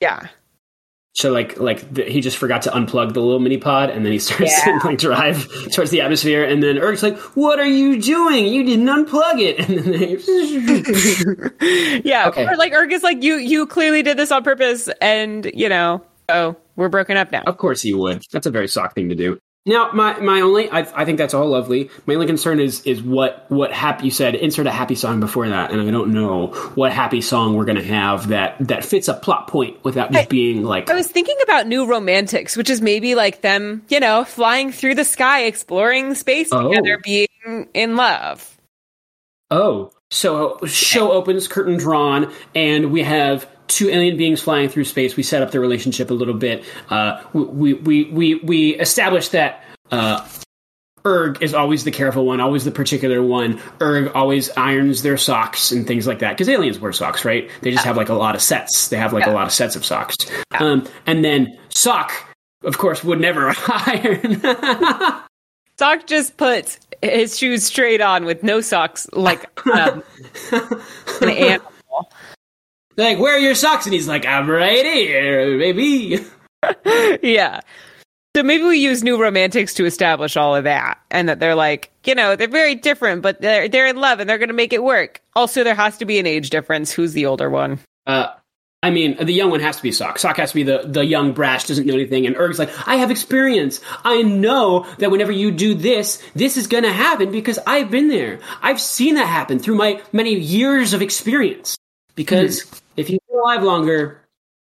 Yeah. 0.00 0.28
So 1.16 1.30
like 1.30 1.60
like 1.60 1.94
the, 1.94 2.02
he 2.04 2.20
just 2.20 2.36
forgot 2.36 2.62
to 2.62 2.70
unplug 2.70 3.12
the 3.14 3.20
little 3.20 3.38
mini 3.38 3.56
pod, 3.58 3.88
and 3.90 4.04
then 4.04 4.10
he 4.12 4.18
starts 4.18 4.50
Yeah. 4.66 4.78
to 4.80 4.86
like 4.88 4.98
drive 4.98 5.46
towards 5.72 5.92
the 5.92 6.00
atmosphere, 6.00 6.42
and 6.44 6.60
then 6.60 6.76
Erg's 6.76 7.04
like, 7.04 7.16
"What 7.36 7.60
are 7.60 7.66
you 7.66 8.02
doing? 8.02 8.46
You 8.46 8.64
didn't 8.64 8.86
unplug 8.86 9.40
it." 9.40 9.58
And 9.68 9.78
then 9.78 9.92
they, 9.92 10.16
Yeah. 12.04 12.26
Okay. 12.28 12.44
Or 12.46 12.56
like 12.56 12.72
Erg 12.72 12.92
is 12.92 13.04
like, 13.04 13.22
you, 13.22 13.36
you 13.36 13.64
clearly 13.66 14.02
did 14.02 14.16
this 14.16 14.32
on 14.32 14.42
purpose. 14.42 14.88
And 15.00 15.48
you 15.54 15.68
know, 15.68 16.02
oh, 16.28 16.56
we're 16.76 16.88
broken 16.88 17.16
up 17.16 17.30
now. 17.30 17.42
of 17.46 17.58
course 17.58 17.80
he 17.80 17.94
would. 17.94 18.24
That's 18.32 18.46
a 18.46 18.50
very 18.50 18.66
Sock 18.66 18.94
thing 18.96 19.08
to 19.08 19.14
do. 19.14 19.38
Now, 19.66 19.90
my, 19.94 20.20
my 20.20 20.42
only, 20.42 20.70
I, 20.70 20.80
I 20.94 21.06
think 21.06 21.16
that's 21.16 21.32
all 21.32 21.48
lovely. 21.48 21.88
My 22.04 22.12
only 22.14 22.26
concern 22.26 22.60
is 22.60 22.82
is 22.82 23.02
what 23.02 23.46
what 23.50 23.72
happy 23.72 24.04
you 24.04 24.10
said. 24.10 24.34
Insert 24.34 24.66
a 24.66 24.70
happy 24.70 24.94
song 24.94 25.20
before 25.20 25.48
that, 25.48 25.70
and 25.70 25.80
I 25.80 25.90
don't 25.90 26.12
know 26.12 26.48
what 26.74 26.92
happy 26.92 27.22
song 27.22 27.54
we're 27.54 27.64
gonna 27.64 27.82
have 27.82 28.28
that 28.28 28.56
that 28.68 28.84
fits 28.84 29.08
a 29.08 29.14
plot 29.14 29.48
point 29.48 29.82
without 29.82 30.12
just 30.12 30.26
I- 30.26 30.28
being 30.28 30.64
like. 30.64 30.90
I 30.90 30.94
was 30.94 31.06
thinking 31.06 31.36
about 31.44 31.66
New 31.66 31.86
Romantics, 31.86 32.58
which 32.58 32.68
is 32.68 32.82
maybe 32.82 33.14
like 33.14 33.40
them, 33.40 33.82
you 33.88 34.00
know, 34.00 34.24
flying 34.24 34.70
through 34.70 34.96
the 34.96 35.04
sky, 35.04 35.44
exploring 35.44 36.14
space 36.14 36.50
Oh. 36.52 36.68
together, 36.68 36.98
being 37.02 37.28
in 37.72 37.96
love. 37.96 38.50
Oh, 39.50 39.92
so 40.10 40.58
show 40.66 41.10
opens, 41.12 41.48
curtain 41.48 41.78
drawn, 41.78 42.30
and 42.54 42.92
we 42.92 43.02
have 43.02 43.46
two 43.68 43.88
alien 43.88 44.16
beings 44.16 44.40
flying 44.40 44.68
through 44.68 44.84
space. 44.84 45.16
We 45.16 45.22
set 45.22 45.42
up 45.42 45.50
their 45.50 45.60
relationship 45.60 46.10
a 46.10 46.14
little 46.14 46.34
bit. 46.34 46.64
Uh, 46.90 47.22
we 47.32 47.74
we 47.74 48.04
we 48.04 48.34
we 48.36 48.74
establish 48.76 49.28
that. 49.30 49.62
Uh, 49.90 50.26
Erg 51.06 51.42
is 51.42 51.52
always 51.52 51.84
the 51.84 51.90
careful 51.90 52.24
one, 52.24 52.40
always 52.40 52.64
the 52.64 52.70
particular 52.70 53.22
one. 53.22 53.60
Erg 53.82 54.12
always 54.14 54.50
irons 54.56 55.02
their 55.02 55.18
socks 55.18 55.70
and 55.70 55.86
things 55.86 56.06
like 56.06 56.20
that. 56.20 56.30
Because 56.30 56.48
aliens 56.48 56.78
wear 56.78 56.92
socks, 56.92 57.26
right? 57.26 57.50
They 57.60 57.70
just 57.70 57.84
have 57.84 57.98
like 57.98 58.08
a 58.08 58.14
lot 58.14 58.34
of 58.34 58.40
sets. 58.40 58.88
They 58.88 58.96
have 58.96 59.12
like 59.12 59.26
a 59.26 59.30
lot 59.30 59.46
of 59.46 59.52
sets 59.52 59.76
of 59.76 59.84
socks. 59.84 60.16
Um, 60.58 60.88
and 61.04 61.22
then 61.22 61.58
Sock, 61.68 62.12
of 62.62 62.78
course, 62.78 63.04
would 63.04 63.20
never 63.20 63.52
iron. 63.68 64.40
Sock 65.78 66.06
just 66.06 66.38
puts 66.38 66.78
his 67.02 67.36
shoes 67.36 67.64
straight 67.64 68.00
on 68.00 68.24
with 68.24 68.42
no 68.42 68.62
socks, 68.62 69.06
like 69.12 69.44
um, 69.66 70.02
an 71.20 71.28
animal. 71.28 71.73
Like, 72.96 73.18
where 73.18 73.34
are 73.34 73.38
your 73.38 73.54
socks? 73.54 73.86
And 73.86 73.94
he's 73.94 74.08
like, 74.08 74.26
I'm 74.26 74.48
right 74.48 74.84
here, 74.84 75.58
baby. 75.58 76.24
yeah. 77.22 77.60
So 78.36 78.42
maybe 78.42 78.64
we 78.64 78.78
use 78.78 79.04
New 79.04 79.20
Romantics 79.20 79.74
to 79.74 79.84
establish 79.84 80.36
all 80.36 80.56
of 80.56 80.64
that, 80.64 80.98
and 81.10 81.28
that 81.28 81.38
they're 81.38 81.54
like, 81.54 81.92
you 82.04 82.16
know, 82.16 82.34
they're 82.34 82.48
very 82.48 82.74
different, 82.74 83.22
but 83.22 83.40
they're 83.40 83.68
they're 83.68 83.86
in 83.86 83.96
love 83.96 84.18
and 84.18 84.28
they're 84.28 84.38
going 84.38 84.48
to 84.48 84.54
make 84.54 84.72
it 84.72 84.82
work. 84.82 85.22
Also, 85.36 85.62
there 85.62 85.76
has 85.76 85.98
to 85.98 86.04
be 86.04 86.18
an 86.18 86.26
age 86.26 86.50
difference. 86.50 86.90
Who's 86.90 87.12
the 87.12 87.26
older 87.26 87.48
one? 87.48 87.78
Uh, 88.08 88.30
I 88.84 88.90
mean, 88.90 89.16
the 89.16 89.32
young 89.32 89.50
one 89.50 89.60
has 89.60 89.78
to 89.78 89.82
be 89.82 89.92
Sock. 89.92 90.18
Sock 90.18 90.36
has 90.36 90.50
to 90.50 90.56
be 90.56 90.62
the, 90.62 90.82
the 90.84 91.06
young 91.06 91.32
brash, 91.32 91.64
doesn't 91.64 91.86
know 91.86 91.94
anything. 91.94 92.26
And 92.26 92.36
Erg's 92.36 92.58
like, 92.58 92.68
I 92.86 92.96
have 92.96 93.10
experience. 93.10 93.80
I 94.04 94.20
know 94.20 94.84
that 94.98 95.10
whenever 95.10 95.32
you 95.32 95.52
do 95.52 95.74
this, 95.74 96.22
this 96.34 96.58
is 96.58 96.66
going 96.66 96.82
to 96.82 96.92
happen 96.92 97.32
because 97.32 97.58
I've 97.66 97.90
been 97.90 98.08
there. 98.08 98.40
I've 98.60 98.78
seen 98.78 99.14
that 99.14 99.26
happen 99.26 99.58
through 99.58 99.76
my 99.76 100.02
many 100.12 100.34
years 100.34 100.92
of 100.92 101.00
experience. 101.00 101.78
Because 102.14 102.64
if 102.96 103.10
you 103.10 103.18
stay 103.28 103.36
alive 103.36 103.62
longer, 103.62 104.20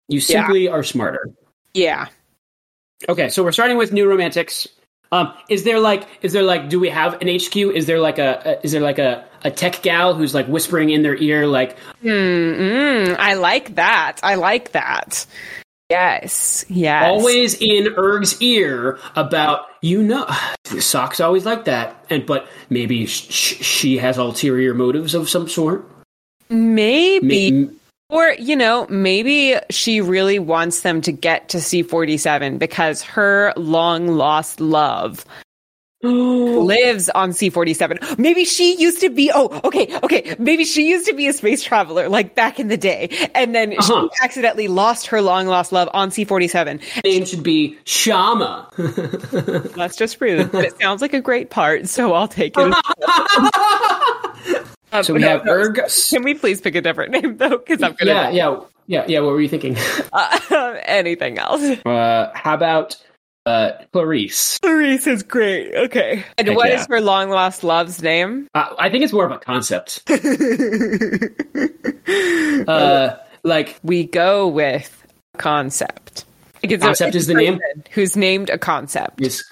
you 0.08 0.20
simply 0.22 0.68
are 0.68 0.84
smarter. 0.84 1.30
Yeah. 1.74 2.08
Okay, 3.10 3.30
so 3.30 3.44
we're 3.44 3.52
starting 3.52 3.78
with 3.78 3.92
new 3.94 4.08
romantics. 4.08 4.68
Um, 5.12 5.34
is 5.50 5.64
there 5.64 5.80
like, 5.80 6.08
is 6.22 6.32
there 6.34 6.44
like, 6.44 6.70
do 6.70 6.80
we 6.80 6.90
have 6.90 7.22
an 7.22 7.28
HQ? 7.28 7.56
Is 7.56 7.86
there 7.86 8.00
like 8.00 8.20
a, 8.20 8.42
a 8.46 8.66
is 8.66 8.72
there 8.72 8.82
like 8.82 9.00
a, 9.00 9.26
a 9.44 9.52
tech 9.52 9.82
gal 9.82 10.14
who's 10.14 10.34
like 10.34 10.48
whispering 10.48 10.90
in 10.90 11.02
their 11.02 11.16
ear, 11.16 11.48
like, 11.48 11.78
Mm, 12.04 13.18
I 13.20 13.34
like 13.34 13.76
that. 13.76 14.20
I 14.24 14.36
like 14.36 14.72
that. 14.72 15.26
Yes. 15.90 16.64
Yes. 16.70 17.04
always 17.06 17.56
in 17.62 17.88
Erg's 17.98 18.42
ear 18.42 18.98
about 19.18 19.66
you 19.82 20.02
know 20.02 20.26
socks 20.80 21.20
always 21.20 21.46
like 21.46 21.66
that 21.66 22.06
and 22.10 22.26
but 22.26 22.48
maybe 22.70 23.06
sh- 23.08 23.30
sh- 23.30 23.66
she 23.66 23.98
has 23.98 24.18
ulterior 24.18 24.74
motives 24.74 25.14
of 25.14 25.30
some 25.30 25.50
sort 25.50 25.86
Maybe. 26.52 27.52
Ma- 27.52 27.70
Or, 28.10 28.34
you 28.38 28.58
know, 28.58 28.86
maybe 28.90 29.56
she 29.70 30.02
really 30.02 30.38
wants 30.38 30.82
them 30.82 31.00
to 31.02 31.14
get 31.14 31.48
to 31.50 31.58
C47 31.60 32.60
because 32.60 33.02
her 33.04 33.54
long 33.56 34.08
lost 34.08 34.60
love 34.60 35.24
lives 36.04 37.10
on 37.10 37.30
C47. 37.32 38.18
Maybe 38.20 38.44
she 38.44 38.76
used 38.76 39.00
to 39.02 39.10
be, 39.10 39.32
oh, 39.34 39.62
okay, 39.64 39.96
okay. 40.04 40.36
Maybe 40.40 40.66
she 40.66 40.90
used 40.90 41.06
to 41.06 41.14
be 41.14 41.28
a 41.28 41.34
space 41.34 41.64
traveler, 41.64 42.10
like 42.10 42.36
back 42.36 42.60
in 42.60 42.68
the 42.68 42.76
day. 42.76 43.30
And 43.34 43.56
then 43.56 43.74
Uh-huh. 43.78 44.10
she 44.12 44.24
accidentally 44.26 44.68
lost 44.68 45.08
her 45.08 45.22
long 45.22 45.48
lost 45.48 45.72
love 45.72 45.88
on 45.94 46.10
C47. 46.10 46.82
name 47.06 47.24
should 47.26 47.44
be 47.44 47.78
Shama 47.86 48.68
That's 49.76 49.96
just 49.96 50.20
rude, 50.20 50.52
but 50.52 50.66
it 50.66 50.78
sounds 50.82 51.02
like 51.02 51.14
a 51.14 51.22
great 51.22 51.50
part, 51.50 51.88
so 51.88 52.14
I'll 52.14 52.28
take 52.28 52.56
it. 52.58 52.76
Um, 54.92 55.04
so 55.04 55.14
we 55.14 55.22
no, 55.22 55.30
have 55.30 55.46
no, 55.46 55.54
Erg 55.54 55.82
Can 56.10 56.24
we 56.24 56.34
please 56.34 56.60
pick 56.62 56.76
a 56.76 56.82
different 56.82 57.12
name, 57.22 57.38
though? 57.38 57.58
Because 57.58 57.82
I'm 57.82 57.94
going 57.94 58.08
yeah 58.08 58.30
yeah 58.30 58.60
yeah 58.88 59.06
yeah 59.08 59.20
what 59.20 59.32
were 59.32 59.42
you 59.42 59.50
thinking 59.50 59.78
uh, 60.14 60.40
anything 60.86 61.38
else. 61.38 61.62
uh 61.86 62.32
how 62.34 62.54
about 62.54 62.98
uh 63.46 63.72
Clarice 63.94 64.60
Clarice 64.60 65.08
is 65.08 65.24
great. 65.24 65.74
Okay. 65.74 66.24
And 66.38 66.48
Heck 66.48 66.58
what 66.58 66.70
yeah. 66.70 66.80
is 66.80 66.88
her 66.88 67.02
long 67.02 67.30
lost 67.30 67.64
love's 67.64 68.02
name? 68.02 68.48
uh, 68.54 68.76
I 68.78 68.90
think 68.90 69.04
it's 69.04 69.14
more 69.14 69.26
of 69.26 69.32
a 69.32 69.40
concept 69.40 70.04
uh 72.68 73.18
like 73.44 73.80
We 73.84 74.06
go 74.06 74.48
with 74.48 74.98
concept. 75.38 76.26
Concept 76.80 77.16
is 77.16 77.26
the 77.26 77.34
name? 77.34 77.60
Who's 77.92 78.16
named 78.16 78.52
a 78.52 78.58
concept. 78.58 79.22
is 79.22 79.44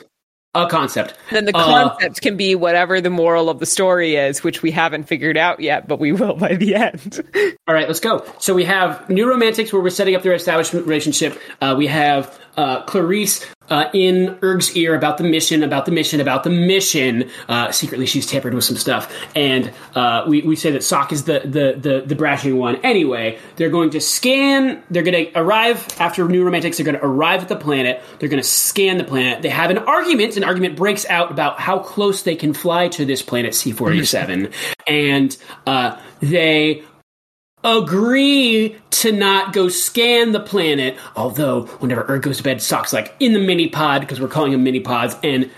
a 0.56 0.68
concept 0.68 1.14
Then 1.32 1.46
the 1.46 1.56
Uh, 1.56 1.90
concept 1.90 2.22
can 2.22 2.36
be 2.36 2.56
whatever 2.56 3.00
the 3.02 3.10
moral 3.10 3.50
of 3.50 3.60
the 3.60 3.66
story 3.68 4.16
is, 4.16 4.44
which 4.44 4.62
we 4.64 4.72
haven't 4.72 5.04
figured 5.04 5.38
out 5.38 5.60
yet, 5.60 5.88
but 5.88 6.00
we 6.00 6.12
will 6.12 6.34
by 6.48 6.56
the 6.56 6.76
end. 6.76 7.24
All 7.68 7.74
right, 7.76 7.88
let's 7.88 8.00
go. 8.00 8.26
So 8.40 8.54
we 8.54 8.64
have 8.66 9.08
New 9.10 9.30
Romantics, 9.30 9.72
where 9.72 9.82
we're 9.82 9.90
setting 9.92 10.16
up 10.16 10.24
their 10.24 10.34
establishment 10.34 10.88
relationship. 10.88 11.40
Uh, 11.62 11.76
we 11.78 11.86
have 11.88 12.40
uh, 12.58 12.82
Clarice 12.84 13.46
uh, 13.69 13.89
in 13.93 14.38
Erg's 14.43 14.75
ear 14.75 14.95
about 14.95 15.17
the 15.17 15.23
mission, 15.23 15.63
about 15.63 15.86
the 15.86 15.91
mission, 15.91 16.19
about 16.19 16.43
the 16.43 16.49
mission. 16.49 17.29
Uh, 17.47 17.71
secretly, 17.71 18.05
she's 18.05 18.25
tampered 18.25 18.53
with 18.53 18.63
some 18.63 18.77
stuff, 18.77 19.12
and 19.36 19.71
uh, 19.95 20.25
we 20.27 20.41
we 20.41 20.55
say 20.55 20.71
that 20.71 20.84
Sock 20.84 21.12
is 21.12 21.23
the 21.25 21.39
the 21.39 21.77
the 21.79 22.03
the 22.05 22.15
brashing 22.15 22.58
one. 22.58 22.77
Anyway, 22.77 23.38
they're 23.55 23.69
going 23.69 23.91
to 23.91 24.01
scan. 24.01 24.84
They're 24.89 25.03
going 25.03 25.25
to 25.25 25.39
arrive 25.39 25.88
after 25.99 26.27
New 26.27 26.43
Romantics. 26.43 26.77
They're 26.77 26.86
going 26.86 26.97
to 26.97 27.05
arrive 27.05 27.41
at 27.41 27.49
the 27.49 27.55
planet. 27.55 28.01
They're 28.19 28.29
going 28.29 28.41
to 28.41 28.47
scan 28.47 28.97
the 28.97 29.03
planet. 29.03 29.41
They 29.41 29.49
have 29.49 29.69
an 29.69 29.77
argument. 29.79 30.38
An 30.38 30.43
argument 30.43 30.75
breaks 30.75 31.05
out 31.05 31.32
about 31.32 31.60
how 31.60 31.79
close 31.79 32.23
they 32.23 32.36
can 32.36 32.53
fly 32.53 32.88
to 32.89 33.05
this 33.05 33.21
planet 33.21 33.55
C 33.55 33.71
forty 33.71 34.03
seven, 34.05 34.51
and 34.88 35.36
uh, 35.65 35.99
they 36.21 36.84
agree 37.63 38.76
to 38.91 39.12
not 39.12 39.54
go 39.54 39.69
scan 39.69 40.32
the 40.32 40.39
planet. 40.39 40.98
Although, 41.15 41.63
whenever 41.80 42.10
Erg 42.10 42.24
goes 42.24 42.38
to 42.38 42.43
bed, 42.43 42.62
Sock's 42.62 42.93
like 42.93 43.15
in 43.19 43.34
the 43.34 43.39
mini 43.39 43.67
pod 43.67 44.02
because 44.02 44.19
we're 44.19 44.28
calling 44.28 44.52
them 44.52 44.63
mini 44.63 44.80
pods, 44.80 45.15
and 45.24 45.50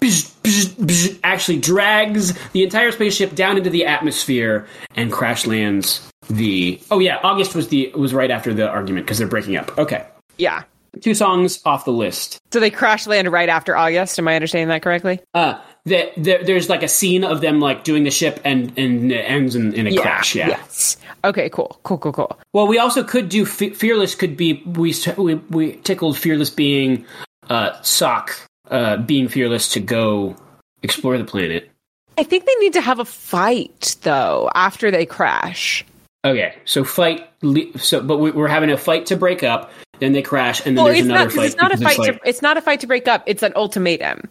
bzz, 0.00 0.34
bzz, 0.42 0.74
bzz, 0.74 1.20
actually 1.24 1.58
drags 1.58 2.32
the 2.50 2.62
entire 2.62 2.92
spaceship 2.92 3.34
down 3.34 3.56
into 3.56 3.70
the 3.70 3.86
atmosphere 3.86 4.66
and 4.94 5.12
crash 5.12 5.46
lands 5.46 6.08
the. 6.28 6.80
Oh 6.90 6.98
yeah, 6.98 7.18
August 7.22 7.54
was 7.54 7.68
the 7.68 7.90
was 7.94 8.14
right 8.14 8.30
after 8.30 8.54
the 8.54 8.68
argument 8.68 9.06
because 9.06 9.18
they're 9.18 9.26
breaking 9.26 9.56
up. 9.56 9.76
Okay, 9.78 10.06
yeah. 10.36 10.62
two 11.00 11.14
songs 11.14 11.60
off 11.64 11.84
the 11.84 11.92
list. 11.92 12.38
So 12.52 12.60
they 12.60 12.70
crash 12.70 13.06
land 13.06 13.30
right 13.30 13.48
after 13.48 13.76
August. 13.76 14.18
Am 14.18 14.26
I 14.28 14.34
understanding 14.34 14.68
that 14.68 14.82
correctly? 14.82 15.20
Uh, 15.34 15.60
that 15.88 16.12
there, 16.16 16.42
there's 16.44 16.68
like 16.68 16.82
a 16.82 16.88
scene 16.88 17.24
of 17.24 17.40
them 17.40 17.60
like 17.60 17.84
doing 17.84 18.04
the 18.04 18.10
ship 18.10 18.40
and 18.44 18.72
and 18.78 19.10
it 19.12 19.16
ends 19.24 19.54
in, 19.54 19.72
in 19.74 19.86
a 19.86 19.96
crash. 19.96 20.34
Yeah. 20.34 20.48
Yes. 20.48 20.96
Okay. 21.24 21.48
Cool. 21.50 21.78
Cool. 21.82 21.98
Cool. 21.98 22.12
Cool. 22.12 22.38
Well, 22.52 22.66
we 22.66 22.78
also 22.78 23.02
could 23.04 23.28
do 23.28 23.44
Fe- 23.44 23.70
fearless. 23.70 24.14
Could 24.14 24.36
be 24.36 24.62
we 24.66 24.94
we, 25.16 25.34
we 25.34 25.72
tickled 25.76 26.16
fearless 26.16 26.50
being 26.50 27.04
uh, 27.50 27.80
sock 27.82 28.36
uh, 28.70 28.96
being 28.98 29.28
fearless 29.28 29.70
to 29.72 29.80
go 29.80 30.36
explore 30.82 31.18
the 31.18 31.24
planet. 31.24 31.70
I 32.16 32.22
think 32.24 32.46
they 32.46 32.54
need 32.56 32.72
to 32.72 32.80
have 32.80 32.98
a 32.98 33.04
fight 33.04 33.96
though 34.02 34.50
after 34.54 34.90
they 34.90 35.06
crash. 35.06 35.84
Okay, 36.24 36.56
so 36.64 36.82
fight. 36.82 37.28
le- 37.42 37.78
So, 37.78 38.02
but 38.02 38.18
we, 38.18 38.32
we're 38.32 38.48
having 38.48 38.70
a 38.70 38.76
fight 38.76 39.06
to 39.06 39.16
break 39.16 39.42
up. 39.44 39.70
Then 40.00 40.12
they 40.12 40.22
crash, 40.22 40.64
and 40.66 40.76
then 40.76 40.84
Well, 40.84 40.92
there's 40.92 40.98
it's 40.98 41.08
another 41.08 41.24
not. 41.24 41.32
fight. 41.32 41.46
It's 41.46 41.56
not 41.56 41.72
a 41.72 41.76
fight. 41.78 41.98
like- 41.98 42.22
to, 42.22 42.28
it's 42.28 42.42
not 42.42 42.56
a 42.56 42.60
fight 42.60 42.80
to 42.80 42.86
break 42.88 43.06
up. 43.08 43.22
It's 43.26 43.42
an 43.44 43.52
ultimatum. 43.56 44.22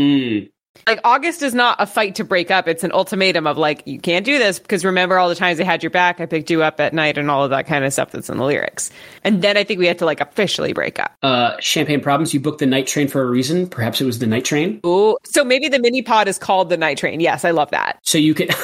Mm, 0.00 0.50
Like 0.86 1.00
August 1.04 1.40
is 1.42 1.54
not 1.54 1.76
a 1.80 1.86
fight 1.86 2.16
to 2.16 2.24
break 2.24 2.50
up. 2.50 2.68
It's 2.68 2.84
an 2.84 2.92
ultimatum 2.92 3.46
of 3.46 3.56
like 3.56 3.82
you 3.86 3.98
can't 3.98 4.24
do 4.26 4.38
this 4.38 4.58
because 4.58 4.84
remember 4.84 5.18
all 5.18 5.30
the 5.30 5.34
times 5.34 5.58
I 5.58 5.64
had 5.64 5.82
your 5.82 5.88
back. 5.90 6.20
I 6.20 6.26
picked 6.26 6.50
you 6.50 6.62
up 6.62 6.78
at 6.78 6.92
night 6.92 7.16
and 7.16 7.30
all 7.30 7.42
of 7.42 7.48
that 7.50 7.66
kind 7.66 7.86
of 7.86 7.92
stuff 7.92 8.10
that's 8.10 8.28
in 8.28 8.36
the 8.36 8.44
lyrics. 8.44 8.90
And 9.22 9.40
then 9.40 9.56
I 9.56 9.64
think 9.64 9.80
we 9.80 9.86
had 9.86 9.98
to 10.00 10.04
like 10.04 10.20
officially 10.20 10.74
break 10.74 10.98
up. 10.98 11.16
uh, 11.22 11.56
champagne 11.60 12.00
problems. 12.02 12.34
You 12.34 12.40
booked 12.40 12.58
the 12.58 12.66
night 12.66 12.86
train 12.86 13.08
for 13.08 13.22
a 13.22 13.26
reason. 13.26 13.66
Perhaps 13.66 14.02
it 14.02 14.04
was 14.04 14.18
the 14.18 14.26
night 14.26 14.44
train. 14.44 14.80
Ooh, 14.84 15.16
so 15.24 15.42
maybe 15.44 15.68
the 15.68 15.78
mini 15.78 16.02
pod 16.02 16.28
is 16.28 16.38
called 16.38 16.68
the 16.68 16.76
night 16.76 16.98
train. 16.98 17.20
Yes, 17.20 17.44
I 17.46 17.52
love 17.52 17.70
that. 17.70 17.98
So 18.02 18.18
you 18.18 18.34
could 18.34 18.48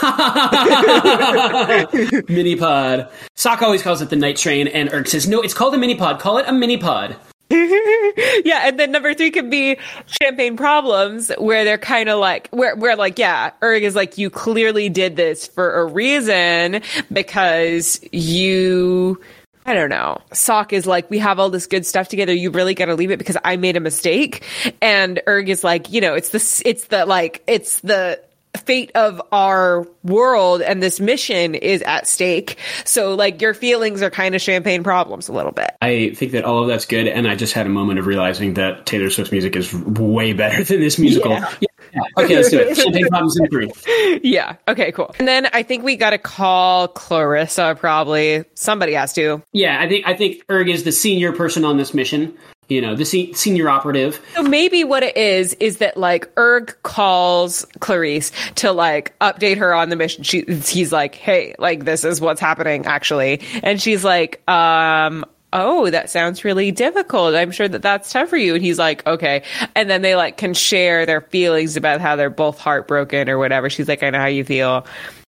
mini 2.28 2.56
pod. 2.56 3.08
Sock 3.36 3.62
always 3.62 3.82
calls 3.82 4.02
it 4.02 4.10
the 4.10 4.16
night 4.16 4.36
train, 4.36 4.68
and 4.68 4.92
Erg 4.92 5.08
says, 5.08 5.28
"No, 5.28 5.40
it's 5.40 5.54
called 5.54 5.74
a 5.74 5.78
mini 5.78 5.94
pod. 5.94 6.20
Call 6.20 6.38
it 6.38 6.44
a 6.46 6.52
mini 6.52 6.76
pod." 6.76 7.16
yeah, 8.44 8.68
and 8.68 8.78
then 8.78 8.92
number 8.92 9.12
three 9.12 9.30
could 9.30 9.50
be 9.50 9.76
champagne 10.06 10.56
problems, 10.56 11.32
where 11.38 11.64
they're 11.64 11.78
kind 11.78 12.08
of 12.08 12.20
like, 12.20 12.48
where, 12.50 12.76
where 12.76 12.94
like, 12.94 13.18
yeah, 13.18 13.50
Erg 13.62 13.82
is 13.82 13.96
like, 13.96 14.18
you 14.18 14.30
clearly 14.30 14.88
did 14.88 15.16
this 15.16 15.48
for 15.48 15.80
a 15.80 15.84
reason 15.84 16.82
because 17.10 18.00
you 18.12 19.20
I 19.66 19.74
don't 19.74 19.90
know. 19.90 20.18
Sock 20.32 20.72
is 20.72 20.86
like, 20.86 21.10
we 21.10 21.18
have 21.18 21.38
all 21.38 21.50
this 21.50 21.66
good 21.66 21.84
stuff 21.84 22.08
together. 22.08 22.32
You 22.32 22.50
really 22.50 22.74
got 22.74 22.86
to 22.86 22.94
leave 22.94 23.10
it 23.10 23.18
because 23.18 23.36
I 23.44 23.56
made 23.56 23.76
a 23.76 23.80
mistake. 23.80 24.44
And 24.80 25.20
Erg 25.28 25.48
is 25.48 25.62
like, 25.62 25.92
you 25.92 26.00
know, 26.00 26.14
it's 26.14 26.30
the, 26.30 26.62
it's 26.68 26.86
the, 26.86 27.04
like, 27.04 27.42
it's 27.46 27.80
the, 27.80 28.20
fate 28.56 28.90
of 28.94 29.22
our 29.32 29.86
world 30.02 30.62
and 30.62 30.82
this 30.82 31.00
mission 31.00 31.54
is 31.54 31.82
at 31.82 32.06
stake. 32.06 32.58
So 32.84 33.14
like 33.14 33.40
your 33.40 33.54
feelings 33.54 34.02
are 34.02 34.10
kind 34.10 34.34
of 34.34 34.40
champagne 34.40 34.82
problems 34.82 35.28
a 35.28 35.32
little 35.32 35.52
bit. 35.52 35.70
I 35.82 36.12
think 36.14 36.32
that 36.32 36.44
all 36.44 36.62
of 36.62 36.68
that's 36.68 36.86
good, 36.86 37.06
and 37.06 37.28
I 37.28 37.36
just 37.36 37.52
had 37.52 37.66
a 37.66 37.70
moment 37.70 37.98
of 37.98 38.06
realizing 38.06 38.54
that 38.54 38.86
Taylor 38.86 39.10
Swift's 39.10 39.32
music 39.32 39.56
is 39.56 39.72
way 39.74 40.32
better 40.32 40.64
than 40.64 40.80
this 40.80 40.98
musical. 40.98 41.32
Yeah. 41.32 41.54
Yeah. 41.92 42.02
Okay, 42.18 42.36
let's 42.36 42.50
do 42.50 42.60
it. 42.60 42.76
Champagne 42.76 43.08
problems 43.08 43.36
in 43.38 43.48
three. 43.48 43.72
Yeah. 44.22 44.56
Okay, 44.68 44.92
cool. 44.92 45.14
And 45.18 45.26
then 45.26 45.48
I 45.52 45.62
think 45.62 45.82
we 45.82 45.96
got 45.96 46.10
to 46.10 46.18
call 46.18 46.88
Clarissa 46.88 47.76
probably. 47.78 48.44
Somebody 48.54 48.92
has 48.92 49.12
to. 49.14 49.42
Yeah, 49.52 49.80
I 49.80 49.88
think 49.88 50.06
I 50.06 50.14
think 50.14 50.44
Erg 50.50 50.68
is 50.68 50.84
the 50.84 50.92
senior 50.92 51.32
person 51.32 51.64
on 51.64 51.78
this 51.78 51.94
mission. 51.94 52.36
You 52.70 52.80
know, 52.80 52.94
the 52.94 53.04
se- 53.04 53.32
senior 53.32 53.68
operative. 53.68 54.24
So 54.34 54.42
maybe 54.42 54.84
what 54.84 55.02
it 55.02 55.16
is 55.16 55.54
is 55.54 55.78
that 55.78 55.96
like 55.96 56.30
Erg 56.38 56.76
calls 56.84 57.66
Clarice 57.80 58.32
to 58.56 58.72
like 58.72 59.18
update 59.18 59.58
her 59.58 59.74
on 59.74 59.90
the 59.90 59.96
mission. 59.96 60.22
She 60.22 60.42
he's 60.42 60.92
like, 60.92 61.16
"Hey, 61.16 61.54
like 61.58 61.84
this 61.84 62.04
is 62.04 62.20
what's 62.20 62.40
happening 62.40 62.86
actually." 62.86 63.42
And 63.62 63.82
she's 63.82 64.04
like, 64.04 64.48
"Um 64.48 65.26
Oh, 65.52 65.90
that 65.90 66.10
sounds 66.10 66.44
really 66.44 66.70
difficult. 66.70 67.34
I'm 67.34 67.50
sure 67.50 67.66
that 67.66 67.82
that's 67.82 68.12
tough 68.12 68.28
for 68.28 68.36
you. 68.36 68.54
And 68.54 68.62
he's 68.62 68.78
like, 68.78 69.04
okay. 69.04 69.42
And 69.74 69.90
then 69.90 70.00
they 70.00 70.14
like 70.14 70.36
can 70.36 70.54
share 70.54 71.06
their 71.06 71.20
feelings 71.22 71.76
about 71.76 72.00
how 72.00 72.14
they're 72.14 72.30
both 72.30 72.56
heartbroken 72.58 73.28
or 73.28 73.36
whatever. 73.36 73.68
She's 73.68 73.88
like, 73.88 74.04
I 74.04 74.10
know 74.10 74.20
how 74.20 74.26
you 74.26 74.44
feel. 74.44 74.86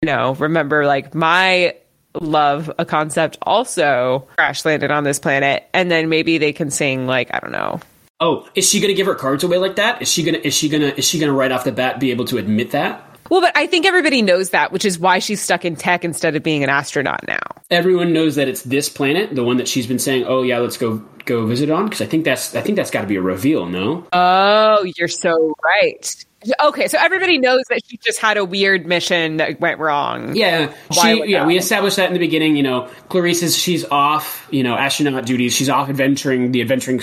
You 0.01 0.07
know, 0.07 0.33
remember 0.35 0.85
like 0.85 1.15
my 1.15 1.75
love 2.19 2.71
a 2.77 2.85
concept 2.85 3.37
also 3.43 4.27
crash 4.35 4.65
landed 4.65 4.91
on 4.91 5.03
this 5.03 5.19
planet 5.19 5.67
and 5.73 5.89
then 5.89 6.09
maybe 6.09 6.37
they 6.37 6.51
can 6.51 6.69
sing 6.69 7.07
like 7.07 7.33
i 7.33 7.39
don't 7.39 7.51
know 7.51 7.79
Oh, 8.23 8.47
is 8.53 8.69
she 8.69 8.79
to 8.79 8.93
give 8.93 9.07
her 9.07 9.15
cards 9.15 9.43
away 9.43 9.57
like 9.57 9.77
that? 9.77 9.99
Is 9.99 10.07
she 10.07 10.23
to 10.23 10.47
is 10.47 10.53
she 10.53 10.69
to 10.69 10.95
is 10.95 11.05
she 11.05 11.17
to 11.19 11.31
right 11.31 11.51
off 11.51 11.63
the 11.63 11.71
bat 11.71 11.99
be 11.99 12.11
able 12.11 12.25
to 12.25 12.37
admit 12.37 12.69
that? 12.69 13.10
Well 13.31 13.41
but 13.41 13.51
i 13.57 13.65
think 13.65 13.87
everybody 13.87 14.21
knows 14.21 14.51
that 14.51 14.71
which 14.71 14.85
is 14.85 14.99
why 14.99 15.17
she's 15.17 15.41
stuck 15.41 15.65
in 15.65 15.75
tech 15.75 16.05
instead 16.05 16.35
of 16.35 16.43
being 16.43 16.63
an 16.63 16.69
astronaut 16.69 17.25
now 17.27 17.39
Everyone 17.71 18.11
knows 18.11 18.35
that 18.35 18.49
it's 18.49 18.63
this 18.63 18.89
planet, 18.89 19.33
the 19.33 19.45
one 19.45 19.55
that 19.55 19.65
she's 19.65 19.87
been 19.87 19.97
saying, 19.97 20.25
"Oh 20.27 20.41
yeah, 20.43 20.57
let's 20.59 20.75
go 20.75 20.97
go 21.23 21.45
visit 21.45 21.71
on." 21.71 21.85
Because 21.85 22.01
I 22.01 22.05
think 22.05 22.25
that's 22.25 22.53
I 22.53 22.59
think 22.59 22.75
that's 22.75 22.91
got 22.91 22.99
to 22.99 23.07
be 23.07 23.15
a 23.15 23.21
reveal, 23.21 23.65
no? 23.65 24.05
oh 24.11 24.85
you're 24.97 25.07
so 25.07 25.55
right 25.63 26.25
okay 26.63 26.87
so 26.87 26.97
everybody 26.99 27.37
knows 27.37 27.61
that 27.69 27.79
she 27.87 27.97
just 27.97 28.19
had 28.19 28.35
a 28.35 28.43
weird 28.43 28.85
mission 28.87 29.37
that 29.37 29.59
went 29.61 29.79
wrong 29.79 30.35
Yeah, 30.35 30.73
she, 30.91 31.23
yeah. 31.27 31.45
We 31.45 31.57
established 31.57 31.95
that 31.95 32.07
in 32.07 32.13
the 32.13 32.19
beginning. 32.19 32.57
You 32.57 32.63
know, 32.63 32.89
Clarice 33.07 33.41
is 33.41 33.57
she's 33.57 33.85
off. 33.85 34.49
You 34.51 34.63
know, 34.63 34.75
astronaut 34.75 35.25
duties. 35.25 35.55
She's 35.55 35.69
off 35.69 35.87
adventuring 35.87 36.51
the 36.51 36.59
adventuring 36.59 37.01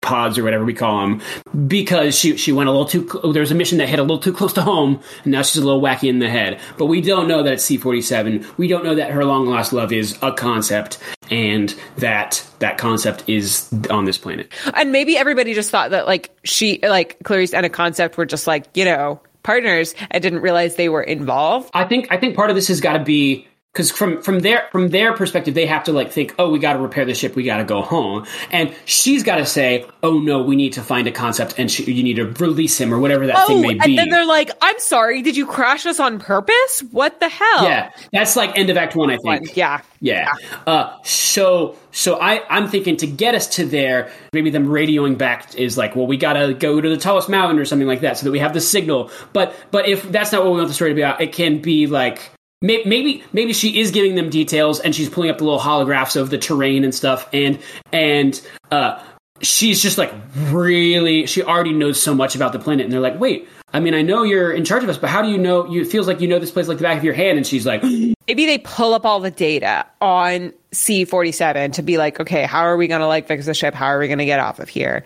pods 0.00 0.38
or 0.38 0.44
whatever 0.44 0.64
we 0.64 0.74
call 0.74 1.00
them 1.00 1.20
because 1.66 2.16
she 2.16 2.36
she 2.36 2.52
went 2.52 2.68
a 2.68 2.72
little 2.72 2.86
too. 2.86 3.08
Cl- 3.08 3.32
there 3.32 3.40
was 3.40 3.50
a 3.50 3.54
mission 3.54 3.78
that 3.78 3.88
hit 3.88 3.98
a 3.98 4.02
little 4.02 4.18
too 4.18 4.32
close 4.32 4.52
to 4.54 4.62
home, 4.62 5.00
and 5.24 5.32
now 5.32 5.42
she's 5.42 5.60
a 5.60 5.64
little 5.64 5.82
wacky 5.82 6.08
in 6.08 6.18
the 6.18 6.30
head. 6.30 6.60
But 6.76 6.86
we 6.86 7.00
don't 7.00 7.28
know 7.28 7.42
that 7.42 7.54
it's 7.54 7.64
C 7.64 7.76
forty 7.76 8.02
seven. 8.02 8.46
We 8.56 8.68
don't 8.68 8.84
know 8.84 8.94
that 8.94 9.10
her 9.10 9.24
long 9.24 9.46
lost 9.46 9.72
love 9.72 9.92
is 9.92 10.16
a 10.22 10.32
concept, 10.32 10.98
and 11.30 11.74
that 11.96 12.44
that 12.60 12.78
concept 12.78 13.24
is 13.26 13.72
on 13.90 14.04
this 14.04 14.18
planet. 14.18 14.52
And 14.74 14.92
maybe 14.92 15.16
everybody 15.16 15.54
just 15.54 15.70
thought 15.70 15.90
that 15.90 16.06
like 16.06 16.30
she 16.44 16.78
like 16.82 17.18
Clarice 17.24 17.52
and 17.52 17.66
a 17.66 17.70
concept 17.70 18.16
were 18.16 18.26
just 18.26 18.46
like, 18.46 18.66
you 18.74 18.84
know, 18.84 19.20
partners 19.42 19.94
and 20.10 20.22
didn't 20.22 20.40
realize 20.40 20.76
they 20.76 20.88
were 20.88 21.02
involved. 21.02 21.70
I 21.74 21.84
think 21.84 22.06
I 22.10 22.18
think 22.18 22.36
part 22.36 22.50
of 22.50 22.56
this 22.56 22.68
has 22.68 22.80
got 22.80 22.98
to 22.98 23.02
be 23.02 23.47
because 23.72 23.90
from 23.90 24.22
from 24.22 24.40
their 24.40 24.68
from 24.72 24.88
their 24.88 25.12
perspective, 25.12 25.54
they 25.54 25.66
have 25.66 25.84
to 25.84 25.92
like 25.92 26.10
think, 26.10 26.34
oh, 26.38 26.50
we 26.50 26.58
got 26.58 26.72
to 26.72 26.78
repair 26.80 27.04
the 27.04 27.14
ship, 27.14 27.36
we 27.36 27.44
got 27.44 27.58
to 27.58 27.64
go 27.64 27.82
home, 27.82 28.26
and 28.50 28.74
she's 28.86 29.22
got 29.22 29.36
to 29.36 29.46
say, 29.46 29.86
oh 30.02 30.18
no, 30.18 30.42
we 30.42 30.56
need 30.56 30.72
to 30.72 30.82
find 30.82 31.06
a 31.06 31.12
concept, 31.12 31.54
and 31.58 31.70
she, 31.70 31.84
you 31.92 32.02
need 32.02 32.14
to 32.16 32.24
release 32.44 32.80
him 32.80 32.92
or 32.92 32.98
whatever 32.98 33.26
that 33.26 33.46
thing 33.46 33.58
Oh, 33.58 33.62
may 33.62 33.70
and 33.70 33.80
be. 33.80 33.84
And 33.90 33.98
then 33.98 34.08
they're 34.08 34.26
like, 34.26 34.50
I'm 34.60 34.78
sorry, 34.80 35.22
did 35.22 35.36
you 35.36 35.46
crash 35.46 35.86
us 35.86 36.00
on 36.00 36.18
purpose? 36.18 36.82
What 36.90 37.20
the 37.20 37.28
hell? 37.28 37.64
yeah, 37.64 37.90
that's 38.12 38.34
like 38.36 38.58
end 38.58 38.70
of 38.70 38.76
Act 38.76 38.96
One, 38.96 39.10
I 39.10 39.18
think. 39.18 39.56
Yeah. 39.56 39.80
Yeah. 40.00 40.32
Uh, 40.66 40.96
so 41.04 41.76
so 41.92 42.18
I 42.20 42.42
I'm 42.48 42.68
thinking 42.68 42.96
to 42.98 43.06
get 43.06 43.34
us 43.34 43.46
to 43.56 43.66
there, 43.66 44.10
maybe 44.32 44.50
them 44.50 44.66
radioing 44.66 45.16
back 45.18 45.54
is 45.56 45.76
like, 45.76 45.94
well, 45.94 46.06
we 46.06 46.16
gotta 46.16 46.54
go 46.54 46.80
to 46.80 46.88
the 46.88 46.96
tallest 46.96 47.28
mountain 47.28 47.58
or 47.58 47.64
something 47.64 47.88
like 47.88 48.00
that, 48.00 48.16
so 48.18 48.24
that 48.24 48.32
we 48.32 48.38
have 48.40 48.54
the 48.54 48.60
signal. 48.60 49.10
But 49.32 49.54
but 49.70 49.88
if 49.88 50.02
that's 50.10 50.32
not 50.32 50.42
what 50.42 50.52
we 50.52 50.58
want 50.58 50.68
the 50.68 50.74
story 50.74 50.90
to 50.90 50.94
be 50.96 51.02
about, 51.02 51.20
it 51.20 51.32
can 51.32 51.60
be 51.60 51.86
like. 51.86 52.30
May- 52.62 52.82
Maybe 52.84 53.22
maybe 53.32 53.52
she 53.52 53.80
is 53.80 53.90
giving 53.90 54.14
them 54.14 54.30
details 54.30 54.80
and 54.80 54.94
she's 54.94 55.08
pulling 55.08 55.30
up 55.30 55.38
the 55.38 55.44
little 55.44 55.60
holographs 55.60 56.20
of 56.20 56.30
the 56.30 56.38
terrain 56.38 56.84
and 56.84 56.94
stuff 56.94 57.28
and 57.32 57.58
and 57.92 58.40
uh, 58.70 59.02
she's 59.40 59.82
just 59.82 59.98
like 59.98 60.12
really 60.48 61.26
she 61.26 61.42
already 61.42 61.72
knows 61.72 62.00
so 62.00 62.14
much 62.14 62.34
about 62.34 62.52
the 62.52 62.58
planet 62.58 62.84
and 62.84 62.92
they're 62.92 63.00
like 63.00 63.18
wait 63.20 63.48
I 63.72 63.80
mean 63.80 63.94
I 63.94 64.02
know 64.02 64.22
you're 64.22 64.50
in 64.52 64.64
charge 64.64 64.82
of 64.82 64.88
us 64.88 64.98
but 64.98 65.10
how 65.10 65.22
do 65.22 65.28
you 65.28 65.38
know 65.38 65.66
you 65.68 65.82
it 65.82 65.88
feels 65.88 66.06
like 66.06 66.20
you 66.20 66.28
know 66.28 66.38
this 66.38 66.50
place 66.50 66.68
like 66.68 66.78
the 66.78 66.82
back 66.82 66.98
of 66.98 67.04
your 67.04 67.14
hand 67.14 67.36
and 67.38 67.46
she's 67.46 67.66
like 67.66 67.82
Maybe 68.28 68.44
they 68.44 68.58
pull 68.58 68.92
up 68.92 69.06
all 69.06 69.20
the 69.20 69.30
data 69.30 69.86
on 70.02 70.52
C47 70.72 71.72
to 71.72 71.82
be 71.82 71.96
like, 71.96 72.20
okay, 72.20 72.44
how 72.44 72.60
are 72.60 72.76
we 72.76 72.86
going 72.86 73.00
to 73.00 73.06
like 73.06 73.26
fix 73.26 73.46
the 73.46 73.54
ship? 73.54 73.72
How 73.72 73.86
are 73.86 73.98
we 73.98 74.06
going 74.06 74.18
to 74.18 74.26
get 74.26 74.38
off 74.38 74.58
of 74.58 74.68
here? 74.68 75.02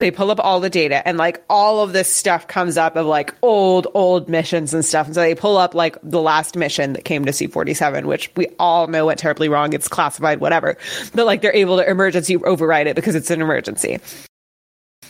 They 0.00 0.10
pull 0.10 0.30
up 0.32 0.40
all 0.42 0.58
the 0.58 0.68
data 0.70 1.06
and 1.06 1.16
like 1.18 1.42
all 1.48 1.80
of 1.80 1.92
this 1.92 2.12
stuff 2.12 2.48
comes 2.48 2.76
up 2.76 2.96
of 2.96 3.06
like 3.06 3.32
old, 3.42 3.86
old 3.94 4.28
missions 4.28 4.74
and 4.74 4.84
stuff. 4.84 5.06
And 5.06 5.14
so 5.14 5.20
they 5.20 5.36
pull 5.36 5.56
up 5.56 5.72
like 5.74 5.96
the 6.02 6.20
last 6.20 6.56
mission 6.56 6.94
that 6.94 7.04
came 7.04 7.24
to 7.26 7.30
C47, 7.30 8.04
which 8.04 8.30
we 8.36 8.48
all 8.58 8.88
know 8.88 9.06
went 9.06 9.20
terribly 9.20 9.48
wrong. 9.48 9.72
It's 9.72 9.86
classified, 9.88 10.40
whatever. 10.40 10.76
But 11.14 11.26
like 11.26 11.42
they're 11.42 11.54
able 11.54 11.76
to 11.78 11.88
emergency 11.88 12.36
override 12.36 12.88
it 12.88 12.96
because 12.96 13.14
it's 13.14 13.30
an 13.30 13.40
emergency. 13.40 14.00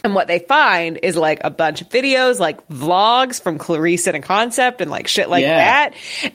And 0.03 0.15
what 0.15 0.29
they 0.29 0.41
find 0.41 0.99
is 1.03 1.17
like 1.17 1.41
a 1.45 1.51
bunch 1.51 1.81
of 1.81 1.89
videos, 1.89 2.39
like 2.39 2.69
vlogs 2.69 3.41
from 3.41 3.57
Clarice 3.57 4.07
and 4.07 4.17
a 4.17 4.21
concept 4.21 4.83
and 4.83 4.91
like 4.91 5.09
shit 5.09 5.31
like 5.31 5.43
Yeah. 5.43 5.91
that. 5.91 5.95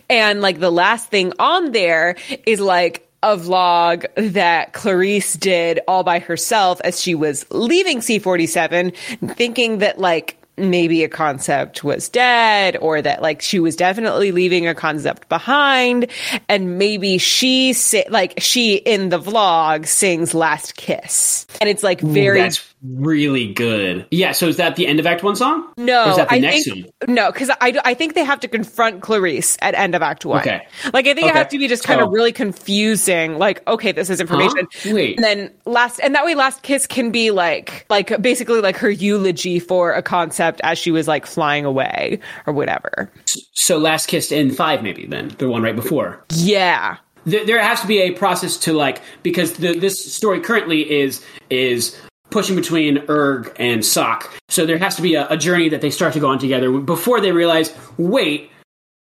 And 0.10 0.42
like 0.42 0.60
the 0.60 0.72
last 0.72 1.10
thing 1.12 1.34
on 1.38 1.72
there 1.72 2.16
is 2.48 2.60
like 2.60 3.08
a 3.22 3.36
vlog 3.36 4.06
that 4.34 4.74
Clarice 4.74 5.34
did 5.34 5.80
all 5.88 6.04
by 6.04 6.20
herself 6.20 6.80
as 6.84 7.02
she 7.02 7.16
was 7.16 7.46
leaving 7.52 8.00
C47, 8.00 8.96
thinking 9.36 9.80
that 9.80 10.00
like 10.00 10.40
maybe 10.60 11.04
a 11.04 11.10
concept 11.10 11.84
was 11.84 12.10
dead 12.10 12.78
or 12.78 13.02
that 13.02 13.22
like 13.22 13.42
she 13.42 13.60
was 13.60 13.76
definitely 13.76 14.32
leaving 14.32 14.68
a 14.68 14.76
concept 14.76 15.30
behind. 15.30 16.08
And 16.48 16.78
maybe 16.78 17.18
she 17.18 17.74
sa- 17.74 18.04
like 18.10 18.34
she 18.40 18.76
in 18.76 19.10
the 19.10 19.20
vlog 19.20 19.88
sings 19.88 20.34
last 20.34 20.76
kiss. 20.76 21.48
And 21.62 21.70
it's 21.70 21.84
like 21.84 22.02
very 22.02 22.42
That's 22.42 22.74
really 22.82 23.54
good. 23.54 24.06
Yeah, 24.12 24.32
so 24.32 24.48
is 24.48 24.58
that 24.58 24.76
the 24.76 24.88
end 24.88 25.00
of 25.00 25.06
Act 25.06 25.24
One 25.24 25.36
song? 25.36 25.68
no, 25.78 26.10
is 26.10 26.18
that 26.18 26.30
the 26.30 26.36
I 26.36 26.40
next 26.40 26.66
think 26.70 26.90
one? 27.06 27.16
no, 27.16 27.32
because 27.32 27.50
I, 27.62 27.78
I 27.84 27.94
think 27.94 28.14
they 28.16 28.24
have 28.24 28.40
to 28.42 28.48
confront 28.48 29.02
Clarice 29.02 29.58
at 29.62 29.76
end 29.76 29.96
of 29.96 30.02
Act 30.02 30.26
One. 30.26 30.40
Okay. 30.40 30.66
like 30.94 31.08
I 31.08 31.14
think 31.14 31.28
it 31.28 31.36
has 31.36 31.48
to 31.48 31.58
be 31.58 31.68
just 31.68 31.84
kind 31.84 32.00
So- 32.00 32.08
of 32.08 32.14
really 32.14 32.32
confusing. 32.32 33.38
Like, 33.38 33.68
okay, 33.68 33.92
this 33.92 34.10
is 34.10 34.22
information. 34.22 34.68
Huh? 34.74 34.92
Wait. 34.94 35.18
and 35.18 35.24
then 35.24 35.52
last, 35.66 36.00
and 36.00 36.16
that 36.16 36.26
way, 36.26 36.36
last 36.36 36.62
kiss 36.62 36.88
can 36.88 37.12
be 37.12 37.32
like, 37.32 37.86
like 37.90 38.22
basically 38.22 38.62
like 38.62 38.78
her 38.78 38.90
eulogy 38.90 39.60
for 39.60 39.94
a 39.94 40.02
concept 40.02 40.62
as 40.64 40.78
she 40.78 40.92
was 40.92 41.08
like 41.08 41.26
flying 41.26 41.66
away 41.66 42.20
or 42.46 42.54
whatever. 42.54 43.12
So 43.54 43.78
Last 43.78 44.08
Kiss 44.08 44.32
in 44.32 44.52
five, 44.52 44.82
maybe 44.84 45.06
then 45.06 45.30
the 45.38 45.50
one 45.50 45.62
right 45.62 45.76
before. 45.76 46.24
Yeah, 46.34 46.98
There, 47.26 47.46
there 47.46 47.62
has 47.62 47.82
to 47.82 47.88
be 47.88 48.00
a 48.00 48.12
process 48.12 48.58
to 48.60 48.74
like 48.74 49.02
because 49.24 49.54
the, 49.54 49.78
this 49.78 50.14
story 50.14 50.40
currently 50.40 50.90
is 50.90 51.24
is 51.50 51.96
pushing 52.30 52.56
between 52.56 53.04
Erg 53.10 53.54
and 53.58 53.86
Sock. 53.86 54.34
So 54.50 54.66
there 54.66 54.78
has 54.78 54.96
to 54.96 55.02
be 55.02 55.16
a, 55.16 55.28
a 55.30 55.38
journey 55.38 55.70
that 55.70 55.82
they 55.82 55.90
start 55.90 56.14
to 56.14 56.20
go 56.20 56.28
on 56.28 56.40
together 56.40 56.72
before 56.80 57.22
they 57.22 57.32
realize, 57.32 57.76
wait, 57.98 58.52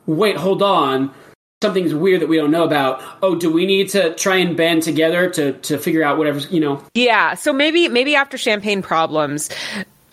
wait, 0.07 0.37
hold 0.37 0.63
on. 0.63 1.13
Something's 1.63 1.95
weird 1.95 2.21
that 2.21 2.29
we 2.29 2.37
don't 2.37 2.51
know 2.51 2.65
about. 2.65 3.03
Oh, 3.23 3.35
do 3.35 3.51
we 3.51 3.65
need 3.65 3.89
to 3.91 4.15
try 4.15 4.37
and 4.37 4.57
band 4.57 4.83
together 4.83 5.31
to, 5.31 5.53
to 5.55 5.79
figure 5.79 6.03
out 6.03 6.19
whatever's, 6.19 6.51
you 6.53 6.61
know, 6.61 6.83
yeah. 6.95 7.35
So 7.35 7.53
maybe 7.53 7.89
maybe 7.89 8.15
after 8.15 8.37
champagne 8.37 8.83
problems. 8.83 9.49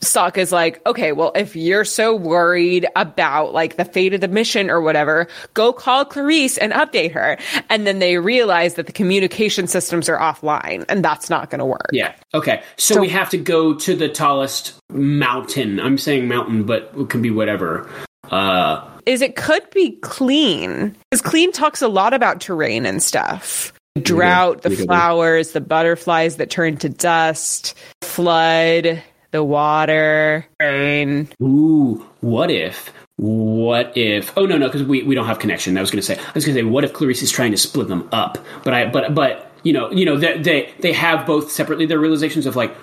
Sock 0.03 0.37
is 0.37 0.51
like, 0.51 0.85
okay, 0.85 1.11
well, 1.11 1.31
if 1.35 1.55
you're 1.55 1.85
so 1.85 2.15
worried 2.15 2.85
about 2.95 3.53
like 3.53 3.77
the 3.77 3.85
fate 3.85 4.13
of 4.13 4.21
the 4.21 4.27
mission 4.27 4.69
or 4.69 4.81
whatever, 4.81 5.27
go 5.53 5.73
call 5.73 6.05
Clarice 6.05 6.57
and 6.57 6.73
update 6.73 7.11
her. 7.11 7.37
And 7.69 7.87
then 7.87 7.99
they 7.99 8.17
realize 8.17 8.75
that 8.75 8.85
the 8.85 8.91
communication 8.91 9.67
systems 9.67 10.09
are 10.09 10.17
offline 10.17 10.85
and 10.89 11.03
that's 11.03 11.29
not 11.29 11.49
going 11.49 11.59
to 11.59 11.65
work. 11.65 11.89
Yeah. 11.91 12.13
Okay. 12.33 12.61
So, 12.77 13.01
we 13.01 13.09
have 13.09 13.29
to 13.31 13.37
go 13.37 13.73
to 13.73 13.95
the 13.95 14.09
tallest 14.09 14.73
mountain. 14.91 15.79
I'm 15.79 15.97
saying 15.97 16.27
mountain, 16.27 16.63
but 16.63 16.91
it 16.97 17.09
can 17.09 17.21
be 17.21 17.31
whatever. 17.31 17.89
Uh, 18.31 18.87
Is 19.05 19.21
it 19.21 19.35
could 19.35 19.69
be 19.71 19.91
clean 20.01 20.95
because 21.11 21.21
clean 21.21 21.51
talks 21.51 21.81
a 21.81 21.87
lot 21.87 22.13
about 22.13 22.41
terrain 22.41 22.85
and 22.85 23.03
stuff. 23.03 23.73
Drought, 24.01 24.63
the 24.63 24.71
flowers, 24.71 25.51
the 25.51 25.61
butterflies 25.61 26.37
that 26.37 26.49
turn 26.49 26.77
to 26.77 26.89
dust, 26.89 27.75
flood, 28.01 29.03
the 29.33 29.43
water, 29.43 30.45
rain. 30.61 31.27
ooh, 31.41 31.95
what 32.21 32.49
if? 32.49 32.93
What 33.17 33.97
if? 33.97 34.31
Oh 34.37 34.45
no, 34.45 34.57
no, 34.57 34.67
because 34.67 34.83
we, 34.83 35.03
we 35.03 35.15
don't 35.15 35.25
have 35.25 35.39
connection. 35.39 35.77
I 35.77 35.81
was 35.81 35.91
going 35.91 36.01
to 36.01 36.05
say. 36.05 36.17
I 36.17 36.31
was 36.33 36.45
going 36.45 36.55
to 36.55 36.61
say, 36.61 36.63
what 36.63 36.83
if 36.83 36.93
Clarice 36.93 37.21
is 37.21 37.31
trying 37.31 37.51
to 37.51 37.57
split 37.57 37.87
them 37.87 38.07
up? 38.11 38.37
But 38.63 38.73
I 38.73 38.89
but 38.89 39.13
but 39.13 39.51
you 39.63 39.73
know, 39.73 39.91
you 39.91 40.05
know, 40.05 40.17
they 40.17 40.37
they, 40.37 40.73
they 40.79 40.93
have 40.93 41.25
both 41.25 41.51
separately 41.51 41.85
their 41.85 41.99
realizations 41.99 42.45
of 42.45 42.55
like, 42.55 42.75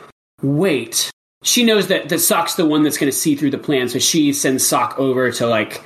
wait, 0.43 1.11
she 1.43 1.65
knows 1.65 1.87
that 1.87 2.09
that 2.11 2.19
Sock's 2.19 2.57
the 2.57 2.67
one 2.67 2.83
that's 2.83 2.99
going 2.99 3.11
to 3.11 3.17
see 3.17 3.37
through 3.37 3.51
the 3.51 3.59
plan, 3.59 3.89
so 3.89 3.99
she 3.99 4.33
sends 4.33 4.67
Sock 4.67 4.99
over 4.99 5.31
to 5.33 5.47
like 5.47 5.83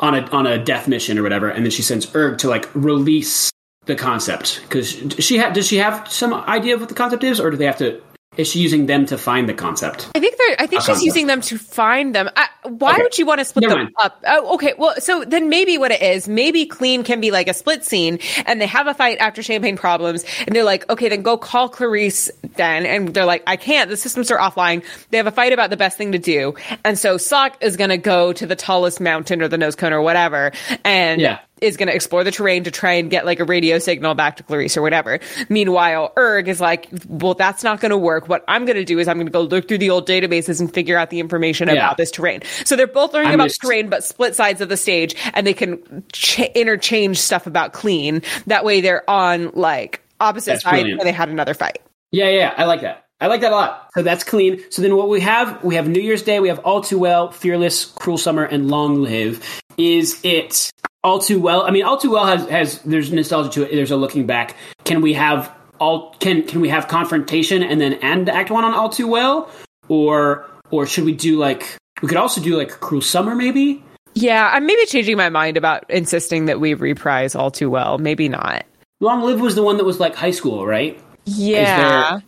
on 0.00 0.14
a 0.14 0.22
on 0.30 0.46
a 0.46 0.62
death 0.62 0.88
mission 0.88 1.18
or 1.18 1.22
whatever, 1.22 1.48
and 1.48 1.64
then 1.64 1.70
she 1.70 1.82
sends 1.82 2.14
Erg 2.14 2.38
to 2.38 2.48
like 2.48 2.68
release 2.74 3.50
the 3.86 3.96
concept 3.96 4.60
because 4.62 4.90
she 5.18 5.38
ha- 5.38 5.50
does 5.50 5.66
she 5.66 5.76
have 5.76 6.10
some 6.10 6.34
idea 6.34 6.74
of 6.74 6.80
what 6.80 6.88
the 6.88 6.94
concept 6.94 7.24
is, 7.24 7.40
or 7.40 7.50
do 7.50 7.56
they 7.56 7.66
have 7.66 7.78
to? 7.78 8.00
Is 8.38 8.48
she 8.48 8.60
using 8.60 8.86
them 8.86 9.04
to 9.06 9.18
find 9.18 9.48
the 9.48 9.54
concept? 9.54 10.08
I 10.14 10.20
think 10.20 10.36
they're. 10.38 10.56
I 10.60 10.66
think 10.66 10.80
A 10.80 10.84
she's 10.84 10.86
concept. 10.86 11.04
using 11.04 11.26
them 11.26 11.40
to 11.42 11.58
find 11.58 12.14
them. 12.14 12.30
I, 12.36 12.48
why 12.62 12.92
Okay. 12.94 13.02
would 13.02 13.18
you 13.18 13.26
want 13.26 13.40
to 13.40 13.44
split 13.44 13.62
Never 13.62 13.74
them 13.74 13.84
mind. 13.84 13.94
up? 13.98 14.22
Oh, 14.26 14.54
okay. 14.54 14.74
Well, 14.78 14.94
so 15.00 15.24
then 15.24 15.48
maybe 15.48 15.76
what 15.76 15.90
it 15.90 16.00
is, 16.00 16.28
maybe 16.28 16.64
clean 16.64 17.02
can 17.04 17.20
be 17.20 17.30
like 17.30 17.48
a 17.48 17.54
split 17.54 17.84
scene, 17.84 18.18
and 18.46 18.60
they 18.60 18.66
have 18.66 18.86
a 18.86 18.94
fight 18.94 19.18
after 19.18 19.42
champagne 19.42 19.76
problems, 19.76 20.24
and 20.46 20.54
they're 20.56 20.64
like, 20.64 20.88
okay, 20.88 21.08
then 21.08 21.22
go 21.22 21.36
call 21.36 21.68
Clarice 21.68 22.30
then, 22.56 22.86
and 22.86 23.12
they're 23.12 23.24
like, 23.26 23.42
I 23.46 23.56
can't. 23.56 23.90
The 23.90 23.96
systems 23.96 24.30
are 24.30 24.38
offline. 24.38 24.84
They 25.10 25.16
have 25.18 25.26
a 25.26 25.32
fight 25.32 25.52
about 25.52 25.70
the 25.70 25.76
best 25.76 25.98
thing 25.98 26.12
to 26.12 26.18
do, 26.18 26.54
and 26.84 26.98
so 26.98 27.16
Sock 27.18 27.56
is 27.60 27.76
going 27.76 27.90
to 27.90 27.98
go 27.98 28.32
to 28.32 28.46
the 28.46 28.56
tallest 28.56 29.00
mountain 29.00 29.42
or 29.42 29.48
the 29.48 29.58
nose 29.58 29.74
cone 29.74 29.92
or 29.92 30.00
whatever, 30.00 30.52
and 30.84 31.20
Yeah. 31.20 31.38
Is 31.60 31.76
going 31.76 31.88
to 31.88 31.94
explore 31.94 32.24
the 32.24 32.30
terrain 32.30 32.64
to 32.64 32.70
try 32.70 32.92
and 32.92 33.10
get 33.10 33.24
like 33.26 33.40
a 33.40 33.44
radio 33.44 33.78
signal 33.78 34.14
back 34.14 34.36
to 34.36 34.42
Clarice 34.42 34.76
or 34.76 34.82
whatever. 34.82 35.20
Meanwhile, 35.48 36.12
Erg 36.16 36.48
is 36.48 36.60
like, 36.60 36.88
well, 37.08 37.34
that's 37.34 37.62
not 37.64 37.80
going 37.80 37.90
to 37.90 37.98
work. 37.98 38.28
What 38.28 38.44
I'm 38.48 38.64
going 38.64 38.76
to 38.76 38.84
do 38.84 38.98
is 38.98 39.08
I'm 39.08 39.16
going 39.16 39.26
to 39.26 39.32
go 39.32 39.42
look 39.42 39.68
through 39.68 39.78
the 39.78 39.90
old 39.90 40.06
databases 40.08 40.60
and 40.60 40.72
figure 40.72 40.96
out 40.96 41.10
the 41.10 41.20
information 41.20 41.68
Yeah. 41.68 41.74
about 41.74 41.96
this 41.96 42.10
terrain. 42.10 42.42
So 42.64 42.76
they're 42.76 42.86
both 42.86 43.12
learning 43.12 43.28
I'm 43.28 43.34
about 43.34 43.48
just- 43.48 43.60
terrain, 43.60 43.88
but 43.88 44.04
split 44.04 44.34
sides 44.34 44.60
of 44.60 44.68
the 44.68 44.76
stage, 44.76 45.14
and 45.34 45.46
they 45.46 45.54
can 45.54 46.04
ch- 46.12 46.40
interchange 46.54 47.18
stuff 47.18 47.46
about 47.46 47.72
clean. 47.72 48.22
That 48.46 48.64
way, 48.64 48.80
they're 48.80 49.08
on 49.08 49.50
like 49.54 50.00
opposite 50.20 50.52
That's 50.52 50.62
sides, 50.62 50.88
and 50.88 51.00
they 51.00 51.12
had 51.12 51.28
another 51.28 51.54
fight. 51.54 51.80
Yeah, 52.10 52.28
yeah, 52.28 52.54
I 52.56 52.64
like 52.64 52.80
that. 52.82 53.04
I 53.20 53.26
like 53.26 53.40
that 53.40 53.50
a 53.50 53.54
lot. 53.56 53.90
So 53.94 54.02
that's 54.02 54.22
clean. 54.22 54.62
So 54.70 54.80
then 54.80 54.96
what 54.96 55.08
we 55.08 55.20
have, 55.22 55.62
we 55.64 55.74
have 55.74 55.88
New 55.88 56.00
Year's 56.00 56.22
Day, 56.22 56.38
we 56.38 56.48
have 56.48 56.60
All 56.60 56.80
Too 56.80 56.98
Well, 57.00 57.32
Fearless, 57.32 57.84
Cruel 57.86 58.16
Summer, 58.16 58.44
and 58.44 58.70
Long 58.70 59.02
Live. 59.02 59.44
Is 59.76 60.20
it 60.22 60.70
All 61.04 61.18
Too 61.18 61.40
Well? 61.40 61.62
I 61.62 61.70
mean, 61.70 61.84
All 61.84 61.96
Too 61.96 62.10
Well 62.10 62.26
has, 62.26 62.48
has 62.48 62.82
there's 62.82 63.12
nostalgia 63.12 63.50
to 63.50 63.62
it. 63.62 63.74
There's 63.74 63.90
a 63.90 63.96
looking 63.96 64.26
back. 64.26 64.56
Can 64.84 65.00
we 65.00 65.14
have 65.14 65.52
all 65.78 66.14
can 66.18 66.42
can 66.42 66.60
we 66.60 66.68
have 66.68 66.88
confrontation 66.88 67.62
and 67.62 67.80
then 67.80 67.94
end 67.94 68.28
Act 68.28 68.50
One 68.50 68.64
on 68.64 68.74
All 68.74 68.88
Too 68.88 69.06
Well, 69.06 69.50
or 69.88 70.46
or 70.70 70.86
should 70.86 71.04
we 71.04 71.12
do 71.12 71.38
like 71.38 71.76
we 72.02 72.08
could 72.08 72.18
also 72.18 72.40
do 72.40 72.56
like 72.56 72.68
Cruel 72.68 73.02
Summer 73.02 73.34
maybe? 73.34 73.82
Yeah, 74.14 74.50
I'm 74.52 74.66
maybe 74.66 74.84
changing 74.86 75.16
my 75.16 75.28
mind 75.28 75.56
about 75.56 75.88
insisting 75.88 76.46
that 76.46 76.58
we 76.58 76.74
reprise 76.74 77.34
all 77.36 77.50
too 77.52 77.70
well. 77.70 77.98
Maybe 77.98 78.28
not. 78.28 78.64
Long 79.00 79.22
Live 79.22 79.40
was 79.40 79.54
the 79.54 79.62
one 79.62 79.76
that 79.76 79.84
was 79.84 80.00
like 80.00 80.16
high 80.16 80.32
school, 80.32 80.66
right? 80.66 81.00
Yeah. 81.24 82.20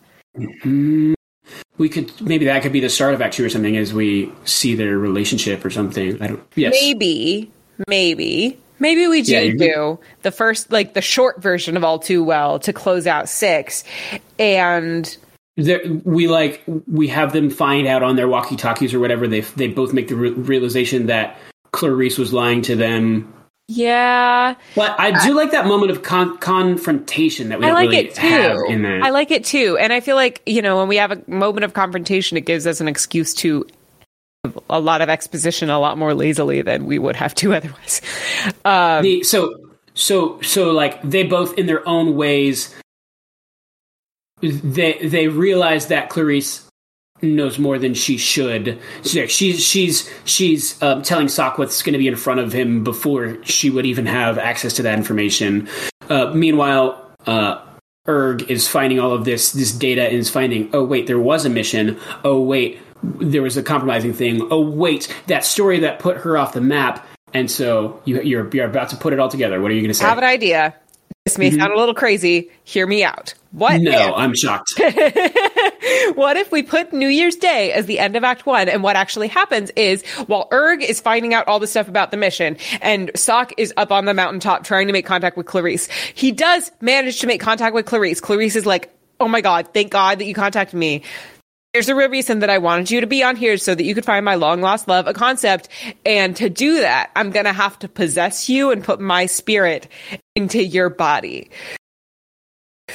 We 1.77 1.89
could 1.89 2.21
maybe 2.21 2.45
that 2.45 2.61
could 2.63 2.71
be 2.71 2.79
the 2.79 2.89
start 2.89 3.13
of 3.13 3.21
Act 3.21 3.33
Two 3.33 3.45
or 3.45 3.49
something 3.49 3.75
as 3.75 3.93
we 3.93 4.31
see 4.45 4.75
their 4.75 4.97
relationship 4.97 5.65
or 5.65 5.69
something. 5.69 6.21
I 6.21 6.27
don't. 6.27 6.43
Yes. 6.55 6.71
Maybe, 6.79 7.51
maybe, 7.87 8.57
maybe 8.79 9.07
we 9.07 9.21
do 9.21 9.31
Yeah, 9.33 9.51
do 9.57 9.99
the 10.21 10.31
first, 10.31 10.71
like 10.71 10.93
the 10.93 11.01
short 11.01 11.41
version 11.41 11.77
of 11.77 11.83
All 11.83 11.99
Too 11.99 12.23
Well 12.23 12.59
to 12.59 12.73
close 12.73 13.07
out 13.07 13.29
six, 13.29 13.83
and 14.39 15.15
there, 15.57 15.81
we 16.03 16.27
like 16.27 16.63
we 16.87 17.07
have 17.09 17.33
them 17.33 17.49
find 17.49 17.87
out 17.87 18.03
on 18.03 18.15
their 18.15 18.27
walkie 18.27 18.55
talkies 18.55 18.93
or 18.93 18.99
whatever. 18.99 19.27
They 19.27 19.41
they 19.41 19.67
both 19.67 19.93
make 19.93 20.07
the 20.07 20.15
re- 20.15 20.31
realization 20.31 21.07
that 21.07 21.37
Clarice 21.71 22.17
was 22.17 22.33
lying 22.33 22.61
to 22.63 22.75
them. 22.75 23.31
yeah, 23.67 24.55
But 24.75 24.99
I 24.99 25.23
do 25.25 25.33
like 25.33 25.51
that 25.51 25.65
moment 25.67 25.91
of 25.91 26.03
con- 26.03 26.37
confrontation 26.39 27.49
that 27.49 27.59
we 27.59 27.65
I 27.65 27.71
like 27.73 27.89
really 27.89 28.07
it 28.07 28.17
have 28.17 28.57
too. 28.57 28.65
in 28.69 28.81
that. 28.83 29.03
I 29.03 29.09
like 29.11 29.31
it 29.31 29.43
too, 29.45 29.77
and 29.77 29.93
I 29.93 29.99
feel 29.99 30.15
like 30.15 30.41
you 30.45 30.61
know 30.61 30.77
when 30.77 30.87
we 30.87 30.97
have 30.97 31.11
a 31.11 31.21
moment 31.27 31.63
of 31.65 31.73
confrontation, 31.73 32.37
it 32.37 32.41
gives 32.45 32.65
us 32.65 32.81
an 32.81 32.87
excuse 32.87 33.33
to 33.35 33.65
a 34.69 34.79
lot 34.79 35.01
of 35.01 35.09
exposition 35.09 35.69
a 35.69 35.79
lot 35.79 35.97
more 35.97 36.13
lazily 36.13 36.61
than 36.61 36.85
we 36.85 36.97
would 36.97 37.15
have 37.15 37.35
to 37.35 37.53
otherwise. 37.55 38.01
Um, 38.65 39.03
the, 39.03 39.23
so 39.23 39.55
so 39.93 40.41
so 40.41 40.71
like 40.71 41.01
they 41.03 41.23
both 41.23 41.57
in 41.57 41.67
their 41.67 41.87
own 41.87 42.15
ways 42.15 42.73
they 44.41 44.93
they 45.03 45.27
realize 45.27 45.87
that 45.87 46.09
Clarice 46.09 46.67
knows 47.21 47.59
more 47.59 47.77
than 47.77 47.93
she 47.93 48.17
should. 48.17 48.79
She's 49.03 49.63
she's 49.63 50.09
she's 50.25 50.81
um, 50.81 51.03
telling 51.03 51.27
Sock 51.27 51.59
what's 51.59 51.83
going 51.83 51.93
to 51.93 51.99
be 51.99 52.07
in 52.07 52.15
front 52.15 52.39
of 52.39 52.51
him 52.51 52.83
before 52.83 53.43
she 53.43 53.69
would 53.69 53.85
even 53.85 54.07
have 54.07 54.39
access 54.39 54.73
to 54.73 54.81
that 54.81 54.97
information. 54.97 55.69
Uh, 56.09 56.31
meanwhile, 56.33 57.11
uh, 57.27 57.63
Erg 58.07 58.49
is 58.49 58.67
finding 58.67 58.99
all 58.99 59.11
of 59.11 59.25
this 59.25 59.51
this 59.51 59.71
data 59.71 60.05
and 60.05 60.15
is 60.15 60.31
finding. 60.31 60.71
Oh 60.73 60.83
wait, 60.83 61.05
there 61.05 61.19
was 61.19 61.45
a 61.45 61.49
mission. 61.49 61.99
Oh 62.23 62.41
wait, 62.41 62.79
there 63.03 63.41
was 63.41 63.57
a 63.57 63.63
compromising 63.63 64.13
thing. 64.13 64.47
Oh 64.51 64.61
wait, 64.61 65.13
that 65.27 65.43
story 65.45 65.79
that 65.79 65.99
put 65.99 66.17
her 66.17 66.37
off 66.37 66.53
the 66.53 66.61
map. 66.61 67.05
And 67.33 67.49
so 67.49 68.01
you, 68.05 68.21
you're 68.21 68.49
you're 68.53 68.65
about 68.65 68.89
to 68.89 68.97
put 68.97 69.13
it 69.13 69.19
all 69.19 69.29
together. 69.29 69.61
What 69.61 69.71
are 69.71 69.73
you 69.73 69.81
going 69.81 69.89
to 69.89 69.93
say? 69.93 70.05
I 70.05 70.09
have 70.09 70.17
an 70.17 70.23
idea. 70.23 70.75
This 71.25 71.37
may 71.37 71.51
sound 71.51 71.71
a 71.71 71.77
little 71.77 71.93
crazy. 71.93 72.49
Hear 72.63 72.87
me 72.87 73.03
out. 73.03 73.35
What 73.51 73.73
Mm-hmm. 73.73 73.83
no, 73.83 74.07
if- 74.09 74.13
I'm 74.15 74.33
shocked. 74.35 74.73
what 76.15 76.35
if 76.37 76.51
we 76.51 76.63
put 76.63 76.93
New 76.93 77.07
Year's 77.07 77.35
Day 77.35 77.71
as 77.73 77.85
the 77.85 77.99
end 77.99 78.15
of 78.15 78.23
Act 78.23 78.45
One? 78.45 78.67
And 78.67 78.81
what 78.83 78.95
actually 78.95 79.27
happens 79.27 79.69
is 79.75 80.03
while 80.27 80.47
Erg 80.51 80.81
is 80.81 80.99
finding 80.99 81.33
out 81.33 81.47
all 81.47 81.59
the 81.59 81.67
stuff 81.67 81.87
about 81.87 82.11
the 82.11 82.17
mission 82.17 82.57
and 82.81 83.11
Sock 83.15 83.53
is 83.57 83.73
up 83.77 83.91
on 83.91 84.05
the 84.05 84.13
mountaintop 84.13 84.63
trying 84.63 84.87
to 84.87 84.93
make 84.93 85.05
contact 85.05 85.37
with 85.37 85.45
Clarice, 85.45 85.87
he 86.15 86.31
does 86.31 86.71
manage 86.81 87.19
to 87.21 87.27
make 87.27 87.39
contact 87.41 87.75
with 87.75 87.85
Clarice. 87.85 88.19
Clarice 88.19 88.55
is 88.55 88.65
like, 88.65 88.93
Oh 89.19 89.27
my 89.27 89.41
God, 89.41 89.69
thank 89.73 89.91
God 89.91 90.17
that 90.19 90.25
you 90.25 90.33
contacted 90.33 90.77
me. 90.79 91.03
There's 91.73 91.87
a 91.87 91.95
real 91.95 92.09
reason 92.09 92.39
that 92.39 92.49
I 92.49 92.57
wanted 92.57 92.91
you 92.91 92.99
to 92.99 93.07
be 93.07 93.23
on 93.23 93.37
here 93.37 93.55
so 93.55 93.73
that 93.73 93.83
you 93.83 93.95
could 93.95 94.03
find 94.03 94.25
my 94.25 94.35
long 94.35 94.59
lost 94.59 94.89
love, 94.89 95.07
a 95.07 95.13
concept. 95.13 95.69
And 96.05 96.35
to 96.35 96.49
do 96.49 96.81
that, 96.81 97.11
I'm 97.15 97.31
going 97.31 97.45
to 97.45 97.53
have 97.53 97.79
to 97.79 97.87
possess 97.87 98.49
you 98.49 98.71
and 98.71 98.83
put 98.83 98.99
my 98.99 99.25
spirit 99.25 99.87
into 100.35 100.61
your 100.61 100.89
body. 100.89 101.49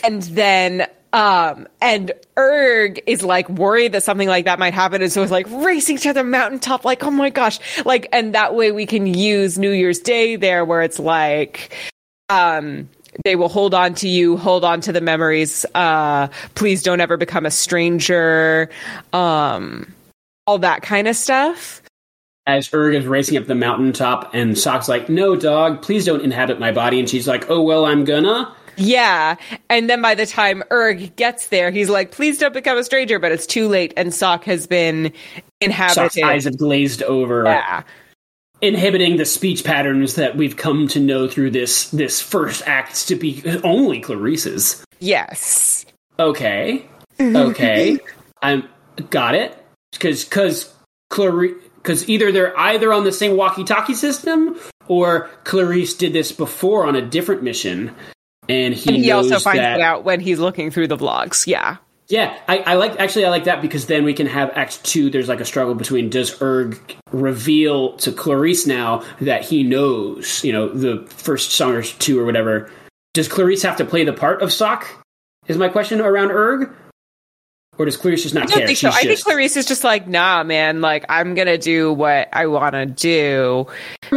And 0.04 0.22
then 0.22 0.86
um 1.12 1.66
and 1.80 2.12
erg 2.36 3.00
is 3.06 3.22
like 3.22 3.48
worried 3.48 3.92
that 3.92 4.02
something 4.02 4.28
like 4.28 4.44
that 4.44 4.58
might 4.58 4.74
happen. 4.74 5.00
And 5.00 5.10
so 5.10 5.22
it's 5.22 5.32
like 5.32 5.46
racing 5.48 5.96
to 5.98 6.12
the 6.12 6.22
mountaintop 6.22 6.84
like 6.84 7.02
oh 7.02 7.10
my 7.10 7.30
gosh. 7.30 7.58
Like 7.86 8.08
and 8.12 8.34
that 8.34 8.54
way 8.54 8.72
we 8.72 8.84
can 8.84 9.06
use 9.06 9.56
new 9.56 9.70
year's 9.70 10.00
day 10.00 10.36
there 10.36 10.64
where 10.64 10.82
it's 10.82 10.98
like 10.98 11.74
um 12.28 12.90
they 13.24 13.36
will 13.36 13.48
hold 13.48 13.74
on 13.74 13.94
to 13.94 14.08
you 14.08 14.36
hold 14.36 14.64
on 14.64 14.80
to 14.80 14.92
the 14.92 15.00
memories 15.00 15.66
uh 15.74 16.28
please 16.54 16.82
don't 16.82 17.00
ever 17.00 17.16
become 17.16 17.46
a 17.46 17.50
stranger 17.50 18.70
um 19.12 19.92
all 20.46 20.58
that 20.58 20.82
kind 20.82 21.08
of 21.08 21.16
stuff 21.16 21.82
As 22.46 22.72
Erg 22.72 22.94
is 22.94 23.06
racing 23.06 23.36
up 23.38 23.46
the 23.46 23.56
mountaintop, 23.56 24.32
and 24.32 24.56
Sock's 24.56 24.88
like, 24.88 25.08
"No, 25.08 25.34
dog, 25.34 25.82
please 25.82 26.04
don't 26.04 26.22
inhabit 26.22 26.60
my 26.60 26.70
body." 26.70 27.00
And 27.00 27.10
she's 27.10 27.26
like, 27.26 27.50
"Oh 27.50 27.60
well, 27.60 27.84
I'm 27.84 28.04
gonna." 28.04 28.54
Yeah. 28.76 29.36
And 29.70 29.88
then 29.88 30.02
by 30.02 30.14
the 30.14 30.26
time 30.26 30.62
Erg 30.70 31.16
gets 31.16 31.48
there, 31.48 31.70
he's 31.70 31.88
like, 31.88 32.10
please 32.12 32.38
don't 32.38 32.54
become 32.54 32.78
a 32.78 32.84
stranger, 32.84 33.18
but 33.18 33.32
it's 33.32 33.46
too 33.46 33.68
late 33.68 33.94
and 33.96 34.12
Sock 34.12 34.44
has 34.44 34.66
been 34.66 35.12
inhabited. 35.60 35.94
Sock's 35.94 36.22
eyes 36.22 36.44
have 36.44 36.58
glazed 36.58 37.02
over, 37.02 37.44
yeah. 37.44 37.82
Inhibiting 38.60 39.16
the 39.16 39.24
speech 39.24 39.64
patterns 39.64 40.14
that 40.14 40.36
we've 40.36 40.56
come 40.56 40.88
to 40.88 41.00
know 41.00 41.28
through 41.28 41.50
this 41.50 41.90
this 41.90 42.20
first 42.20 42.66
act 42.66 43.08
to 43.08 43.16
be 43.16 43.42
only 43.62 44.00
Clarice's. 44.00 44.84
Yes. 44.98 45.86
Okay, 46.18 46.86
okay, 47.20 47.98
I'm 48.42 48.68
got 49.10 49.34
it. 49.34 49.56
Because 49.92 50.24
because 50.24 50.74
Clarice. 51.10 51.54
Because 51.76 52.08
either 52.08 52.32
they're 52.32 52.58
either 52.58 52.92
on 52.92 53.04
the 53.04 53.12
same 53.12 53.36
walkie-talkie 53.36 53.94
system, 53.94 54.58
or 54.88 55.30
Clarice 55.44 55.94
did 55.94 56.12
this 56.12 56.32
before 56.32 56.84
on 56.84 56.96
a 56.96 57.00
different 57.00 57.44
mission, 57.44 57.94
and 58.48 58.74
he, 58.74 58.94
And 58.94 59.04
he 59.04 59.12
also 59.12 59.38
finds 59.38 59.60
that, 59.60 59.78
it 59.78 59.82
out 59.82 60.02
when 60.02 60.18
he's 60.18 60.40
looking 60.40 60.72
through 60.72 60.88
the 60.88 60.96
vlogs. 60.96 61.46
Yeah. 61.46 61.76
Yeah, 62.08 62.38
I, 62.46 62.58
I 62.58 62.74
like 62.74 63.00
actually 63.00 63.24
I 63.24 63.30
like 63.30 63.44
that 63.44 63.60
because 63.60 63.86
then 63.86 64.04
we 64.04 64.14
can 64.14 64.26
have 64.26 64.50
Act 64.54 64.84
Two. 64.84 65.10
There's 65.10 65.28
like 65.28 65.40
a 65.40 65.44
struggle 65.44 65.74
between 65.74 66.08
does 66.08 66.40
Erg 66.40 66.78
reveal 67.10 67.96
to 67.98 68.12
Clarice 68.12 68.66
now 68.66 69.02
that 69.20 69.44
he 69.44 69.64
knows, 69.64 70.44
you 70.44 70.52
know, 70.52 70.68
the 70.68 71.04
first 71.08 71.52
song 71.52 71.72
or 71.72 71.82
two 71.82 72.20
or 72.20 72.24
whatever. 72.24 72.70
Does 73.12 73.26
Clarice 73.28 73.62
have 73.62 73.76
to 73.78 73.84
play 73.84 74.04
the 74.04 74.12
part 74.12 74.40
of 74.40 74.52
Sock? 74.52 74.86
Is 75.48 75.56
my 75.56 75.68
question 75.68 76.00
around 76.00 76.30
Erg, 76.30 76.70
or 77.78 77.84
does 77.84 77.96
Clarice 77.96 78.22
just 78.22 78.34
not 78.34 78.44
I 78.44 78.46
don't 78.46 78.58
care? 78.58 78.66
think 78.66 78.78
so. 78.78 78.90
She's 78.90 78.98
I 78.98 79.02
think 79.02 79.20
Clarice 79.22 79.56
is 79.56 79.66
just 79.66 79.84
like, 79.84 80.06
nah, 80.06 80.42
man. 80.44 80.80
Like, 80.80 81.04
I'm 81.08 81.34
gonna 81.34 81.58
do 81.58 81.92
what 81.92 82.28
I 82.32 82.46
want 82.46 82.74
to 82.74 82.86
do. 82.86 83.66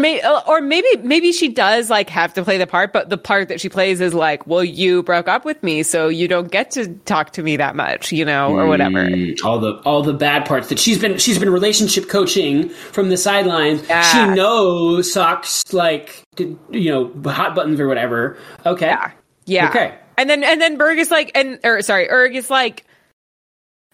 May- 0.01 0.21
uh, 0.21 0.41
or 0.47 0.61
maybe, 0.61 0.87
maybe 1.03 1.31
she 1.31 1.49
does 1.49 1.89
like 1.89 2.09
have 2.09 2.33
to 2.33 2.43
play 2.43 2.57
the 2.57 2.67
part, 2.67 2.93
but 2.93 3.09
the 3.09 3.17
part 3.17 3.49
that 3.49 3.61
she 3.61 3.69
plays 3.69 4.01
is 4.01 4.13
like, 4.13 4.45
well, 4.47 4.63
you 4.63 5.03
broke 5.03 5.27
up 5.27 5.45
with 5.45 5.61
me, 5.61 5.83
so 5.83 6.07
you 6.07 6.27
don't 6.27 6.51
get 6.51 6.71
to 6.71 6.93
talk 7.05 7.31
to 7.33 7.43
me 7.43 7.57
that 7.57 7.75
much, 7.75 8.11
you 8.11 8.25
know, 8.25 8.49
or 8.53 8.67
whatever. 8.67 9.05
Mm, 9.05 9.43
all 9.43 9.59
the 9.59 9.73
all 9.85 10.01
the 10.03 10.13
bad 10.13 10.45
parts 10.45 10.69
that 10.69 10.79
she's 10.79 10.99
been 10.99 11.17
she's 11.17 11.37
been 11.39 11.49
relationship 11.49 12.09
coaching 12.09 12.69
from 12.69 13.09
the 13.09 13.17
sidelines. 13.17 13.87
Yeah. 13.87 14.01
She 14.03 14.35
knows 14.35 15.11
Sock's 15.11 15.73
like 15.73 16.23
you 16.37 16.57
know 16.71 17.31
hot 17.31 17.55
buttons 17.55 17.79
or 17.79 17.87
whatever. 17.87 18.37
Okay. 18.65 18.87
Yeah. 18.87 19.11
Yeah. 19.45 19.69
Okay. 19.69 19.95
And 20.17 20.29
then 20.29 20.43
and 20.43 20.59
then 20.61 20.77
Berg 20.77 20.99
is 20.99 21.11
like, 21.11 21.31
and 21.33 21.59
or 21.63 21.81
sorry, 21.81 22.09
Erg 22.09 22.35
is 22.35 22.49
like, 22.49 22.85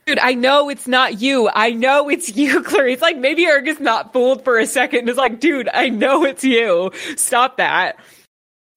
dude, 0.06 0.20
I 0.20 0.34
know 0.34 0.70
it's 0.70 0.88
not 0.88 1.20
you. 1.22 1.50
I 1.54 1.72
know 1.72 2.10
it's 2.10 2.36
you, 2.36 2.62
Clarice. 2.64 3.02
Like 3.02 3.18
maybe 3.18 3.48
Erg 3.48 3.68
is 3.68 3.80
not 3.80 4.14
fooled 4.14 4.44
for 4.44 4.58
a 4.58 4.66
second. 4.66 5.10
It's 5.10 5.18
like, 5.18 5.40
dude, 5.40 5.70
I 5.74 5.90
know 5.90 6.24
it's 6.24 6.44
you. 6.44 6.92
Stop 7.16 7.58
that. 7.58 7.98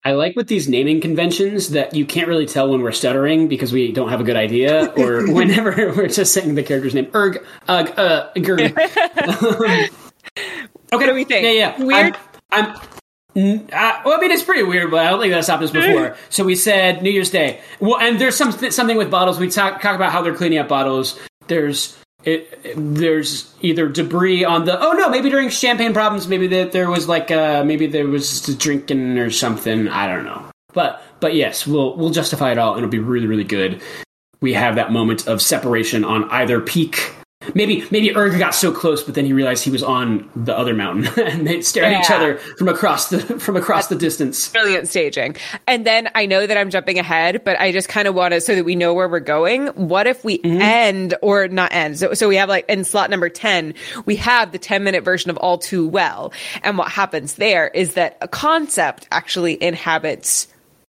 I 0.05 0.13
like 0.13 0.37
with 0.37 0.47
these 0.47 0.69
naming 0.69 1.01
conventions 1.01 1.71
that 1.71 1.95
you 1.95 2.07
can't 2.07 2.29
really 2.29 2.47
tell 2.47 2.71
when 2.71 2.81
we're 2.83 2.93
stuttering 2.93 3.49
because 3.49 3.73
we 3.73 3.93
don't 3.93 4.09
have 4.09 4.21
a 4.21 4.25
good 4.25 4.37
idea, 4.37 4.87
or 4.97 5.31
whenever 5.33 5.71
we're 5.97 6.09
just 6.09 6.33
saying 6.33 6.55
the 6.55 6.63
character's 6.63 6.95
name. 6.95 7.11
Erg, 7.15 7.45
ugh, 7.67 7.93
uh, 7.99 8.33
Gerg. 8.35 8.71
okay, 8.71 9.89
what 10.91 11.07
do 11.07 11.15
we 11.15 11.25
think? 11.25 11.45
Yeah, 11.45 11.51
yeah. 11.51 11.83
Weird. 11.83 12.17
I'm, 12.51 12.75
I'm 12.75 12.81
uh, 13.39 14.01
well, 14.05 14.17
I 14.17 14.21
mean, 14.21 14.31
it's 14.31 14.43
pretty 14.43 14.63
weird, 14.63 14.91
but 14.91 15.07
I 15.07 15.11
don't 15.11 15.21
think 15.21 15.33
that's 15.33 15.49
happened 15.49 15.73
before. 15.73 16.17
so 16.29 16.45
we 16.45 16.55
said 16.55 17.03
New 17.03 17.11
Year's 17.11 17.31
Day. 17.31 17.61
Well, 17.81 17.99
and 17.99 18.21
there's 18.21 18.37
some 18.37 18.53
something 18.53 18.97
with 18.97 19.11
bottles. 19.11 19.39
We 19.39 19.49
talk, 19.49 19.81
talk 19.81 19.95
about 19.95 20.13
how 20.13 20.23
they're 20.23 20.35
cleaning 20.35 20.59
up 20.59 20.69
bottles. 20.69 21.19
There's 21.47 21.97
it, 22.25 22.61
there's 22.77 23.55
either 23.61 23.89
debris 23.89 24.45
on 24.45 24.65
the. 24.65 24.79
Oh 24.79 24.93
no, 24.93 25.09
maybe 25.09 25.31
during 25.31 25.49
champagne 25.51 25.93
problems, 25.93 26.27
maybe 26.27 26.47
that 26.49 26.73
there 26.73 26.91
was 26.91 27.09
like 27.09 27.31
uh 27.31 27.65
maybe 27.65 27.87
there 27.87 28.07
was 28.07 28.43
drinking 28.57 29.19
or 29.19 29.31
something. 29.31 29.89
I 29.89 30.09
don't 30.09 30.25
know. 30.25 30.45
But 30.73 31.03
but 31.21 31.35
yes, 31.35 31.67
we'll 31.67 31.97
we'll 31.97 32.11
justify 32.11 32.53
it 32.53 32.59
all, 32.59 32.75
and 32.75 32.79
it'll 32.79 32.91
be 32.91 32.99
really 32.99 33.27
really 33.27 33.45
good. 33.45 33.81
We 34.41 34.53
have 34.55 34.77
that 34.77 34.93
moment 34.93 35.27
of 35.27 35.43
separation 35.43 36.05
on 36.05 36.29
either 36.31 36.61
peak 36.61 37.13
Maybe 37.55 37.87
maybe 37.91 38.15
Erg 38.15 38.39
got 38.39 38.55
so 38.55 38.73
close, 38.73 39.03
but 39.03 39.15
then 39.15 39.25
he 39.25 39.33
realized 39.33 39.65
he 39.65 39.71
was 39.71 39.83
on 39.83 40.29
the 40.37 40.57
other 40.57 40.75
mountain, 40.75 41.09
and 41.27 41.47
they 41.47 41.61
stare 41.63 41.85
at 41.85 42.01
each 42.01 42.11
other 42.11 42.39
from 42.57 42.69
across 42.69 43.09
the 43.11 43.21
from 43.21 43.57
across 43.57 43.89
the 43.89 43.97
distance. 43.97 44.49
Brilliant 44.49 44.89
staging. 44.89 45.37
And 45.67 45.87
then 45.87 46.09
I 46.15 46.27
know 46.27 46.47
that 46.47 46.57
I'm 46.57 46.71
jumping 46.71 46.99
ahead, 46.99 47.45
but 47.45 47.59
I 47.59 47.73
just 47.73 47.89
kind 47.89 48.09
of 48.09 48.15
want 48.15 48.35
to 48.35 48.41
so 48.41 48.55
that 48.55 48.65
we 48.65 48.77
know 48.77 48.95
where 48.95 49.09
we're 49.09 49.21
going. 49.21 49.69
What 49.69 50.07
if 50.07 50.25
we 50.25 50.39
mm-hmm. 50.39 50.61
end 50.61 51.15
or 51.23 51.49
not 51.49 51.73
end? 51.73 51.99
So, 51.99 52.15
so 52.15 52.29
we 52.29 52.37
have 52.37 52.49
like 52.49 52.69
in 52.69 52.85
slot 52.85 53.11
number 53.11 53.29
ten, 53.29 53.75
we 54.07 54.17
have 54.17 54.53
the 54.53 54.59
10 54.59 54.85
minute 54.85 55.05
version 55.05 55.31
of 55.31 55.37
All 55.39 55.59
Too 55.59 55.87
Well, 55.87 56.33
and 56.63 56.79
what 56.79 56.91
happens 56.91 57.35
there 57.35 57.69
is 57.69 57.95
that 57.95 58.19
a 58.21 58.29
concept 58.29 59.07
actually 59.11 59.63
inhabits 59.63 60.49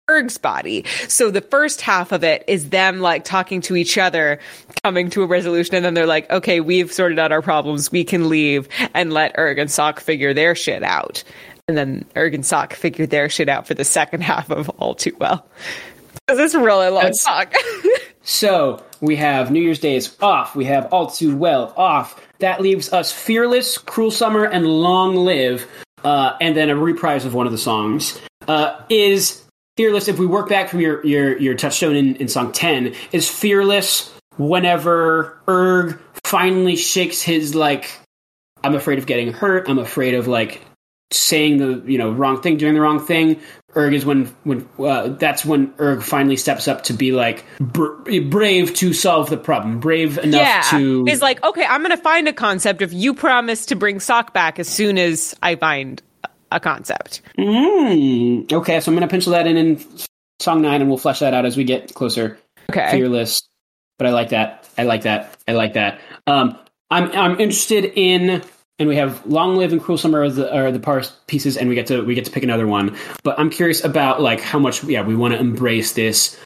Erg's 0.09 0.39
body. 0.39 0.85
So 1.09 1.33
the 1.33 1.41
first 1.41 1.81
half 1.81 2.13
of 2.13 2.23
it 2.23 2.45
is 2.47 2.69
them 2.69 3.01
like 3.01 3.25
talking 3.25 3.61
to 3.63 3.75
each 3.75 3.99
other, 3.99 4.39
coming 4.85 5.11
to 5.11 5.23
a 5.23 5.27
resolution, 5.27 5.75
and 5.75 5.85
then 5.85 5.95
they're 5.95 6.07
like, 6.07 6.31
okay, 6.31 6.61
we've 6.61 6.93
sorted 6.93 7.19
out 7.19 7.33
our 7.33 7.43
problems. 7.43 7.91
We 7.91 8.05
can 8.05 8.29
leave 8.29 8.69
and 8.95 9.13
let 9.13 9.37
Erg 9.37 9.59
and 9.59 9.69
Sock 9.69 9.99
figure 9.99 10.33
their 10.33 10.55
shit 10.55 10.85
out. 10.85 11.25
And 11.67 11.77
then 11.77 12.05
Erg 12.17 12.35
and 12.35 12.47
Sock 12.47 12.75
figure 12.75 13.07
their 13.07 13.29
shit 13.29 13.49
out 13.49 13.67
for 13.67 13.75
the 13.75 13.85
second 13.85 14.23
half 14.23 14.49
of 14.49 14.69
All 14.79 14.95
Too 14.95 15.17
Well. 15.19 15.45
Because 16.25 16.39
it's 16.39 16.55
really 16.55 16.89
long 16.89 17.03
That's, 17.03 17.25
talk. 17.25 17.53
so 18.23 18.85
we 19.01 19.17
have 19.17 19.51
New 19.51 19.61
Year's 19.61 19.81
Day 19.81 19.97
is 19.97 20.17
off. 20.21 20.55
We 20.55 20.67
have 20.67 20.87
All 20.93 21.09
Too 21.09 21.37
Well 21.37 21.75
off. 21.77 22.25
That 22.39 22.61
leaves 22.61 22.93
us 22.93 23.11
Fearless, 23.11 23.79
Cruel 23.79 24.13
Summer, 24.13 24.45
and 24.45 24.69
Long 24.69 25.17
Live. 25.17 25.69
Uh, 26.05 26.37
and 26.41 26.57
then 26.57 26.71
a 26.71 26.77
reprise 26.77 27.25
of 27.25 27.35
one 27.35 27.47
of 27.47 27.53
the 27.53 27.59
songs. 27.59 28.21
Uh, 28.47 28.81
is 28.89 29.43
fearless 29.77 30.09
if 30.09 30.19
we 30.19 30.27
work 30.27 30.49
back 30.49 30.69
from 30.69 30.81
your 30.81 31.05
your 31.05 31.39
your 31.39 31.55
touchstone 31.55 31.97
in, 31.97 32.17
in 32.17 32.29
song 32.29 32.53
10 32.53 32.95
is 33.13 33.29
fearless 33.29 34.13
whenever 34.37 35.39
erg 35.49 35.99
finally 36.25 36.77
shakes 36.77 37.23
his 37.23 37.55
like 37.55 37.91
i'm 38.65 38.75
afraid 38.75 38.99
of 38.99 39.07
getting 39.07 39.33
hurt 39.33 39.69
i'm 39.69 39.79
afraid 39.79 40.15
of 40.15 40.27
like 40.27 40.63
saying 41.13 41.59
the 41.59 41.91
you 41.91 41.99
know 41.99 42.11
wrong 42.11 42.41
thing 42.43 42.57
doing 42.57 42.75
the 42.75 42.81
wrong 42.81 43.05
thing 43.05 43.41
erg 43.77 43.95
is 43.95 44.05
when 44.05 44.27
when 44.43 44.69
uh, 44.79 45.09
that's 45.09 45.45
when 45.45 45.73
erg 45.79 46.03
finally 46.03 46.37
steps 46.37 46.67
up 46.67 46.83
to 46.83 46.93
be 46.93 47.13
like 47.13 47.45
br- 47.61 48.21
brave 48.23 48.75
to 48.75 48.93
solve 48.93 49.31
the 49.31 49.37
problem 49.37 49.79
brave 49.79 50.19
enough 50.19 50.41
yeah. 50.41 50.63
to 50.71 51.07
is 51.07 51.23
like 51.23 51.43
okay 51.45 51.65
i'm 51.65 51.83
gonna 51.83 51.97
find 51.97 52.27
a 52.27 52.33
concept 52.33 52.83
if 52.83 52.93
you 52.93 53.15
promise 53.15 53.67
to 53.67 53.77
bring 53.77 54.01
sock 54.01 54.35
back 54.35 54.59
as 54.59 54.69
soon 54.69 54.99
as 54.99 55.35
i 55.43 55.55
find 55.55 56.03
a 56.53 56.61
concept. 56.61 57.23
Mm, 57.39 58.53
okay, 58.53 58.81
so 58.81 58.91
I'm 58.91 58.97
going 58.97 59.07
to 59.07 59.11
pencil 59.11 59.33
that 59.33 59.47
in 59.47 59.57
in 59.57 59.85
song 60.41 60.63
nine, 60.63 60.81
and 60.81 60.91
we'll 60.91 60.99
flesh 60.99 61.21
that 61.21 61.35
out 61.35 61.45
as 61.45 61.57
we 61.57 61.65
get 61.65 61.95
closer. 61.95 62.39
Okay, 62.71 62.91
fearless. 62.91 63.43
But 63.99 64.07
I 64.07 64.11
like 64.11 64.31
that. 64.31 64.69
I 64.77 64.83
like 64.85 65.03
that. 65.03 65.37
I 65.49 65.53
like 65.53 65.75
that. 65.75 66.01
Um, 66.27 66.59
I'm 66.91 67.11
I'm 67.13 67.33
interested 67.41 67.93
in, 67.97 68.43
and 68.79 68.89
we 68.89 68.97
have 68.97 69.25
long 69.27 69.57
live 69.57 69.73
and 69.73 69.81
cruel 69.81 69.99
summer 69.99 70.23
are 70.23 70.31
the 70.31 70.55
are 70.55 70.71
the 70.71 70.81
parts 70.81 71.15
pieces, 71.27 71.57
and 71.57 71.69
we 71.69 71.75
get 71.75 71.87
to 71.89 72.03
we 72.03 72.15
get 72.15 72.27
to 72.27 72.31
pick 72.31 72.43
another 72.43 72.67
one. 72.67 72.97
But 73.23 73.39
I'm 73.39 73.51
curious 73.51 73.85
about 73.85 74.21
like 74.21 74.41
how 74.41 74.59
much 74.59 74.85
yeah 74.85 75.03
we 75.03 75.17
want 75.17 75.35
to 75.35 75.41
embrace 75.41 75.93
this 75.93 76.39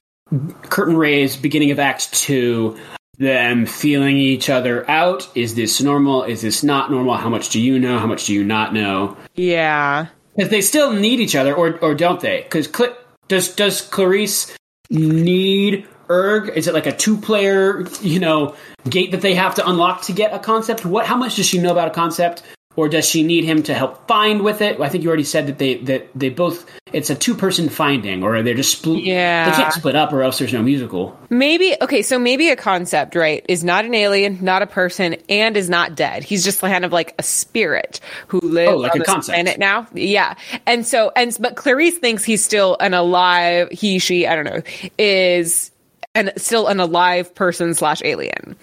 curtain 0.62 0.96
raise 0.96 1.36
beginning 1.36 1.72
of 1.72 1.78
Act 1.78 2.12
Two 2.12 2.78
them 3.20 3.66
feeling 3.66 4.16
each 4.16 4.50
other 4.50 4.90
out. 4.90 5.28
Is 5.36 5.54
this 5.54 5.80
normal? 5.80 6.24
Is 6.24 6.40
this 6.40 6.64
not 6.64 6.90
normal? 6.90 7.14
How 7.14 7.28
much 7.28 7.50
do 7.50 7.60
you 7.60 7.78
know? 7.78 7.98
How 7.98 8.06
much 8.06 8.26
do 8.26 8.34
you 8.34 8.42
not 8.42 8.74
know? 8.74 9.16
Yeah, 9.34 10.06
because 10.34 10.50
they 10.50 10.62
still 10.62 10.92
need 10.92 11.20
each 11.20 11.36
other, 11.36 11.54
or 11.54 11.78
or 11.80 11.94
don't 11.94 12.18
they? 12.20 12.42
Because 12.42 12.68
Cl- 12.74 12.96
does 13.28 13.54
does 13.54 13.82
Clarice 13.82 14.56
need 14.88 15.86
Erg? 16.10 16.56
Is 16.56 16.66
it 16.66 16.74
like 16.74 16.86
a 16.86 16.96
two 16.96 17.18
player, 17.18 17.86
you 18.00 18.18
know, 18.18 18.56
gate 18.88 19.12
that 19.12 19.20
they 19.20 19.34
have 19.34 19.54
to 19.56 19.68
unlock 19.68 20.02
to 20.02 20.12
get 20.12 20.32
a 20.34 20.38
concept? 20.38 20.84
What? 20.84 21.06
How 21.06 21.16
much 21.16 21.36
does 21.36 21.46
she 21.46 21.58
know 21.58 21.70
about 21.70 21.88
a 21.88 21.92
concept? 21.92 22.42
Or 22.76 22.88
does 22.88 23.08
she 23.08 23.22
need 23.22 23.44
him 23.44 23.62
to 23.64 23.74
help 23.74 24.06
find 24.06 24.42
with 24.42 24.62
it? 24.62 24.80
I 24.80 24.88
think 24.88 25.02
you 25.02 25.08
already 25.08 25.24
said 25.24 25.46
that 25.48 25.58
they 25.58 25.76
that 25.78 26.08
they 26.14 26.28
both 26.28 26.70
it's 26.92 27.10
a 27.10 27.14
two 27.14 27.34
person 27.34 27.68
finding, 27.68 28.22
or 28.22 28.42
they're 28.42 28.54
just 28.54 28.78
split. 28.78 29.02
Yeah, 29.02 29.50
they 29.50 29.56
can't 29.56 29.72
split 29.72 29.96
up, 29.96 30.12
or 30.12 30.22
else 30.22 30.38
there's 30.38 30.52
no 30.52 30.62
musical. 30.62 31.18
Maybe 31.30 31.76
okay, 31.80 32.02
so 32.02 32.18
maybe 32.18 32.48
a 32.48 32.56
concept, 32.56 33.14
right? 33.14 33.44
Is 33.48 33.64
not 33.64 33.84
an 33.84 33.94
alien, 33.94 34.38
not 34.40 34.62
a 34.62 34.66
person, 34.66 35.16
and 35.28 35.56
is 35.56 35.68
not 35.68 35.94
dead. 35.94 36.22
He's 36.22 36.44
just 36.44 36.60
kind 36.60 36.84
of 36.84 36.92
like 36.92 37.14
a 37.18 37.22
spirit 37.22 38.00
who 38.28 38.40
lives 38.40 38.72
oh, 38.72 38.76
like 38.76 38.94
on 38.94 39.00
a 39.00 39.04
concept. 39.04 39.34
planet 39.34 39.58
now. 39.58 39.86
Yeah, 39.92 40.34
and 40.66 40.86
so 40.86 41.12
and 41.16 41.36
but 41.40 41.56
Clarice 41.56 41.98
thinks 41.98 42.24
he's 42.24 42.44
still 42.44 42.76
an 42.80 42.94
alive. 42.94 43.68
He, 43.70 43.98
she, 43.98 44.26
I 44.26 44.34
don't 44.34 44.44
know, 44.44 44.62
is 44.98 45.70
and 46.14 46.32
still 46.36 46.66
an 46.66 46.80
alive 46.80 47.34
person 47.34 47.74
slash 47.74 48.02
alien. 48.04 48.56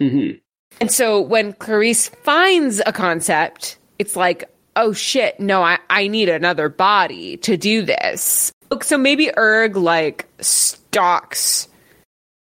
Mm-hmm. 0.00 0.38
And 0.80 0.90
so 0.90 1.20
when 1.20 1.52
Clarice 1.54 2.08
finds 2.08 2.80
a 2.86 2.92
concept, 2.92 3.78
it's 3.98 4.16
like, 4.16 4.44
oh 4.76 4.92
shit, 4.92 5.38
no, 5.40 5.62
I, 5.62 5.78
I 5.90 6.06
need 6.06 6.28
another 6.28 6.68
body 6.68 7.36
to 7.38 7.56
do 7.56 7.82
this. 7.82 8.52
So 8.82 8.98
maybe 8.98 9.30
Erg 9.36 9.76
like 9.76 10.28
stalks 10.40 11.68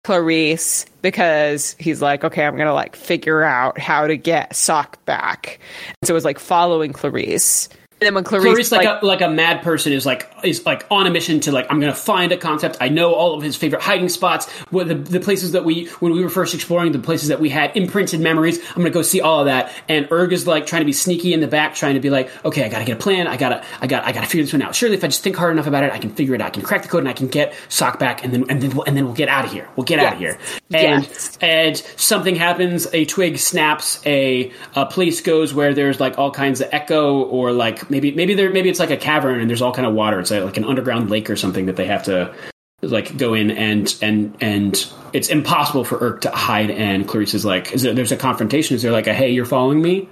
Clarice 0.04 0.86
because 1.02 1.76
he's 1.80 2.02
like, 2.02 2.24
okay, 2.24 2.46
I'm 2.46 2.56
gonna 2.56 2.74
like 2.74 2.96
figure 2.96 3.44
out 3.44 3.78
how 3.80 4.08
to 4.08 4.16
get 4.16 4.56
Sock 4.56 5.04
back. 5.06 5.60
And 6.02 6.08
so 6.08 6.16
it's 6.16 6.26
like 6.26 6.40
following 6.40 6.94
Clarice. 6.94 7.70
And 8.00 8.06
then 8.06 8.14
when 8.14 8.24
Clarice, 8.24 8.44
Clarice 8.44 8.72
like, 8.72 8.86
like, 8.86 9.02
a 9.02 9.06
like 9.06 9.22
a 9.22 9.28
mad 9.28 9.64
person 9.64 9.92
is 9.92 10.06
like 10.06 10.32
is 10.44 10.64
like 10.68 10.86
on 10.92 11.08
a 11.08 11.10
mission 11.10 11.40
to 11.42 11.52
like 11.52 11.66
I'm 11.72 11.80
gonna 11.80 11.96
find 11.96 12.32
a 12.32 12.38
concept. 12.38 12.78
I 12.80 12.90
know 12.90 13.16
all 13.16 13.34
of 13.34 13.42
his 13.42 13.56
favorite 13.56 13.82
hiding 13.82 14.10
spots, 14.10 14.48
what 14.70 14.88
the, 14.88 14.94
the 14.94 15.20
places 15.20 15.54
that 15.54 15.66
we 15.66 15.86
when 16.00 16.14
we 16.14 16.22
were 16.22 16.30
first 16.30 16.54
exploring, 16.54 16.92
the 16.92 17.00
places 17.00 17.30
that 17.30 17.40
we 17.40 17.50
had 17.50 17.76
imprinted 17.76 18.22
memories. 18.22 18.60
I'm 18.70 18.84
gonna 18.84 18.92
go 18.92 19.02
see 19.02 19.20
all 19.20 19.40
of 19.40 19.48
that. 19.48 19.74
And 19.90 20.08
Erg 20.12 20.32
is 20.32 20.46
like 20.46 20.68
trying 20.68 20.82
to 20.82 20.86
be 20.86 20.94
sneaky 20.94 21.34
in 21.34 21.40
the 21.40 21.48
back, 21.48 21.74
trying 21.74 21.96
to 21.96 22.00
be 22.00 22.12
like, 22.12 22.30
okay, 22.46 22.64
I 22.64 22.70
gotta 22.70 22.86
get 22.86 22.98
a 22.98 23.02
plan. 23.02 23.26
I 23.26 23.36
gotta 23.36 23.66
I 23.82 23.88
got 23.88 24.06
I 24.06 24.12
gotta 24.12 24.28
figure 24.28 24.44
this 24.44 24.54
one 24.54 24.62
out. 24.62 24.76
Surely 24.76 24.96
if 24.96 25.04
I 25.04 25.08
just 25.08 25.24
think 25.24 25.36
hard 25.36 25.54
enough 25.54 25.66
about 25.66 25.84
it, 25.84 25.92
I 25.92 25.98
can 25.98 26.12
figure 26.12 26.36
it 26.36 26.42
out. 26.42 26.48
I 26.48 26.52
can 26.52 26.62
crack 26.62 26.84
the 26.84 26.90
code 26.90 27.00
and 27.00 27.10
I 27.10 27.14
can 27.14 27.30
get 27.30 27.56
Sock 27.68 27.98
back, 27.98 28.24
and 28.24 28.32
then 28.32 28.46
and 28.48 28.62
then 28.62 28.76
we'll, 28.76 28.84
and 28.84 28.96
then 28.96 29.06
we'll 29.06 29.16
get 29.16 29.28
out 29.28 29.46
of 29.46 29.52
here. 29.52 29.68
We'll 29.76 29.86
get 29.86 29.98
yes. 29.98 30.06
out 30.06 30.14
of 30.14 30.20
here. 30.20 30.38
And 30.72 31.04
yes. 31.04 31.38
and 31.42 31.78
something 31.96 32.36
happens. 32.36 32.86
A 32.94 33.06
twig 33.06 33.40
snaps. 33.40 34.06
A, 34.06 34.52
a 34.76 34.86
place 34.86 35.22
goes 35.22 35.52
where 35.52 35.74
there's 35.74 36.00
like 36.00 36.20
all 36.20 36.30
kinds 36.30 36.62
of 36.62 36.70
echo 36.72 37.24
or 37.24 37.52
like 37.52 37.87
maybe 37.90 38.12
maybe 38.12 38.34
there 38.34 38.50
maybe 38.50 38.70
it's 38.70 38.80
like 38.80 38.92
a 38.92 38.98
cavern 38.98 39.40
and 39.40 39.50
there's 39.50 39.62
all 39.62 39.74
kind 39.74 39.88
of 39.88 39.94
water. 39.94 40.20
It's 40.20 40.32
like, 40.32 40.58
an 40.58 40.66
underground 40.66 41.10
lake 41.10 41.30
or 41.30 41.36
something 41.36 41.68
that 41.68 41.76
they 41.76 41.88
have 41.88 42.04
to 42.04 42.34
like 42.82 43.18
go 43.18 43.34
in 43.34 43.52
and 43.52 43.96
and 44.02 44.36
and 44.40 44.92
it's 45.14 45.30
impossible 45.30 45.84
for 45.84 45.98
Erg 46.02 46.22
to 46.22 46.32
hide. 46.32 46.72
And 46.72 47.08
Clarice 47.08 47.34
is 47.34 47.46
like, 47.46 47.74
is 47.74 47.82
there, 47.82 47.94
there's 47.94 48.12
a 48.12 48.18
confrontation? 48.18 48.76
Is 48.76 48.82
there 48.82 48.92
like 48.92 49.08
a 49.08 49.14
hey, 49.14 49.32
you're 49.32 49.46
following 49.46 49.82
me? 49.82 50.10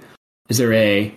Is 0.48 0.58
there 0.58 0.72
a? 0.72 1.14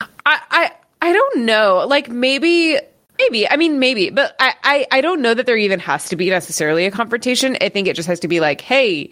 I 0.00 0.40
I 0.50 0.72
I 1.00 1.12
don't 1.12 1.44
know. 1.44 1.86
Like 1.88 2.08
maybe 2.08 2.78
Maybe. 3.18 3.50
I 3.50 3.56
mean, 3.56 3.80
maybe. 3.80 4.10
But 4.10 4.36
I, 4.38 4.54
I, 4.62 4.86
I 4.92 5.00
don't 5.00 5.20
know 5.22 5.34
that 5.34 5.44
there 5.44 5.56
even 5.56 5.80
has 5.80 6.08
to 6.10 6.16
be 6.16 6.30
necessarily 6.30 6.86
a 6.86 6.90
confrontation. 6.92 7.56
I 7.60 7.68
think 7.68 7.88
it 7.88 7.96
just 7.96 8.06
has 8.06 8.20
to 8.20 8.28
be 8.28 8.38
like, 8.38 8.60
hey, 8.60 9.10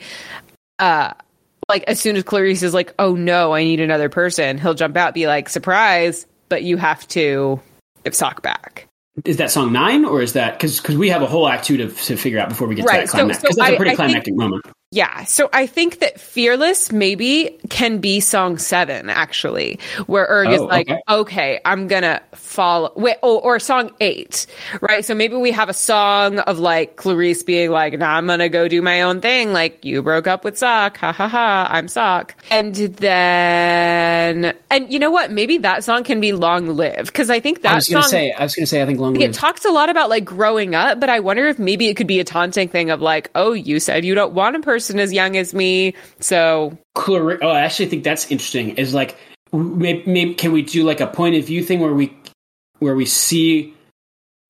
uh, 0.79 1.13
like 1.69 1.85
as 1.85 2.01
soon 2.01 2.17
as 2.17 2.23
Clarice 2.23 2.63
is 2.63 2.75
like, 2.75 2.95
oh 2.99 3.15
no, 3.15 3.53
I 3.53 3.65
need 3.65 3.81
another 3.81 4.09
person, 4.09 4.59
he'll 4.59 4.75
jump 4.75 4.97
out, 4.97 5.15
be 5.15 5.27
like, 5.27 5.49
surprise, 5.49 6.27
but 6.49 6.63
you 6.63 6.77
have 6.77 7.07
to 7.09 7.61
sock 8.11 8.43
back. 8.43 8.89
Is 9.25 9.39
that 9.39 9.51
song 9.51 9.73
nine 9.73 10.05
or 10.05 10.21
is 10.21 10.35
that 10.35 10.55
because 10.55 10.79
because 10.79 10.97
we 10.97 11.09
have 11.09 11.23
a 11.23 11.27
whole 11.27 11.49
act 11.49 11.65
two 11.65 11.79
to, 11.79 11.89
to 11.89 12.17
figure 12.17 12.39
out 12.39 12.51
before 12.51 12.69
we 12.69 12.75
get 12.75 12.85
right. 12.85 13.01
to 13.01 13.07
that 13.07 13.11
climax 13.11 13.41
because 13.41 13.57
so, 13.57 13.61
so 13.61 13.65
that's 13.65 13.75
a 13.75 13.77
pretty 13.77 13.93
I, 13.93 13.95
climactic 13.95 14.25
think, 14.25 14.37
moment. 14.37 14.67
Yeah, 14.93 15.25
so 15.25 15.49
I 15.53 15.67
think 15.67 15.99
that 15.99 16.21
Fearless 16.21 16.93
maybe 16.93 17.59
can 17.71 17.99
be 17.99 18.21
song 18.21 18.57
seven, 18.57 19.11
actually, 19.11 19.81
where 20.07 20.27
Erg 20.27 20.49
is 20.51 20.61
Oh, 20.61 20.65
like, 20.67 20.89
okay. 20.89 21.01
okay. 21.09 21.61
I'm 21.65 21.89
gonna 21.89 22.23
follow, 22.57 22.91
wait, 22.97 23.19
oh, 23.23 23.39
or 23.39 23.61
song 23.61 23.91
eight, 24.01 24.47
right? 24.81 25.05
So 25.05 25.15
maybe 25.15 25.37
we 25.37 25.53
have 25.53 25.69
a 25.69 25.75
song 25.75 26.39
of 26.41 26.59
like 26.59 26.97
Clarice 26.97 27.43
being 27.43 27.71
like, 27.71 27.99
nah, 27.99 28.17
I'm 28.17 28.27
gonna 28.27 28.49
go 28.49 28.67
do 28.67 28.81
my 28.81 29.03
own 29.03 29.21
thing, 29.21 29.53
like, 29.53 29.85
you 29.85 30.03
broke 30.03 30.27
up 30.27 30.43
with 30.43 30.57
Sock, 30.57 30.97
ha 30.97 31.13
ha 31.13 31.29
ha, 31.29 31.69
I'm 31.71 31.87
Sock. 31.87 32.35
And 32.51 32.75
then, 32.75 34.55
and 34.71 34.93
you 34.93 34.99
know 34.99 35.11
what? 35.11 35.31
Maybe 35.31 35.59
that 35.59 35.85
song 35.85 36.03
can 36.03 36.21
be 36.21 36.33
long 36.33 36.67
lived, 36.67 37.07
because 37.07 37.29
I 37.31 37.41
think 37.41 37.63
that 37.63 37.73
I 37.73 37.75
was 37.77 37.89
gonna 37.89 38.03
song. 38.03 38.11
say, 38.11 38.33
I 38.33 38.43
was 38.43 38.55
gonna 38.55 38.67
say, 38.67 38.83
I 38.83 38.87
think 38.87 38.99
long 38.99 39.15
live. 39.15 39.31
it 39.31 39.35
talks 39.35 39.65
a 39.67 39.71
lot 39.71 39.91
about 39.91 40.09
like 40.09 40.25
growing 40.25 40.75
up, 40.75 40.99
but 40.99 41.11
I 41.11 41.21
wonder 41.21 41.47
if 41.49 41.59
maybe 41.59 41.89
it 41.89 41.97
could 41.97 42.07
be 42.07 42.19
a 42.21 42.25
taunting 42.25 42.69
thing 42.69 42.91
of 42.91 43.03
like, 43.03 43.31
oh, 43.35 43.53
you 43.53 43.79
said 43.79 44.05
you 44.05 44.15
don't 44.15 44.33
want 44.33 44.57
a 44.57 44.61
person 44.61 44.99
as 44.99 45.13
young 45.13 45.37
as 45.37 45.53
me, 45.53 45.95
so 46.21 46.77
Clarice, 46.95 47.41
oh, 47.43 47.49
I 47.49 47.61
actually 47.61 47.87
think 47.87 48.03
that's 48.03 48.31
interesting. 48.31 48.71
Is 48.77 48.95
like 48.95 49.17
maybe, 49.53 50.03
maybe 50.11 50.35
can 50.35 50.53
we 50.53 50.63
do 50.63 50.85
like 50.85 51.01
a 51.01 51.07
point 51.07 51.37
of 51.37 51.45
view 51.45 51.63
thing 51.63 51.81
where 51.81 51.93
we 51.93 52.17
where 52.79 52.95
we 52.95 53.07
see 53.07 53.73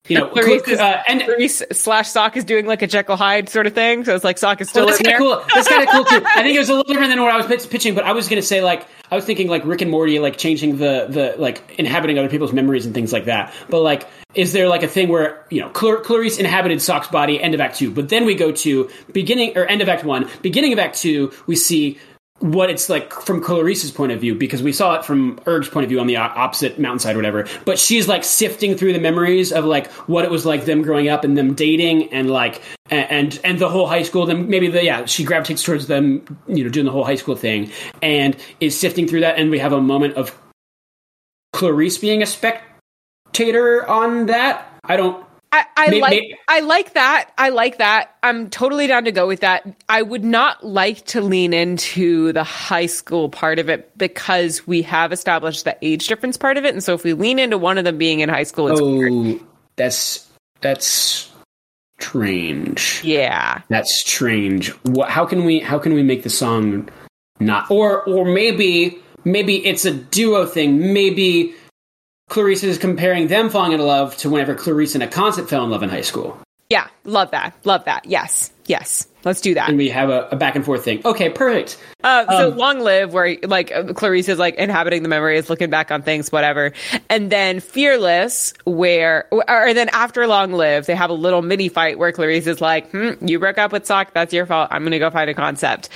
you 0.07 0.17
know 0.17 0.27
Clarice 0.29 0.63
Cl- 0.63 0.73
is- 0.75 0.79
uh, 0.79 1.03
and 1.07 1.21
Clarice 1.21 1.63
slash 1.73 2.07
Sock 2.09 2.37
is 2.37 2.45
doing 2.45 2.65
like 2.65 2.81
a 2.81 2.87
Jekyll 2.87 3.17
Hyde 3.17 3.49
sort 3.49 3.67
of 3.67 3.73
thing. 3.73 4.05
So 4.05 4.15
it's 4.15 4.23
like 4.23 4.37
Sock 4.37 4.61
is 4.61 4.69
still 4.69 4.85
well, 4.85 4.95
that's 4.95 5.01
kind 5.03 5.15
of 5.15 5.19
cool. 5.19 5.43
That's 5.53 5.67
kind 5.67 5.83
of 5.83 5.89
cool 5.89 6.05
too. 6.05 6.25
I 6.25 6.43
think 6.43 6.55
it 6.55 6.59
was 6.59 6.69
a 6.69 6.73
little 6.73 6.85
different 6.91 7.09
than 7.11 7.21
what 7.21 7.31
I 7.33 7.35
was 7.37 7.45
pitch- 7.45 7.69
pitching, 7.69 7.93
but 7.93 8.05
I 8.05 8.13
was 8.13 8.29
gonna 8.29 8.41
say 8.41 8.61
like 8.63 8.87
I 9.11 9.15
was 9.15 9.25
thinking 9.25 9.47
like 9.49 9.65
Rick 9.65 9.81
and 9.81 9.91
Morty, 9.91 10.19
like 10.19 10.37
changing 10.37 10.77
the 10.77 11.07
the 11.09 11.35
like 11.37 11.75
inhabiting 11.77 12.17
other 12.17 12.29
people's 12.29 12.53
memories 12.53 12.85
and 12.85 12.95
things 12.95 13.11
like 13.11 13.25
that. 13.25 13.53
But 13.69 13.81
like, 13.81 14.07
is 14.33 14.53
there 14.53 14.69
like 14.69 14.83
a 14.83 14.87
thing 14.87 15.09
where 15.09 15.45
you 15.49 15.59
know 15.59 15.69
Clar- 15.71 15.99
Clarice 15.99 16.37
inhabited 16.37 16.81
Sock's 16.81 17.09
body, 17.09 17.41
end 17.41 17.53
of 17.53 17.59
Act 17.59 17.75
Two, 17.77 17.91
but 17.91 18.07
then 18.07 18.25
we 18.25 18.33
go 18.35 18.53
to 18.53 18.89
beginning 19.11 19.57
or 19.57 19.65
end 19.65 19.81
of 19.81 19.89
Act 19.89 20.05
One, 20.05 20.29
beginning 20.41 20.71
of 20.71 20.79
Act 20.79 20.97
Two, 20.97 21.33
we 21.47 21.57
see 21.57 21.97
what 22.51 22.69
it's 22.69 22.89
like 22.89 23.13
from 23.13 23.41
Clarice's 23.41 23.91
point 23.91 24.11
of 24.11 24.21
view 24.21 24.35
because 24.35 24.61
we 24.61 24.71
saw 24.71 24.95
it 24.95 25.05
from 25.05 25.39
Erg's 25.47 25.69
point 25.69 25.83
of 25.83 25.89
view 25.89 25.99
on 25.99 26.07
the 26.07 26.17
opposite 26.17 26.79
mountainside 26.79 27.15
or 27.15 27.19
whatever. 27.19 27.47
But 27.65 27.79
she's 27.79 28.07
like 28.07 28.23
sifting 28.23 28.75
through 28.75 28.93
the 28.93 28.99
memories 28.99 29.51
of 29.51 29.65
like 29.65 29.91
what 30.07 30.25
it 30.25 30.31
was 30.31 30.45
like 30.45 30.65
them 30.65 30.81
growing 30.81 31.09
up 31.09 31.23
and 31.23 31.37
them 31.37 31.53
dating 31.53 32.13
and 32.13 32.29
like 32.29 32.61
and 32.89 33.39
and 33.43 33.59
the 33.59 33.69
whole 33.69 33.87
high 33.87 34.03
school. 34.03 34.25
Then 34.25 34.49
maybe 34.49 34.67
the 34.67 34.83
yeah 34.83 35.05
she 35.05 35.23
gravitates 35.23 35.63
towards 35.63 35.87
them 35.87 36.39
you 36.47 36.63
know 36.63 36.69
doing 36.69 36.85
the 36.85 36.91
whole 36.91 37.05
high 37.05 37.15
school 37.15 37.35
thing 37.35 37.71
and 38.01 38.35
is 38.59 38.77
sifting 38.79 39.07
through 39.07 39.21
that 39.21 39.37
and 39.37 39.51
we 39.51 39.59
have 39.59 39.73
a 39.73 39.81
moment 39.81 40.15
of 40.15 40.37
Clarice 41.53 41.97
being 41.97 42.21
a 42.21 42.25
spectator 42.25 43.87
on 43.87 44.27
that. 44.27 44.79
I 44.83 44.95
don't. 44.95 45.26
I, 45.75 45.87
I 45.87 45.99
like 45.99 46.23
I 46.47 46.59
like 46.61 46.93
that. 46.93 47.31
I 47.37 47.49
like 47.49 47.77
that. 47.77 48.15
I'm 48.23 48.49
totally 48.49 48.87
down 48.87 49.05
to 49.05 49.11
go 49.11 49.27
with 49.27 49.39
that. 49.41 49.65
I 49.89 50.01
would 50.01 50.23
not 50.23 50.65
like 50.65 51.05
to 51.07 51.21
lean 51.21 51.53
into 51.53 52.31
the 52.33 52.43
high 52.43 52.85
school 52.85 53.29
part 53.29 53.59
of 53.59 53.69
it 53.69 53.97
because 53.97 54.65
we 54.67 54.81
have 54.83 55.11
established 55.11 55.65
the 55.65 55.77
age 55.81 56.07
difference 56.07 56.37
part 56.37 56.57
of 56.57 56.65
it. 56.65 56.73
And 56.73 56.83
so 56.83 56.93
if 56.93 57.03
we 57.03 57.13
lean 57.13 57.39
into 57.39 57.57
one 57.57 57.77
of 57.77 57.83
them 57.83 57.97
being 57.97 58.19
in 58.19 58.29
high 58.29 58.43
school, 58.43 58.67
it's 58.67 58.79
Oh, 58.81 59.39
that's 59.75 60.27
that's 60.61 61.31
strange. 61.99 63.01
yeah. 63.03 63.61
That's 63.69 63.99
strange. 63.99 64.69
What? 64.85 65.09
How 65.09 65.25
can 65.25 65.45
we? 65.45 65.59
How 65.59 65.79
can 65.79 65.93
we 65.93 66.03
make 66.03 66.23
the 66.23 66.29
song 66.29 66.89
not? 67.39 67.69
Or 67.71 68.03
or 68.03 68.25
maybe 68.25 68.99
maybe 69.25 69.65
it's 69.65 69.85
a 69.85 69.93
duo 69.93 70.45
thing. 70.45 70.93
Maybe 70.93 71.53
Clarice 72.29 72.63
is 72.63 72.77
comparing 72.77 73.27
them 73.27 73.49
falling 73.49 73.71
in 73.71 73.79
love 73.79 74.17
to 74.17 74.29
whenever 74.29 74.53
Clarice 74.53 74.95
and 74.95 75.03
a 75.03 75.07
concept 75.07 75.49
fell 75.49 75.63
in 75.63 75.69
love 75.69 75.81
in 75.81 75.89
high 75.89 76.01
school, 76.01 76.37
Yeah. 76.69 76.87
Love 77.05 77.31
that. 77.31 77.53
Love 77.63 77.85
that. 77.85 78.05
Yes. 78.05 78.51
Yes. 78.65 79.07
Let's 79.23 79.41
do 79.41 79.53
that. 79.55 79.67
and 79.69 79.77
we 79.77 79.89
have 79.89 80.09
a, 80.09 80.29
a 80.31 80.35
back 80.37 80.55
and 80.55 80.63
forth 80.63 80.85
thing. 80.85 81.01
Okay, 81.03 81.29
perfect. 81.29 81.77
Uh, 82.01 82.25
so 82.37 82.51
Um, 82.51 82.57
long 82.57 82.79
live 82.79 83.13
where 83.13 83.37
like 83.43 83.71
Clarice 83.95 84.29
is 84.29 84.39
like 84.39 84.55
inhabiting 84.55 85.03
the 85.03 85.09
memories, 85.09 85.49
looking 85.49 85.69
back 85.69 85.91
on 85.91 86.01
things, 86.01 86.31
whatever. 86.31 86.71
And 87.09 87.29
then 87.29 87.59
fearless 87.59 88.53
where, 88.65 89.27
or, 89.31 89.73
then 89.73 89.89
after 89.89 90.27
long 90.27 90.53
live, 90.53 90.85
they 90.85 90.95
have 90.95 91.09
a 91.09 91.13
little 91.13 91.41
mini 91.41 91.67
fight 91.67 91.97
where 91.97 92.11
Clarice 92.13 92.47
is 92.47 92.61
like, 92.61 92.89
hmm, 92.91 93.11
you 93.25 93.37
broke 93.39 93.57
up 93.57 93.73
with 93.73 93.85
Sock. 93.85 94.13
That's 94.13 94.33
your 94.33 94.45
fault. 94.45 94.69
I'm 94.71 94.83
going 94.83 94.91
to 94.91 94.99
go 94.99 95.09
find 95.09 95.29
a 95.29 95.33
concept. 95.33 95.89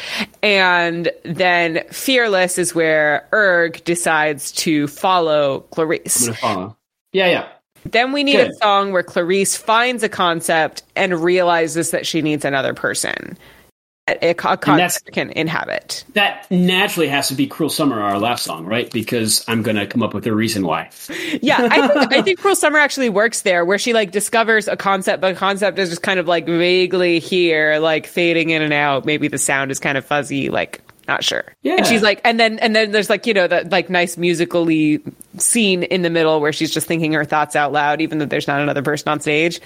And 0.43 1.09
then 1.23 1.85
fearless 1.91 2.57
is 2.57 2.75
where 2.75 3.27
Erg 3.33 3.81
decides 3.85 4.51
to 4.53 4.87
follow 4.87 5.61
Clarice. 5.71 6.21
I'm 6.21 6.27
gonna 6.33 6.37
follow. 6.37 6.77
Yeah, 7.13 7.27
yeah. 7.27 7.47
Then 7.85 8.11
we 8.11 8.23
need 8.23 8.39
a 8.39 8.53
song 8.55 8.91
where 8.91 9.03
Clarice 9.03 9.55
finds 9.55 10.03
a 10.03 10.09
concept 10.09 10.83
and 10.95 11.19
realizes 11.19 11.91
that 11.91 12.05
she 12.05 12.21
needs 12.21 12.45
another 12.45 12.73
person. 12.73 13.37
A, 14.07 14.31
a 14.31 14.33
concept 14.33 15.11
can 15.13 15.29
inhabit. 15.31 16.03
That 16.13 16.49
naturally 16.49 17.07
has 17.07 17.27
to 17.27 17.35
be 17.35 17.45
"Cruel 17.45 17.69
Summer," 17.69 18.01
our 18.01 18.17
last 18.17 18.43
song, 18.43 18.65
right? 18.65 18.91
Because 18.91 19.45
I'm 19.47 19.61
gonna 19.61 19.85
come 19.85 20.01
up 20.01 20.13
with 20.13 20.25
a 20.25 20.33
reason 20.33 20.65
why. 20.65 20.89
Yeah, 21.41 21.67
I 21.71 21.87
think, 21.93 22.13
I 22.13 22.21
think 22.23 22.39
Cruel 22.39 22.55
Summer 22.55 22.79
actually 22.79 23.09
works 23.09 23.43
there, 23.43 23.63
where 23.63 23.77
she 23.77 23.93
like 23.93 24.11
discovers 24.11 24.67
a 24.67 24.75
concept, 24.75 25.21
but 25.21 25.33
the 25.33 25.39
concept 25.39 25.77
is 25.77 25.89
just 25.89 26.01
kind 26.01 26.19
of 26.19 26.27
like 26.27 26.47
vaguely 26.47 27.19
here, 27.19 27.77
like 27.77 28.07
fading 28.07 28.49
in 28.49 28.63
and 28.63 28.73
out. 28.73 29.05
Maybe 29.05 29.27
the 29.27 29.37
sound 29.37 29.69
is 29.69 29.79
kind 29.79 29.97
of 29.97 30.03
fuzzy, 30.03 30.49
like 30.49 30.81
not 31.11 31.23
sure. 31.23 31.43
Yeah. 31.61 31.75
and 31.75 31.85
she's 31.85 32.01
like, 32.01 32.21
and 32.23 32.39
then 32.39 32.57
and 32.59 32.75
then 32.75 32.91
there's 32.91 33.09
like 33.09 33.25
you 33.27 33.33
know 33.33 33.47
that 33.47 33.69
like 33.71 33.89
nice 33.89 34.17
musically 34.17 35.01
scene 35.37 35.83
in 35.83 36.01
the 36.01 36.09
middle 36.09 36.39
where 36.39 36.53
she's 36.53 36.71
just 36.71 36.87
thinking 36.87 37.11
her 37.13 37.25
thoughts 37.25 37.55
out 37.55 37.71
loud, 37.71 37.99
even 38.01 38.17
though 38.17 38.25
there's 38.25 38.47
not 38.47 38.61
another 38.61 38.81
person 38.81 39.09
on 39.09 39.19
stage. 39.19 39.59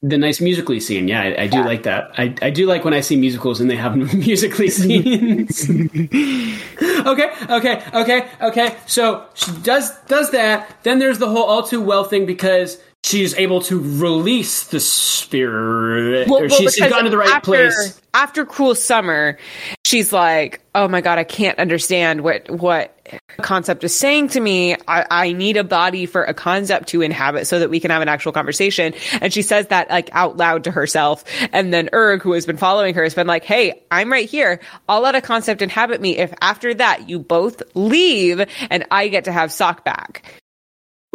The 0.00 0.16
nice 0.16 0.40
musically 0.40 0.78
scene, 0.78 1.08
yeah, 1.08 1.22
I, 1.22 1.42
I 1.42 1.46
do 1.48 1.60
like 1.64 1.82
that. 1.82 2.12
I, 2.16 2.32
I 2.40 2.50
do 2.50 2.66
like 2.66 2.84
when 2.84 2.94
I 2.94 3.00
see 3.00 3.16
musicals 3.16 3.60
and 3.60 3.68
they 3.68 3.74
have 3.74 3.96
musically 4.14 4.70
scenes. 4.78 5.68
okay, 5.68 7.30
okay, 7.50 7.82
okay, 7.92 8.28
okay. 8.40 8.76
So 8.86 9.26
she 9.34 9.50
does 9.62 9.90
does 10.06 10.30
that. 10.30 10.74
Then 10.84 11.00
there's 11.00 11.18
the 11.18 11.28
whole 11.28 11.44
all 11.44 11.64
too 11.64 11.82
well 11.82 12.04
thing 12.04 12.26
because 12.26 12.78
she's 13.04 13.34
able 13.34 13.60
to 13.62 13.78
release 13.78 14.64
the 14.64 14.80
spirit. 14.80 16.28
or 16.30 16.48
she's, 16.48 16.74
she's 16.74 16.88
gotten 16.88 17.04
to 17.04 17.10
the 17.10 17.18
right 17.18 17.30
after, 17.30 17.46
place. 17.46 18.00
After 18.14 18.44
Cruel 18.44 18.74
Summer, 18.74 19.38
she's 19.84 20.12
like, 20.12 20.60
"Oh 20.74 20.88
my 20.88 21.00
god, 21.00 21.18
I 21.18 21.24
can't 21.24 21.58
understand 21.58 22.22
what 22.22 22.50
what 22.50 22.94
concept 23.40 23.84
is 23.84 23.94
saying 23.94 24.28
to 24.28 24.40
me. 24.40 24.74
I, 24.86 25.06
I 25.10 25.32
need 25.32 25.56
a 25.56 25.64
body 25.64 26.06
for 26.06 26.24
a 26.24 26.34
concept 26.34 26.88
to 26.88 27.00
inhabit 27.00 27.46
so 27.46 27.58
that 27.60 27.70
we 27.70 27.80
can 27.80 27.90
have 27.90 28.02
an 28.02 28.08
actual 28.08 28.32
conversation." 28.32 28.94
And 29.20 29.32
she 29.32 29.42
says 29.42 29.68
that 29.68 29.90
like 29.90 30.10
out 30.12 30.36
loud 30.36 30.64
to 30.64 30.70
herself. 30.70 31.24
And 31.52 31.72
then 31.72 31.88
Erg, 31.92 32.22
who 32.22 32.32
has 32.32 32.46
been 32.46 32.56
following 32.56 32.94
her, 32.94 33.02
has 33.02 33.14
been 33.14 33.26
like, 33.26 33.44
"Hey, 33.44 33.82
I'm 33.90 34.10
right 34.12 34.28
here. 34.28 34.60
I'll 34.88 35.00
let 35.00 35.14
a 35.14 35.20
concept 35.20 35.62
inhabit 35.62 36.00
me 36.00 36.18
if 36.18 36.32
after 36.40 36.74
that 36.74 37.08
you 37.08 37.18
both 37.18 37.62
leave 37.74 38.44
and 38.70 38.84
I 38.90 39.08
get 39.08 39.24
to 39.24 39.32
have 39.32 39.52
sock 39.52 39.84
back." 39.84 40.24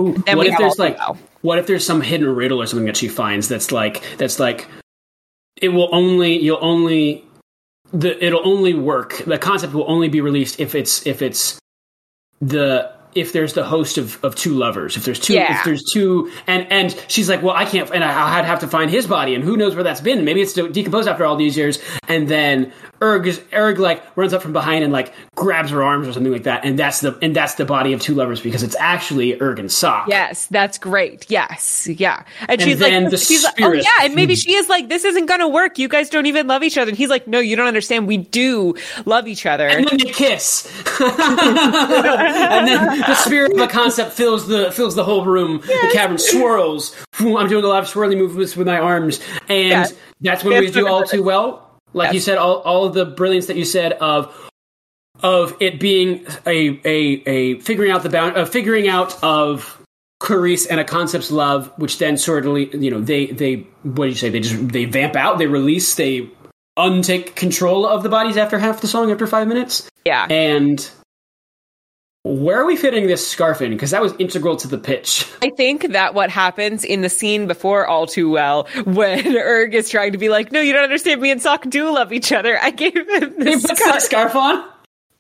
Ooh, 0.02 0.14
Then 0.26 0.38
what 0.38 0.48
if 0.48 0.58
there's 0.58 0.80
like 0.80 0.98
well. 0.98 1.18
what 1.42 1.60
if 1.60 1.68
there's 1.68 1.86
some 1.86 2.02
hidden 2.02 2.34
riddle 2.36 2.62
or 2.62 2.66
something 2.66 2.86
that 2.88 2.98
she 2.98 3.08
finds 3.08 3.48
that's 3.48 3.72
like 3.72 4.02
that's 4.18 4.40
like 4.40 4.68
it 5.62 5.70
will 5.70 5.90
only 5.94 6.40
you'll 6.40 6.58
only 6.62 7.24
the 7.94 8.24
it'll 8.26 8.48
only 8.48 8.74
work 8.74 9.18
the 9.28 9.38
concept 9.38 9.74
will 9.74 9.90
only 9.90 10.10
be 10.10 10.20
released 10.20 10.60
if 10.60 10.74
it's 10.74 11.06
if 11.06 11.22
it's 11.22 11.60
the 12.42 12.92
if 13.14 13.32
there's 13.32 13.54
the 13.54 13.64
host 13.64 14.00
of, 14.00 14.22
of 14.24 14.34
two 14.36 14.56
lovers 14.56 14.98
if 14.98 15.06
there's 15.06 15.20
two 15.20 15.34
Yeah. 15.36 15.60
if 15.60 15.64
there's 15.64 15.84
two 15.94 16.32
and 16.48 16.66
and 16.72 17.00
she's 17.08 17.30
like 17.30 17.44
well 17.44 17.56
i 17.56 17.64
can't 17.64 17.92
and 17.92 18.04
I, 18.04 18.40
i'd 18.40 18.46
have 18.46 18.60
to 18.62 18.68
find 18.68 18.90
his 18.90 19.06
body 19.06 19.36
and 19.36 19.44
who 19.44 19.56
knows 19.56 19.76
where 19.76 19.84
that's 19.84 20.02
been 20.02 20.26
maybe 20.26 20.42
it's 20.42 20.54
decomposed 20.54 21.08
after 21.08 21.24
all 21.24 21.36
these 21.36 21.56
years 21.56 21.78
and 22.08 22.28
then 22.28 22.74
erg 23.04 23.28
is 23.28 23.42
erg 23.54 23.78
like 23.78 24.02
runs 24.16 24.34
up 24.34 24.42
from 24.42 24.54
behind 24.54 24.84
and 24.84 24.94
like 24.94 25.14
grabs 25.36 25.70
her 25.70 25.84
arms 25.84 26.08
or 26.08 26.14
something 26.14 26.32
like 26.32 26.44
that 26.44 26.64
and 26.64 26.80
that's 26.80 27.02
the 27.02 27.18
and 27.22 27.36
that's 27.36 27.56
the 27.56 27.66
body 27.66 27.92
of 27.94 28.02
two 28.02 28.16
lovers 28.16 28.40
because 28.40 28.64
it's 28.64 28.76
actually 28.80 29.40
erg 29.42 29.60
and 29.60 29.72
sock 29.72 30.08
Yes, 30.08 30.46
that's 30.48 30.78
great. 30.78 31.26
Yes, 31.30 31.88
yeah. 31.88 32.24
And, 32.48 32.62
she's 32.62 32.80
then 32.80 33.04
like, 33.04 33.12
the 33.12 33.18
she's 33.18 33.44
like, 33.44 33.60
oh 33.62 33.72
yeah, 33.72 33.90
and 34.02 34.16
maybe 34.16 34.36
hmm. 34.36 34.40
she 34.40 34.54
is 34.54 34.70
like, 34.70 34.90
this 34.90 35.04
isn't 35.04 35.26
gonna 35.26 35.50
work. 35.50 35.78
You 35.78 35.88
guys 35.88 36.10
don't 36.10 36.26
even 36.28 36.48
love 36.48 36.64
each 36.64 36.78
other. 36.78 36.90
And 36.90 36.98
he's 36.98 37.10
like, 37.10 37.28
no, 37.28 37.40
you 37.40 37.56
don't 37.56 37.68
understand. 37.68 38.08
We 38.08 38.18
do 38.18 38.76
love 39.06 39.28
each 39.28 39.46
other. 39.46 39.68
and 39.68 39.88
then 39.88 39.98
they 39.98 40.12
kiss, 40.12 40.66
and 41.00 42.68
then 42.68 43.00
the 43.00 43.16
spirit 43.16 43.54
of 43.54 43.60
a 43.60 43.68
concept 43.68 44.14
fills 44.14 44.48
the 44.48 44.72
fills 44.72 44.96
the 44.96 45.04
whole 45.04 45.26
room. 45.26 45.62
The 45.62 45.90
cavern 45.94 46.18
swirls. 46.18 46.96
I'm 47.20 47.48
doing 47.48 47.64
a 47.64 47.68
lot 47.68 47.84
of 47.84 47.90
swirly 47.90 48.18
movements 48.18 48.56
with 48.56 48.68
my 48.68 48.80
arms, 48.80 49.20
and 49.50 49.70
Yeah. 49.70 49.88
that's 50.22 50.44
when 50.44 50.60
we 50.60 50.72
do 50.72 50.88
all 50.88 51.04
too 51.04 51.24
well. 51.24 51.63
Like 51.94 52.14
you 52.14 52.20
said, 52.20 52.38
all 52.38 52.58
all 52.62 52.86
of 52.86 52.94
the 52.94 53.06
brilliance 53.06 53.48
that 53.48 53.58
you 53.58 53.66
said 53.66 53.94
of 53.94 54.50
of 55.22 55.56
it 55.60 55.80
being 55.80 56.26
a 56.46 56.80
a 56.86 57.24
a 57.28 57.60
figuring 57.60 57.92
out 57.92 58.04
the 58.04 58.10
bound, 58.10 58.38
uh, 58.38 58.46
figuring 58.46 58.88
out 58.88 59.22
of 59.24 59.80
Clarice 60.20 60.66
and 60.66 60.80
a 60.80 60.84
concept's 60.84 61.32
love, 61.32 61.72
which 61.78 61.98
then 61.98 62.18
sort 62.18 62.46
of 62.46 62.58
you 62.58 62.92
know 62.92 63.02
they 63.02 63.28
they 63.28 63.68
what 63.84 64.06
do 64.06 64.10
you 64.10 64.16
say? 64.16 64.30
They 64.30 64.40
just 64.40 64.70
they 64.70 64.86
vamp 64.86 65.16
out, 65.16 65.38
they 65.38 65.48
release, 65.48 65.96
they 65.96 66.30
untake 66.78 67.36
control 67.36 67.86
of 67.86 68.04
the 68.04 68.10
bodies 68.10 68.38
after 68.38 68.58
half 68.58 68.82
the 68.82 68.88
song 68.88 69.12
after 69.12 69.28
five 69.28 69.48
minutes. 69.48 69.90
Yeah, 70.06 70.26
and 70.26 70.90
Where 72.26 72.58
are 72.62 72.66
we 72.66 72.78
fitting 72.78 73.08
this 73.08 73.28
scarf 73.28 73.62
in? 73.62 73.72
Because 73.72 73.92
that 73.92 74.02
was 74.02 74.14
integral 74.18 74.56
to 74.56 74.68
the 74.70 74.78
pitch. 74.78 75.30
I 75.42 75.50
think 75.50 75.92
that 75.92 76.14
what 76.14 76.30
happens 76.30 76.86
in 76.86 77.02
the 77.02 77.10
scene 77.10 77.48
before 77.48 77.86
All 77.86 78.08
Too 78.08 78.30
Well, 78.32 78.66
when 78.86 79.28
Erg 79.38 79.76
is 79.76 79.90
trying 79.90 80.14
to 80.14 80.18
be 80.18 80.30
like, 80.30 80.50
no, 80.50 80.62
you 80.62 80.72
don't 80.72 80.86
understand, 80.86 81.20
me 81.20 81.32
and 81.32 81.42
Sock 81.42 81.70
do 81.70 81.92
love 81.92 82.14
each 82.14 82.32
other. 82.32 82.58
I 82.62 82.70
gave 82.72 82.96
him 82.96 83.34
He 83.40 83.44
this 83.44 83.68
puts 83.68 83.82
scarf. 83.82 84.02
scarf 84.04 84.36
on. 84.38 84.64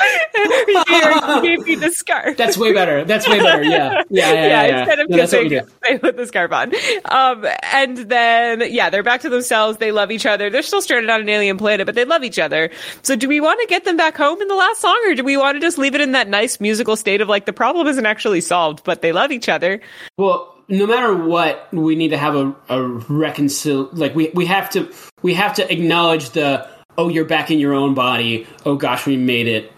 He 0.01 1.41
gave 1.41 1.65
me 1.65 1.75
the 1.75 1.91
scarf. 1.93 2.37
That's 2.37 2.57
way 2.57 2.73
better. 2.73 3.05
That's 3.05 3.27
way 3.27 3.39
better. 3.39 3.63
Yeah, 3.63 4.03
yeah, 4.09 4.33
yeah. 4.33 4.33
yeah, 4.33 4.65
yeah. 4.65 4.79
instead 4.79 4.99
of 4.99 5.09
No, 5.09 5.17
kissing, 5.17 5.61
they 5.83 5.97
put 5.97 6.17
the 6.17 6.25
scarf 6.25 6.51
on. 6.51 6.73
Um, 7.05 7.45
and 7.71 7.97
then, 7.97 8.63
yeah, 8.71 8.89
they're 8.89 9.03
back 9.03 9.21
to 9.21 9.29
themselves. 9.29 9.77
They 9.77 9.91
love 9.91 10.11
each 10.11 10.25
other. 10.25 10.49
They're 10.49 10.61
still 10.61 10.81
stranded 10.81 11.09
on 11.09 11.21
an 11.21 11.29
alien 11.29 11.57
planet, 11.57 11.85
but 11.85 11.95
they 11.95 12.05
love 12.05 12.23
each 12.23 12.39
other. 12.39 12.69
So, 13.01 13.15
do 13.15 13.27
we 13.27 13.39
want 13.39 13.59
to 13.61 13.67
get 13.67 13.85
them 13.85 13.97
back 13.97 14.17
home 14.17 14.41
in 14.41 14.47
the 14.47 14.55
last 14.55 14.81
song, 14.81 14.99
or 15.07 15.15
do 15.15 15.23
we 15.23 15.37
want 15.37 15.55
to 15.55 15.59
just 15.59 15.77
leave 15.77 15.95
it 15.95 16.01
in 16.01 16.11
that 16.13 16.27
nice 16.27 16.59
musical 16.59 16.95
state 16.95 17.21
of 17.21 17.29
like 17.29 17.45
the 17.45 17.53
problem 17.53 17.87
isn't 17.87 18.05
actually 18.05 18.41
solved, 18.41 18.83
but 18.83 19.01
they 19.01 19.11
love 19.11 19.31
each 19.31 19.49
other? 19.49 19.81
Well, 20.17 20.53
no 20.67 20.87
matter 20.87 21.15
what, 21.15 21.67
we 21.73 21.95
need 21.95 22.09
to 22.09 22.17
have 22.17 22.35
a, 22.35 22.49
a 22.69 22.77
reconcil. 22.77 23.89
Like 23.93 24.15
we 24.15 24.29
we 24.33 24.45
have 24.45 24.69
to 24.71 24.91
we 25.21 25.33
have 25.33 25.55
to 25.55 25.71
acknowledge 25.71 26.31
the 26.31 26.67
oh 26.97 27.09
you're 27.09 27.25
back 27.25 27.51
in 27.51 27.59
your 27.59 27.73
own 27.73 27.93
body. 27.93 28.47
Oh 28.65 28.75
gosh, 28.75 29.05
we 29.05 29.17
made 29.17 29.47
it. 29.47 29.71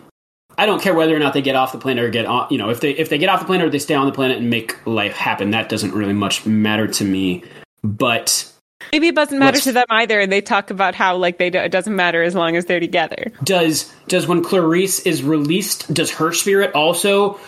I 0.57 0.65
don't 0.65 0.81
care 0.81 0.93
whether 0.93 1.15
or 1.15 1.19
not 1.19 1.33
they 1.33 1.41
get 1.41 1.55
off 1.55 1.71
the 1.71 1.77
planet 1.77 2.03
or 2.03 2.09
get 2.09 2.25
on. 2.25 2.47
You 2.49 2.57
know, 2.57 2.69
if 2.69 2.79
they 2.79 2.91
if 2.91 3.09
they 3.09 3.17
get 3.17 3.29
off 3.29 3.39
the 3.39 3.45
planet 3.45 3.67
or 3.67 3.69
they 3.69 3.79
stay 3.79 3.93
on 3.95 4.05
the 4.05 4.11
planet 4.13 4.37
and 4.37 4.49
make 4.49 4.85
life 4.85 5.15
happen, 5.15 5.51
that 5.51 5.69
doesn't 5.69 5.93
really 5.93 6.13
much 6.13 6.45
matter 6.45 6.87
to 6.87 7.03
me. 7.05 7.43
But 7.83 8.51
Maybe 8.91 9.07
it 9.07 9.15
doesn't 9.15 9.39
matter 9.39 9.59
to 9.59 9.71
them 9.71 9.85
either, 9.89 10.19
and 10.19 10.31
they 10.31 10.41
talk 10.41 10.69
about 10.69 10.95
how 10.95 11.15
like 11.17 11.37
they 11.37 11.49
do, 11.49 11.57
it 11.59 11.71
doesn't 11.71 11.95
matter 11.95 12.21
as 12.23 12.35
long 12.35 12.55
as 12.55 12.65
they're 12.65 12.79
together. 12.79 13.31
does 13.43 13.91
does 14.07 14.27
when 14.27 14.43
Clarice 14.43 14.99
is 15.01 15.23
released, 15.23 15.91
does 15.93 16.11
her 16.11 16.31
spirit 16.33 16.73
also 16.75 17.39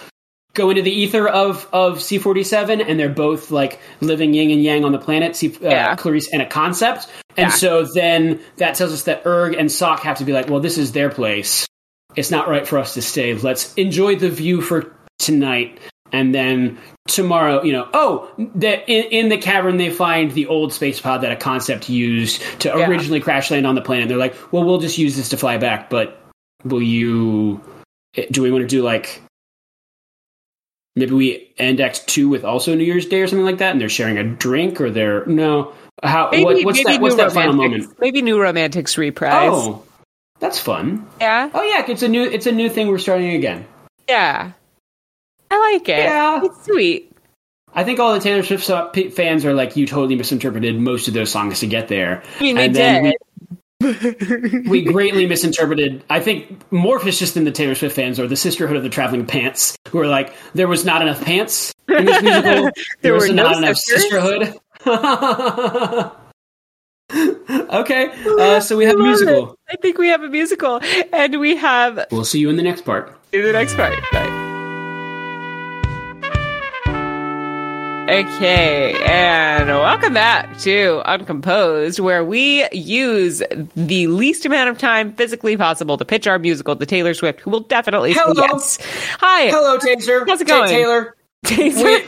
go 0.54 0.70
into 0.72 0.82
the 0.82 0.92
ether 0.92 1.28
of 1.28 1.68
of 1.72 2.02
C 2.02 2.18
forty 2.18 2.44
seven, 2.44 2.82
and 2.82 3.00
they're 3.00 3.10
both 3.10 3.52
like 3.52 3.80
living 4.02 4.34
yin 4.34 4.50
and 4.52 4.64
yang 4.64 4.84
on 4.84 4.92
the 4.92 4.98
planet? 5.00 5.36
C, 5.36 5.50
uh, 5.64 5.70
Yeah. 5.70 5.96
Clarice 5.96 6.28
and 6.34 6.42
a 6.42 6.46
concept, 6.48 7.08
and 7.38 7.50
Yeah. 7.50 7.50
so 7.50 7.86
then 7.94 8.40
that 8.58 8.76
tells 8.76 8.92
us 8.92 9.04
that 9.04 9.22
Erg 9.26 9.54
and 9.54 9.72
Sock 9.72 10.00
have 10.02 10.18
to 10.18 10.26
be 10.26 10.34
like, 10.34 10.50
well, 10.50 10.60
this 10.60 10.78
is 10.78 10.92
their 10.94 11.10
place. 11.10 11.66
It's 12.16 12.32
not 12.32 12.48
right 12.48 12.68
for 12.68 12.78
us 12.80 12.94
to 12.96 13.02
stay. 13.02 13.34
Let's 13.34 13.74
enjoy 13.76 14.16
the 14.16 14.30
view 14.30 14.62
for 14.62 14.92
tonight. 15.20 15.80
And 16.14 16.34
then 16.34 16.78
tomorrow, 17.08 17.62
you 17.64 17.74
know, 17.74 17.88
oh, 17.94 18.32
the, 18.56 18.80
in, 18.90 19.06
in 19.26 19.30
the 19.30 19.38
cavern 19.38 19.76
they 19.78 19.90
find 19.90 20.32
the 20.32 20.48
old 20.48 20.72
space 20.74 21.02
pod 21.02 21.22
that 21.22 21.32
a 21.32 21.36
concept 21.36 21.90
used 21.90 22.42
to 22.62 22.70
Yeah. 22.70 22.88
originally 22.88 23.20
crash 23.20 23.52
land 23.52 23.68
on 23.68 23.76
the 23.76 23.82
planet. 23.82 24.08
They're 24.08 24.18
like, 24.18 24.36
well, 24.54 24.64
we'll 24.64 24.80
just 24.80 24.98
use 24.98 25.18
this 25.18 25.30
to 25.30 25.38
fly 25.38 25.58
back, 25.58 25.90
but 25.90 26.24
will 26.64 26.82
you? 26.82 27.60
Eh, 28.16 28.26
do 28.32 28.42
we 28.42 28.52
want 28.52 28.62
to 28.64 28.68
do 28.68 28.82
like 28.84 29.22
maybe 30.96 31.14
we 31.14 31.54
end 31.58 31.82
Act 31.82 32.08
Two 32.08 32.30
with 32.30 32.46
also 32.46 32.74
New 32.74 32.86
Year's 32.86 33.06
Day 33.06 33.22
or 33.22 33.28
something 33.28 33.46
like 33.46 33.58
that, 33.58 33.72
and 33.74 33.82
they're 33.82 33.90
sharing 33.90 34.18
a 34.18 34.24
drink, 34.24 34.80
or 34.80 34.90
they're 34.90 35.26
no? 35.26 35.74
How? 36.04 36.30
Maybe, 36.32 36.44
what, 36.46 36.64
what's 36.66 36.84
that? 36.86 37.02
What's 37.02 37.16
New 37.16 37.24
that 37.24 37.34
final 37.34 37.52
Romantics- 37.54 37.84
moment? 37.86 38.00
Maybe 38.00 38.22
New 38.22 38.42
Romantics 38.42 38.98
reprise. 38.98 39.50
Oh, 39.52 39.84
that's 40.40 40.60
fun. 40.60 41.06
Yeah, 41.22 41.50
Oh 41.54 41.64
yeah, 41.64 41.86
it's 41.88 42.04
a 42.04 42.08
new 42.08 42.24
it's 42.24 42.46
a 42.46 42.52
new 42.52 42.70
thing 42.70 42.88
we're 42.88 42.98
starting 42.98 43.32
again. 43.36 43.66
yeah. 44.08 44.52
I 45.50 45.72
like 45.74 45.88
it. 45.88 46.00
Yeah. 46.00 46.42
It's 46.44 46.66
sweet. 46.66 47.12
I 47.74 47.84
think 47.86 48.00
all 48.00 48.14
the 48.14 48.20
Taylor 48.20 48.44
Swift 48.44 48.66
fans 49.16 49.46
are 49.46 49.54
like, 49.54 49.78
you 49.78 49.86
totally 49.88 50.16
misinterpreted 50.16 50.78
most 50.80 51.08
of 51.08 51.14
those 51.14 51.30
songs 51.32 51.60
to 51.62 51.68
get 51.68 51.88
there. 51.88 52.22
I 52.40 52.44
mean, 52.44 52.58
And 52.58 52.76
then 52.76 53.04
did. 53.04 53.16
We, 53.80 54.60
we 54.68 54.84
greatly 54.84 55.26
misinterpreted. 55.28 56.04
I 56.10 56.20
think 56.20 56.70
more 56.72 57.00
vicious 57.00 57.32
than 57.34 57.44
the 57.46 57.52
Taylor 57.52 57.76
Swift 57.76 57.96
fans 57.96 58.20
or 58.20 58.28
the 58.28 58.36
Sisterhood 58.36 58.76
of 58.76 58.84
the 58.84 58.90
Traveling 58.90 59.26
Pants, 59.26 59.78
who 59.90 60.00
are 60.00 60.08
like, 60.08 60.34
there 60.54 60.68
was 60.68 60.84
not 60.84 61.02
enough 61.02 61.24
pants 61.24 61.72
in 61.88 62.06
this 62.06 62.22
musical. 62.24 62.44
there, 62.64 62.72
There 63.04 63.14
was 63.14 63.30
were 63.30 63.34
no 63.36 63.44
not 63.44 63.58
enough 63.60 63.78
sisterhood. 63.78 64.54
okay, 67.82 68.12
uh, 68.40 68.60
so 68.60 68.78
we 68.78 68.86
have 68.86 68.96
a 68.96 69.04
musical. 69.04 69.52
it. 69.52 69.58
I 69.70 69.76
think 69.78 69.98
we 69.98 70.08
have 70.10 70.24
a 70.24 70.30
musical, 70.30 70.80
and 71.14 71.40
we 71.40 71.56
have 71.58 72.06
We'll 72.12 72.26
see 72.26 72.40
you 72.40 72.50
in 72.50 72.56
the 72.58 72.64
next 72.64 72.82
part. 72.82 73.14
in 73.32 73.44
the 73.44 73.52
next 73.54 73.76
part. 73.76 73.94
Bye. 74.12 74.44
Okay, 78.10 78.94
and 79.06 79.68
welcome 79.68 80.14
back 80.14 80.58
to 80.60 81.02
Uncomposed, 81.06 82.00
where 82.00 82.24
we 82.24 82.66
use 82.72 83.44
the 83.76 84.08
least 84.08 84.46
amount 84.46 84.70
of 84.70 84.78
time 84.78 85.12
physically 85.14 85.58
possible 85.58 85.98
to 85.98 86.06
pitch 86.06 86.26
our 86.26 86.40
musical 86.40 86.74
to 86.78 86.86
Taylor 86.86 87.14
Swift, 87.14 87.42
who 87.42 87.50
will 87.52 87.60
definitely 87.60 88.14
say 88.14 88.22
yes. 88.36 88.80
Hi, 89.20 89.48
Hello, 89.50 89.78
Taser. 89.78 90.26
How's 90.26 90.40
it 90.40 90.48
Ta- 90.48 90.60
going? 90.60 90.70
Taylor. 90.70 91.18
Taylor. 91.44 92.00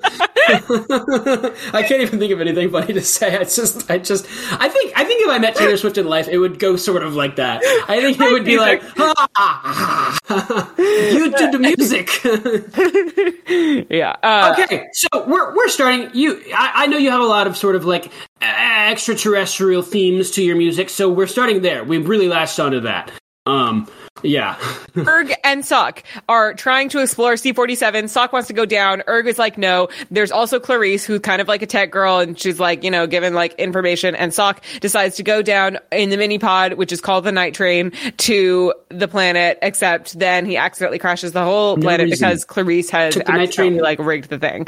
I 1.72 1.84
can't 1.86 2.02
even 2.02 2.18
think 2.18 2.32
of 2.32 2.40
anything 2.40 2.70
funny 2.70 2.92
to 2.92 3.00
say. 3.00 3.36
I 3.36 3.44
just, 3.44 3.90
I 3.90 3.98
just, 3.98 4.26
I 4.52 4.68
think, 4.68 4.92
I 4.96 5.04
think 5.04 5.22
if 5.22 5.30
I 5.30 5.38
met 5.38 5.56
Taylor 5.56 5.76
Swift 5.76 5.98
in 5.98 6.06
life, 6.06 6.28
it 6.28 6.38
would 6.38 6.58
go 6.58 6.76
sort 6.76 7.02
of 7.02 7.14
like 7.14 7.36
that. 7.36 7.62
I 7.88 8.00
think 8.00 8.20
it 8.20 8.32
would 8.32 8.44
be 8.44 8.58
like, 8.58 8.82
"Ha, 8.82 9.28
ha, 9.36 10.18
ha. 10.24 10.74
you 10.78 11.30
did 11.30 11.52
the 11.52 11.58
music. 11.58 12.10
yeah. 13.90 14.16
Uh, 14.22 14.54
okay, 14.58 14.86
so 14.92 15.08
we're 15.26 15.54
we're 15.54 15.68
starting. 15.68 16.10
You, 16.12 16.40
I, 16.54 16.72
I 16.74 16.86
know 16.86 16.96
you 16.96 17.10
have 17.10 17.20
a 17.20 17.26
lot 17.26 17.46
of 17.46 17.56
sort 17.56 17.76
of 17.76 17.84
like 17.84 18.10
extraterrestrial 18.40 19.82
themes 19.82 20.30
to 20.32 20.42
your 20.42 20.56
music, 20.56 20.90
so 20.90 21.08
we're 21.10 21.26
starting 21.26 21.62
there. 21.62 21.84
We 21.84 21.98
really 21.98 22.28
latched 22.28 22.58
onto 22.60 22.80
that. 22.80 23.12
Um, 23.46 23.88
yeah. 24.22 24.56
Erg 24.96 25.34
and 25.44 25.64
Sock 25.64 26.02
are 26.28 26.54
trying 26.54 26.88
to 26.90 27.00
explore 27.00 27.34
C47. 27.34 28.08
Sock 28.08 28.32
wants 28.32 28.48
to 28.48 28.54
go 28.54 28.64
down. 28.64 29.02
Erg 29.08 29.26
is 29.26 29.38
like, 29.38 29.58
no. 29.58 29.88
There's 30.10 30.30
also 30.30 30.60
Clarice, 30.60 31.04
who's 31.04 31.20
kind 31.20 31.42
of 31.42 31.48
like 31.48 31.62
a 31.62 31.66
tech 31.66 31.90
girl, 31.90 32.18
and 32.20 32.38
she's 32.38 32.60
like, 32.60 32.84
you 32.84 32.90
know, 32.90 33.06
given 33.06 33.34
like 33.34 33.54
information. 33.54 34.14
And 34.14 34.32
Sock 34.32 34.62
decides 34.80 35.16
to 35.16 35.22
go 35.22 35.42
down 35.42 35.78
in 35.92 36.10
the 36.10 36.16
mini 36.16 36.38
pod, 36.38 36.74
which 36.74 36.92
is 36.92 37.00
called 37.00 37.24
the 37.24 37.32
Night 37.32 37.54
Train, 37.54 37.92
to 38.18 38.72
the 38.88 39.08
planet. 39.08 39.58
Except 39.62 40.18
then 40.18 40.46
he 40.46 40.56
accidentally 40.56 40.98
crashes 40.98 41.32
the 41.32 41.44
whole 41.44 41.76
planet 41.76 42.04
reason. 42.10 42.28
because 42.28 42.44
Clarice 42.44 42.90
has 42.90 43.14
Took 43.14 43.26
the 43.26 43.32
night 43.32 43.48
accidentally 43.48 43.76
train- 43.78 43.82
like 43.84 43.98
rigged 43.98 44.30
the 44.30 44.38
thing. 44.38 44.66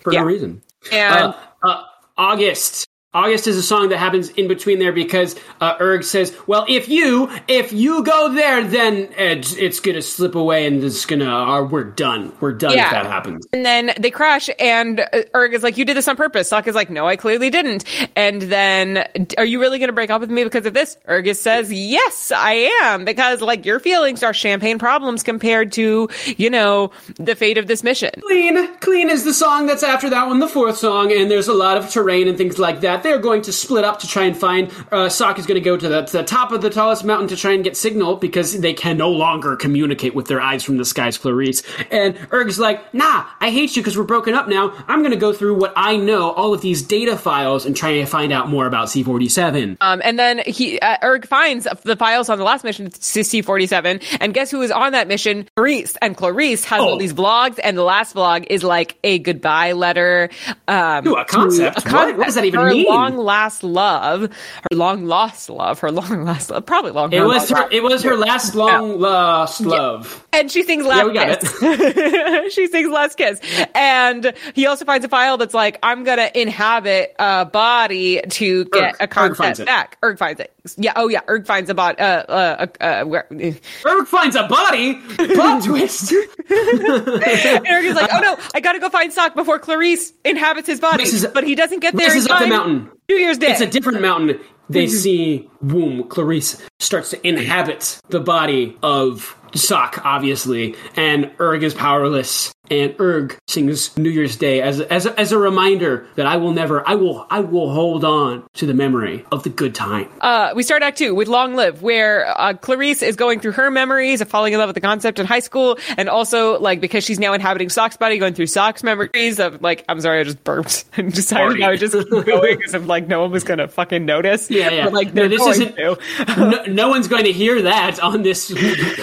for 0.00 0.12
Yeah. 0.12 0.20
no 0.20 0.26
reason. 0.26 0.62
And 0.92 1.14
Uh, 1.14 1.32
uh, 1.62 1.82
August. 2.18 2.86
August 3.14 3.46
is 3.46 3.58
a 3.58 3.62
song 3.62 3.90
that 3.90 3.98
happens 3.98 4.30
in 4.30 4.48
between 4.48 4.78
there 4.78 4.92
because 4.92 5.36
uh, 5.60 5.74
Erg 5.80 6.02
says, 6.02 6.34
"Well, 6.46 6.64
if 6.66 6.88
you 6.88 7.30
if 7.46 7.70
you 7.70 8.02
go 8.04 8.32
there, 8.32 8.64
then 8.64 9.08
it's, 9.18 9.54
it's 9.54 9.80
gonna 9.80 10.00
slip 10.00 10.34
away, 10.34 10.66
and 10.66 10.82
it's 10.82 11.04
gonna 11.04 11.30
uh, 11.30 11.62
we're 11.62 11.84
done. 11.84 12.32
We're 12.40 12.52
done 12.52 12.72
Yeah. 12.72 12.86
if 12.86 12.90
that 12.92 13.06
happens." 13.06 13.46
And 13.52 13.66
then 13.66 13.92
they 14.00 14.10
crash, 14.10 14.48
and 14.58 15.00
uh, 15.00 15.24
Erg 15.34 15.52
is 15.52 15.62
like, 15.62 15.76
"You 15.76 15.84
did 15.84 15.94
this 15.94 16.08
on 16.08 16.16
purpose." 16.16 16.48
Sock 16.48 16.66
is 16.66 16.74
like, 16.74 16.88
"No, 16.88 17.06
I 17.06 17.16
clearly 17.16 17.50
didn't." 17.50 17.84
And 18.16 18.40
then, 18.42 19.04
are 19.36 19.44
you 19.44 19.60
really 19.60 19.78
going 19.78 19.88
to 19.88 19.92
break 19.94 20.08
up 20.08 20.22
with 20.22 20.30
me 20.30 20.42
because 20.44 20.64
of 20.64 20.72
this? 20.72 20.96
Ergus 21.06 21.38
says, 21.38 21.70
"Yes, 21.70 22.32
I 22.34 22.70
am," 22.82 23.04
because 23.04 23.42
like 23.42 23.66
your 23.66 23.78
feelings 23.78 24.22
are 24.22 24.32
champagne 24.32 24.78
problems 24.78 25.22
compared 25.22 25.70
to 25.72 26.08
you 26.38 26.48
know 26.48 26.90
the 27.16 27.34
fate 27.36 27.58
of 27.58 27.66
this 27.66 27.84
mission. 27.84 28.10
Clean, 28.22 28.74
clean 28.78 29.10
is 29.10 29.24
the 29.24 29.34
song 29.34 29.66
that's 29.66 29.82
after 29.82 30.08
that 30.08 30.28
one, 30.28 30.38
the 30.40 30.48
fourth 30.48 30.78
song, 30.78 31.12
and 31.12 31.30
there's 31.30 31.48
a 31.48 31.52
lot 31.52 31.76
of 31.76 31.90
terrain 31.90 32.26
and 32.26 32.38
things 32.38 32.58
like 32.58 32.80
that. 32.80 33.01
They're 33.02 33.18
going 33.18 33.42
to 33.42 33.52
split 33.52 33.84
up 33.84 34.00
to 34.00 34.06
try 34.08 34.24
and 34.24 34.36
find. 34.36 34.70
Uh, 34.90 35.08
Sock 35.08 35.38
is 35.38 35.46
going 35.46 35.60
to 35.60 35.64
go 35.64 35.76
to 35.76 35.88
the, 35.88 36.02
to 36.02 36.12
the 36.18 36.22
top 36.24 36.52
of 36.52 36.62
the 36.62 36.70
tallest 36.70 37.04
mountain 37.04 37.28
to 37.28 37.36
try 37.36 37.52
and 37.52 37.62
get 37.64 37.76
signal 37.76 38.16
because 38.16 38.58
they 38.60 38.72
can 38.74 38.96
no 38.96 39.10
longer 39.10 39.56
communicate 39.56 40.14
with 40.14 40.26
their 40.26 40.40
eyes 40.40 40.62
from 40.62 40.76
the 40.76 40.84
skies, 40.84 41.18
Clarice. 41.18 41.62
And 41.90 42.16
Erg's 42.32 42.58
like, 42.58 42.92
"Nah, 42.94 43.24
I 43.40 43.50
hate 43.50 43.76
you 43.76 43.82
because 43.82 43.96
we're 43.96 44.04
broken 44.04 44.34
up 44.34 44.48
now. 44.48 44.72
I'm 44.88 45.00
going 45.00 45.10
to 45.12 45.16
go 45.16 45.32
through 45.32 45.58
what 45.58 45.72
I 45.76 45.96
know, 45.96 46.30
all 46.32 46.52
of 46.54 46.60
these 46.60 46.82
data 46.82 47.16
files, 47.16 47.66
and 47.66 47.76
try 47.76 47.92
to 47.94 48.06
find 48.06 48.32
out 48.32 48.48
more 48.48 48.66
about 48.66 48.88
C47." 48.88 49.76
Um, 49.80 50.00
and 50.04 50.18
then 50.18 50.40
he 50.46 50.78
uh, 50.80 50.96
Erg 51.02 51.26
finds 51.26 51.66
the 51.84 51.96
files 51.96 52.28
on 52.28 52.38
the 52.38 52.44
last 52.44 52.64
mission 52.64 52.90
to 52.90 52.98
C47, 52.98 54.18
and 54.20 54.34
guess 54.34 54.50
who 54.50 54.62
is 54.62 54.70
on 54.70 54.92
that 54.92 55.08
mission? 55.08 55.48
Clarice, 55.56 55.96
and 56.02 56.16
Clarice 56.16 56.64
has 56.64 56.80
all 56.80 56.92
Oh. 56.94 56.98
these 56.98 57.12
vlogs, 57.14 57.58
and 57.62 57.76
the 57.76 57.82
last 57.82 58.14
vlog 58.14 58.46
is 58.50 58.62
like 58.62 58.96
a 59.02 59.18
goodbye 59.18 59.72
letter. 59.72 60.28
Um, 60.68 61.06
Ooh, 61.08 61.14
a 61.16 61.24
concept? 61.24 61.86
to- 61.86 61.92
What? 61.92 62.16
What 62.18 62.24
does 62.26 62.34
that 62.34 62.44
even 62.44 62.66
mean? 62.68 62.86
Long 62.92 63.16
last 63.16 63.62
love, 63.62 64.22
her 64.22 64.76
long 64.76 65.06
lost 65.06 65.48
love, 65.50 65.78
her 65.80 65.90
long 65.90 66.24
last 66.24 66.50
love, 66.50 66.66
probably 66.66 66.92
long. 66.92 67.12
It 67.12 67.22
was 67.24 67.48
her. 67.50 67.68
It 67.70 67.82
was 67.82 68.02
her 68.02 68.16
last 68.16 68.54
long 68.54 68.98
lost 69.00 69.60
love. 69.60 70.26
and 70.32 70.50
she 70.50 70.62
sings 70.62 70.84
last 70.86 71.12
Yeah, 71.14 71.34
kiss. 71.36 72.54
she 72.54 72.66
sings 72.68 72.88
last 72.90 73.16
kiss, 73.16 73.40
and 73.74 74.32
he 74.54 74.66
also 74.66 74.84
finds 74.84 75.04
a 75.04 75.08
file 75.08 75.36
that's 75.36 75.54
like, 75.54 75.78
"I'm 75.82 76.04
gonna 76.04 76.30
inhabit 76.34 77.14
a 77.18 77.44
body 77.46 78.20
to 78.20 78.64
get 78.66 78.94
Erg. 78.94 78.96
a 79.00 79.06
concept 79.06 79.64
back." 79.66 79.98
Erg 80.02 80.18
finds 80.18 80.40
it. 80.40 80.52
Yeah. 80.76 80.92
Oh 80.96 81.08
yeah. 81.08 81.20
Erg 81.28 81.46
finds 81.46 81.70
a 81.70 81.74
body. 81.74 81.98
Uh, 81.98 82.04
uh, 82.04 82.66
uh, 82.80 82.84
uh, 82.84 83.04
where? 83.04 83.26
Erg 83.86 84.06
finds 84.06 84.36
a 84.36 84.44
body. 84.46 84.94
Plot 85.34 85.62
twist. 85.64 86.12
Erg 86.12 87.84
is 87.84 87.94
like, 87.96 88.10
"Oh 88.12 88.20
no, 88.20 88.38
I 88.54 88.60
gotta 88.60 88.78
go 88.78 88.88
find 88.88 89.12
Sock 89.12 89.34
before 89.34 89.58
Clarice 89.58 90.12
inhabits 90.24 90.66
his 90.66 90.80
body." 90.80 91.04
But 91.34 91.44
he 91.44 91.54
doesn't 91.54 91.80
get 91.80 91.94
there. 91.96 92.14
Is 92.16 92.26
up 92.28 92.40
the 92.40 92.46
time. 92.46 92.81
Mountain. 92.84 92.98
New 93.08 93.16
Year's 93.16 93.38
Day. 93.38 93.52
It's 93.52 93.60
a 93.60 93.66
different 93.66 94.00
mountain. 94.00 94.40
They 94.68 94.86
mm-hmm. 94.86 94.94
see, 94.94 95.50
boom, 95.60 96.04
Clarice 96.08 96.62
starts 96.78 97.10
to 97.10 97.26
inhabit 97.26 98.00
the 98.08 98.20
body 98.20 98.76
of 98.82 99.36
Sock, 99.54 100.00
obviously, 100.04 100.74
and 100.96 101.30
Erg 101.40 101.62
is 101.62 101.74
powerless. 101.74 102.52
And 102.70 102.94
Erg 103.00 103.36
sings 103.48 103.94
New 103.98 104.08
Year's 104.08 104.36
Day 104.36 104.62
as 104.62 104.80
as 104.82 105.06
as 105.06 105.32
a 105.32 105.36
reminder 105.38 106.06
that 106.14 106.26
I 106.26 106.36
will 106.36 106.52
never, 106.52 106.88
I 106.88 106.94
will, 106.94 107.26
I 107.28 107.40
will 107.40 107.70
hold 107.72 108.04
on 108.04 108.44
to 108.54 108.66
the 108.66 108.72
memory 108.72 109.26
of 109.32 109.42
the 109.42 109.50
good 109.50 109.74
time. 109.74 110.08
Uh, 110.20 110.52
we 110.54 110.62
start 110.62 110.80
Act 110.84 110.96
Two 110.96 111.12
with 111.12 111.26
Long 111.26 111.56
Live, 111.56 111.82
where 111.82 112.26
uh, 112.40 112.54
Clarice 112.54 113.02
is 113.02 113.16
going 113.16 113.40
through 113.40 113.52
her 113.52 113.68
memories 113.68 114.20
of 114.20 114.28
falling 114.28 114.52
in 114.52 114.60
love 114.60 114.68
with 114.68 114.76
the 114.76 114.80
concept 114.80 115.18
in 115.18 115.26
high 115.26 115.40
school, 115.40 115.76
and 115.96 116.08
also 116.08 116.58
like 116.60 116.80
because 116.80 117.02
she's 117.02 117.18
now 117.18 117.32
inhabiting 117.32 117.68
Sock's 117.68 117.96
body, 117.96 118.16
going 118.18 118.32
through 118.32 118.46
Sock's 118.46 118.84
memories 118.84 119.40
of 119.40 119.60
like 119.60 119.84
I'm 119.88 120.00
sorry, 120.00 120.20
I 120.20 120.22
just 120.22 120.44
burped 120.44 120.84
and 120.96 121.12
decided 121.12 121.60
I 121.62 121.70
would 121.70 121.80
just 121.80 121.94
keep 121.94 122.08
going 122.24 122.58
because 122.58 122.74
if 122.74 122.86
like 122.86 123.08
no 123.08 123.22
one 123.22 123.32
was 123.32 123.42
gonna 123.42 123.66
fucking 123.66 124.06
notice. 124.06 124.48
Yeah, 124.52 124.70
yeah. 124.70 124.84
But, 124.84 124.92
like 124.94 125.14
No, 125.14 125.26
this 125.26 125.40
going 125.40 125.50
isn't- 125.50 125.76
to. 125.76 125.98
no, 126.38 126.64
no 126.72 126.88
one's 126.90 127.08
going 127.08 127.24
to 127.24 127.32
hear 127.32 127.60
that 127.62 127.98
on 128.00 128.22
this 128.22 128.46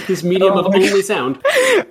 this 0.08 0.24
medium 0.24 0.54
Oh 0.54 0.60
of 0.60 0.68
only 0.68 1.02
sound. 1.02 1.42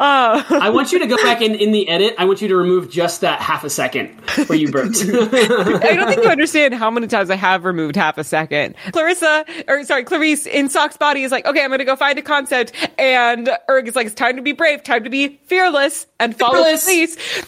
I 0.00 0.70
want 0.72 0.92
you 0.92 0.98
to 1.00 1.06
go 1.06 1.16
back 1.18 1.42
in, 1.42 1.57
in 1.60 1.72
the 1.72 1.88
edit. 1.88 2.14
I 2.18 2.24
want 2.24 2.42
you 2.42 2.48
to 2.48 2.56
remove 2.56 2.90
just 2.90 3.20
that 3.20 3.40
half 3.40 3.64
a 3.64 3.70
second 3.70 4.08
where 4.46 4.58
you 4.58 4.70
burped. 4.70 4.96
I 5.02 5.94
don't 5.94 6.08
think 6.08 6.22
you 6.22 6.30
understand 6.30 6.74
how 6.74 6.90
many 6.90 7.06
times 7.06 7.30
I 7.30 7.36
have 7.36 7.64
removed 7.64 7.96
half 7.96 8.18
a 8.18 8.24
second. 8.24 8.74
Clarissa, 8.92 9.44
or 9.68 9.84
sorry, 9.84 10.04
Clarice 10.04 10.46
in 10.46 10.68
Sock's 10.68 10.96
body 10.96 11.22
is 11.22 11.32
like, 11.32 11.46
okay, 11.46 11.62
I'm 11.62 11.70
gonna 11.70 11.84
go 11.84 11.96
find 11.96 12.18
a 12.18 12.22
concept, 12.22 12.72
and 12.98 13.50
Erg 13.68 13.88
is 13.88 13.96
like, 13.96 14.06
it's 14.06 14.14
time 14.14 14.36
to 14.36 14.42
be 14.42 14.52
brave, 14.52 14.82
time 14.82 15.04
to 15.04 15.10
be 15.10 15.40
fearless, 15.44 16.06
and 16.18 16.36
follow 16.36 16.62
Fearless. 16.62 16.84
Clarice. 16.84 17.46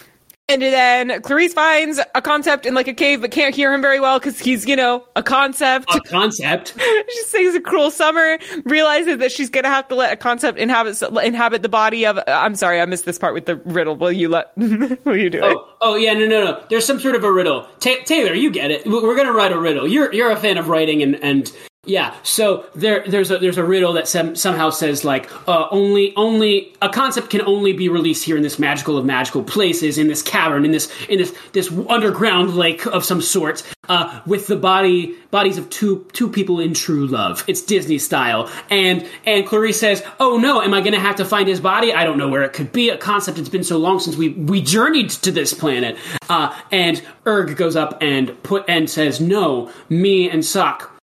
And 0.51 0.63
then 0.63 1.23
Clarice 1.23 1.55
finds 1.55 2.01
a 2.17 2.21
concept 2.21 2.67
in 2.67 2.75
like 2.75 2.89
a 2.89 2.93
cave, 2.93 3.21
but 3.21 3.31
can't 3.31 3.55
hear 3.55 3.73
him 3.73 3.81
very 3.81 4.01
well 4.01 4.19
because 4.19 4.41
he's, 4.41 4.67
you 4.67 4.75
know, 4.75 5.07
a 5.15 5.23
concept. 5.23 5.95
a 5.95 6.01
concept. 6.01 6.75
she 7.09 7.23
sings 7.23 7.55
a 7.55 7.61
cruel 7.61 7.93
summer, 7.93 8.37
realizes 8.65 9.19
that 9.19 9.31
she's 9.31 9.49
gonna 9.49 9.69
have 9.69 9.87
to 9.89 9.95
let 9.95 10.13
a 10.13 10.17
concept 10.17 10.59
inhabit 10.59 11.01
inhabit 11.23 11.63
the 11.63 11.69
body 11.69 12.05
of. 12.05 12.19
Uh, 12.19 12.25
I'm 12.27 12.57
sorry, 12.57 12.81
I 12.81 12.87
missed 12.87 13.05
this 13.05 13.17
part 13.17 13.33
with 13.33 13.47
the 13.47 13.57
riddle. 13.59 13.95
Will 13.95 14.11
you 14.11 14.29
let? 14.29 14.51
will 14.57 15.17
you 15.17 15.31
do 15.31 15.39
it? 15.39 15.45
Oh, 15.45 15.69
oh 15.81 15.95
yeah, 15.95 16.15
no, 16.15 16.27
no, 16.27 16.45
no. 16.45 16.65
There's 16.69 16.85
some 16.85 16.99
sort 16.99 17.15
of 17.15 17.23
a 17.23 17.33
riddle. 17.33 17.69
Ta- 17.79 18.03
Taylor, 18.05 18.35
you 18.35 18.51
get 18.51 18.73
it. 18.73 18.85
We're 18.87 19.17
gonna 19.17 19.33
write 19.33 19.53
a 19.53 19.59
riddle. 19.59 19.87
You're 19.87 20.13
you're 20.13 20.33
a 20.33 20.37
fan 20.37 20.59
of 20.59 20.69
writing, 20.69 21.01
and 21.01 21.15
and 21.23 21.53
yeah. 21.87 22.15
So 22.23 22.67
there 22.75 23.05
there's 23.09 23.31
a 23.31 23.39
there's 23.39 23.57
a 23.57 23.65
riddle 23.65 23.95
that 23.95 24.07
some, 24.07 24.37
somehow 24.37 24.69
says 24.69 25.03
like 25.03 25.31
uh, 25.49 25.67
only 25.71 26.15
only 26.15 26.75
a 26.83 26.91
concept 26.91 27.31
can 27.31 27.41
only 27.41 27.73
be 27.73 27.89
released 27.89 28.23
here 28.23 28.37
in 28.37 28.43
this 28.43 28.59
magical 28.59 28.99
of 28.99 29.07
magical 29.07 29.43
places 29.43 29.97
in 29.97 30.07
this 30.07 30.21
cavern 30.21 30.67
in 30.67 30.73
this 30.73 30.93
in 31.09 31.19
this 31.19 31.35
this 31.53 31.73
underground 31.89 32.55
lake 32.55 32.85
of 32.87 33.03
some 33.03 33.23
sort 33.23 33.63
uh, 33.89 34.21
with 34.27 34.47
the 34.47 34.57
body 34.57 35.17
bodies 35.31 35.57
of 35.57 35.71
two 35.71 36.07
two 36.13 36.29
people 36.29 36.61
in 36.61 36.75
true 36.75 37.07
love. 37.07 37.45
It's 37.47 37.63
Disney 37.63 37.99
style, 37.99 38.51
and 38.69 39.09
and 39.25 39.47
Clarice 39.47 39.81
says, 39.81 40.05
"Oh 40.21 40.37
no, 40.37 40.61
am 40.61 40.75
I 40.75 40.81
going 40.81 40.93
to 40.93 41.01
have 41.01 41.17
to 41.17 41.25
find 41.25 41.49
his 41.49 41.61
body? 41.61 41.95
I 41.95 42.05
don't 42.05 42.19
know 42.19 42.29
where 42.29 42.43
it 42.43 42.53
could 42.53 42.73
be. 42.73 42.91
A 42.91 42.99
concept. 42.99 43.39
It's 43.39 43.49
been 43.49 43.65
so 43.65 43.79
long 43.79 44.01
since 44.01 44.17
we 44.17 44.29
we 44.29 44.61
journeyed 44.61 45.09
to 45.11 45.33
this 45.33 45.55
planet." 45.55 45.97
Uh, 46.29 46.55
and 46.71 47.03
Erg 47.27 47.57
goes 47.57 47.75
up 47.75 47.97
and 48.03 48.41
put 48.43 48.67
and 48.69 48.89
says, 48.91 49.19
"No, 49.19 49.73
me 49.89 50.29
and 50.29 50.45
Sock, 50.45 51.00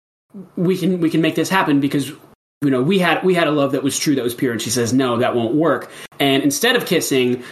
we 0.56 0.78
can 0.78 1.00
we 1.00 1.10
can 1.10 1.22
make 1.22 1.36
this 1.36 1.50
happen 1.50 1.80
because." 1.80 2.12
You 2.62 2.72
know, 2.72 2.82
we 2.82 2.98
had 2.98 3.22
we 3.24 3.36
had 3.36 3.48
a 3.48 3.52
love 3.52 3.74
that 3.74 3.84
was 3.84 4.00
true, 4.00 4.16
that 4.16 4.24
was 4.24 4.34
pure, 4.34 4.52
and 4.52 4.62
she 4.62 4.72
says, 4.72 4.92
"No, 4.92 5.18
that 5.18 5.36
won't 5.36 5.54
work." 5.54 5.92
And 6.20 6.42
instead 6.42 6.76
of 6.76 6.88
kissing, 6.88 7.44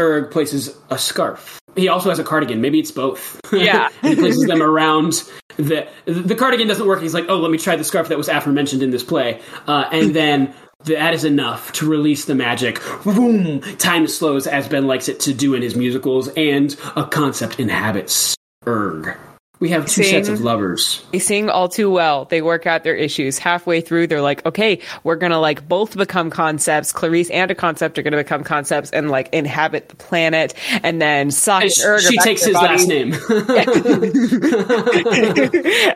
Erg 0.00 0.30
places 0.30 0.74
a 0.88 0.96
scarf. 0.96 1.58
He 1.76 1.88
also 1.88 2.10
has 2.10 2.18
a 2.18 2.24
cardigan. 2.24 2.60
Maybe 2.60 2.78
it's 2.78 2.90
both. 2.90 3.40
Yeah. 3.52 3.90
and 4.02 4.14
he 4.14 4.16
places 4.18 4.46
them 4.46 4.62
around 4.62 5.24
the 5.56 5.86
the 6.06 6.34
cardigan 6.34 6.68
doesn't 6.68 6.86
work. 6.86 7.02
He's 7.02 7.12
like, 7.12 7.26
oh, 7.28 7.36
let 7.36 7.50
me 7.50 7.58
try 7.58 7.76
the 7.76 7.84
scarf 7.84 8.08
that 8.08 8.16
was 8.16 8.28
aforementioned 8.28 8.82
in 8.82 8.90
this 8.90 9.02
play, 9.04 9.40
uh, 9.66 9.88
and 9.92 10.14
then. 10.14 10.54
That 10.86 11.14
is 11.14 11.24
enough 11.24 11.70
to 11.74 11.88
release 11.88 12.24
the 12.24 12.34
magic. 12.34 12.82
Boom! 13.04 13.60
Time 13.78 14.08
slows 14.08 14.48
as 14.48 14.66
Ben 14.66 14.88
likes 14.88 15.08
it 15.08 15.20
to 15.20 15.32
do 15.32 15.54
in 15.54 15.62
his 15.62 15.76
musicals, 15.76 16.26
and 16.36 16.74
a 16.96 17.04
concept 17.04 17.60
inhabits 17.60 18.34
Erg. 18.66 19.16
We 19.62 19.68
have 19.68 19.86
two 19.86 20.02
sets 20.02 20.28
of 20.28 20.40
lovers. 20.40 21.04
They 21.12 21.20
sing 21.20 21.48
all 21.48 21.68
too 21.68 21.88
well. 21.88 22.24
They 22.24 22.42
work 22.42 22.66
out 22.66 22.82
their 22.82 22.96
issues. 22.96 23.38
Halfway 23.38 23.80
through, 23.80 24.08
they're 24.08 24.20
like, 24.20 24.44
okay, 24.44 24.80
we're 25.04 25.14
gonna 25.14 25.38
like 25.38 25.68
both 25.68 25.96
become 25.96 26.30
concepts. 26.30 26.90
Clarice 26.90 27.30
and 27.30 27.48
a 27.48 27.54
concept 27.54 27.96
are 27.96 28.02
gonna 28.02 28.16
become 28.16 28.42
concepts 28.42 28.90
and 28.90 29.08
like 29.08 29.28
inhabit 29.32 29.88
the 29.88 29.94
planet. 29.94 30.54
And 30.82 31.00
then 31.00 31.30
Sock 31.30 31.62
and 31.62 31.70
She, 31.72 32.18
takes 32.18 32.44
his 32.44 32.56
last 32.56 32.88
name. 32.88 33.12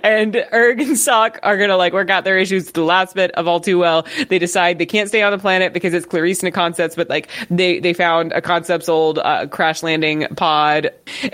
and 0.05 0.37
Erg 0.53 0.81
and 0.81 0.97
Sock 0.97 1.41
are 1.43 1.59
gonna 1.59 1.77
like 1.77 1.93
work 1.93 2.09
out 2.09 2.23
their 2.23 2.39
issues. 2.39 2.71
The 2.71 2.85
last 2.85 3.17
bit 3.17 3.33
of 3.33 3.49
all 3.49 3.59
too 3.59 3.81
well, 3.81 4.07
they 4.29 4.39
decide 4.39 4.79
they 4.79 4.87
can't 4.87 5.09
stay 5.09 5.23
on 5.23 5.33
the 5.33 5.39
planet 5.39 5.73
because 5.73 5.93
it's 5.93 6.07
Clarice 6.07 6.39
and 6.39 6.51
a 6.51 6.53
concepts, 6.53 6.95
but 6.95 7.09
like 7.09 7.31
they 7.51 7.81
they 7.81 7.95
found 7.95 8.31
a 8.31 8.41
concept's 8.41 8.89
old 8.89 9.19
uh, 9.19 9.49
crash 9.49 9.83
landing 9.83 10.29
pod, 10.37 10.93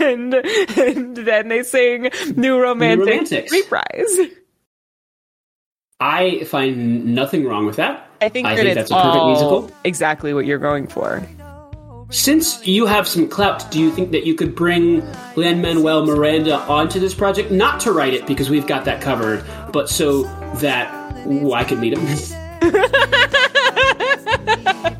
and, 0.00 0.34
and 0.34 1.16
then 1.16 1.46
they 1.46 1.59
sing 1.64 2.10
New 2.36 2.58
Romantic 2.58 3.06
Romantics. 3.06 3.52
Reprise. 3.52 4.18
I 6.00 6.44
find 6.44 7.14
nothing 7.14 7.44
wrong 7.44 7.66
with 7.66 7.76
that. 7.76 8.08
I 8.22 8.28
think 8.28 8.46
I 8.46 8.56
that 8.56 8.62
think 8.62 8.74
that's 8.74 8.90
a 8.90 8.94
perfect 8.94 9.24
musical. 9.26 9.70
exactly 9.84 10.34
what 10.34 10.46
you're 10.46 10.58
going 10.58 10.86
for. 10.86 11.26
Since 12.10 12.66
you 12.66 12.86
have 12.86 13.06
some 13.06 13.28
clout, 13.28 13.70
do 13.70 13.78
you 13.78 13.90
think 13.92 14.10
that 14.10 14.26
you 14.26 14.34
could 14.34 14.56
bring 14.56 15.02
Lin 15.36 15.62
Manuel 15.62 16.04
Miranda 16.04 16.56
onto 16.56 16.98
this 16.98 17.14
project? 17.14 17.52
Not 17.52 17.78
to 17.80 17.92
write 17.92 18.14
it 18.14 18.26
because 18.26 18.50
we've 18.50 18.66
got 18.66 18.84
that 18.86 19.00
covered, 19.00 19.44
but 19.72 19.88
so 19.88 20.24
that 20.56 20.92
ooh, 21.26 21.52
I 21.52 21.62
could 21.64 21.78
meet 21.78 21.96
him. 21.96 22.06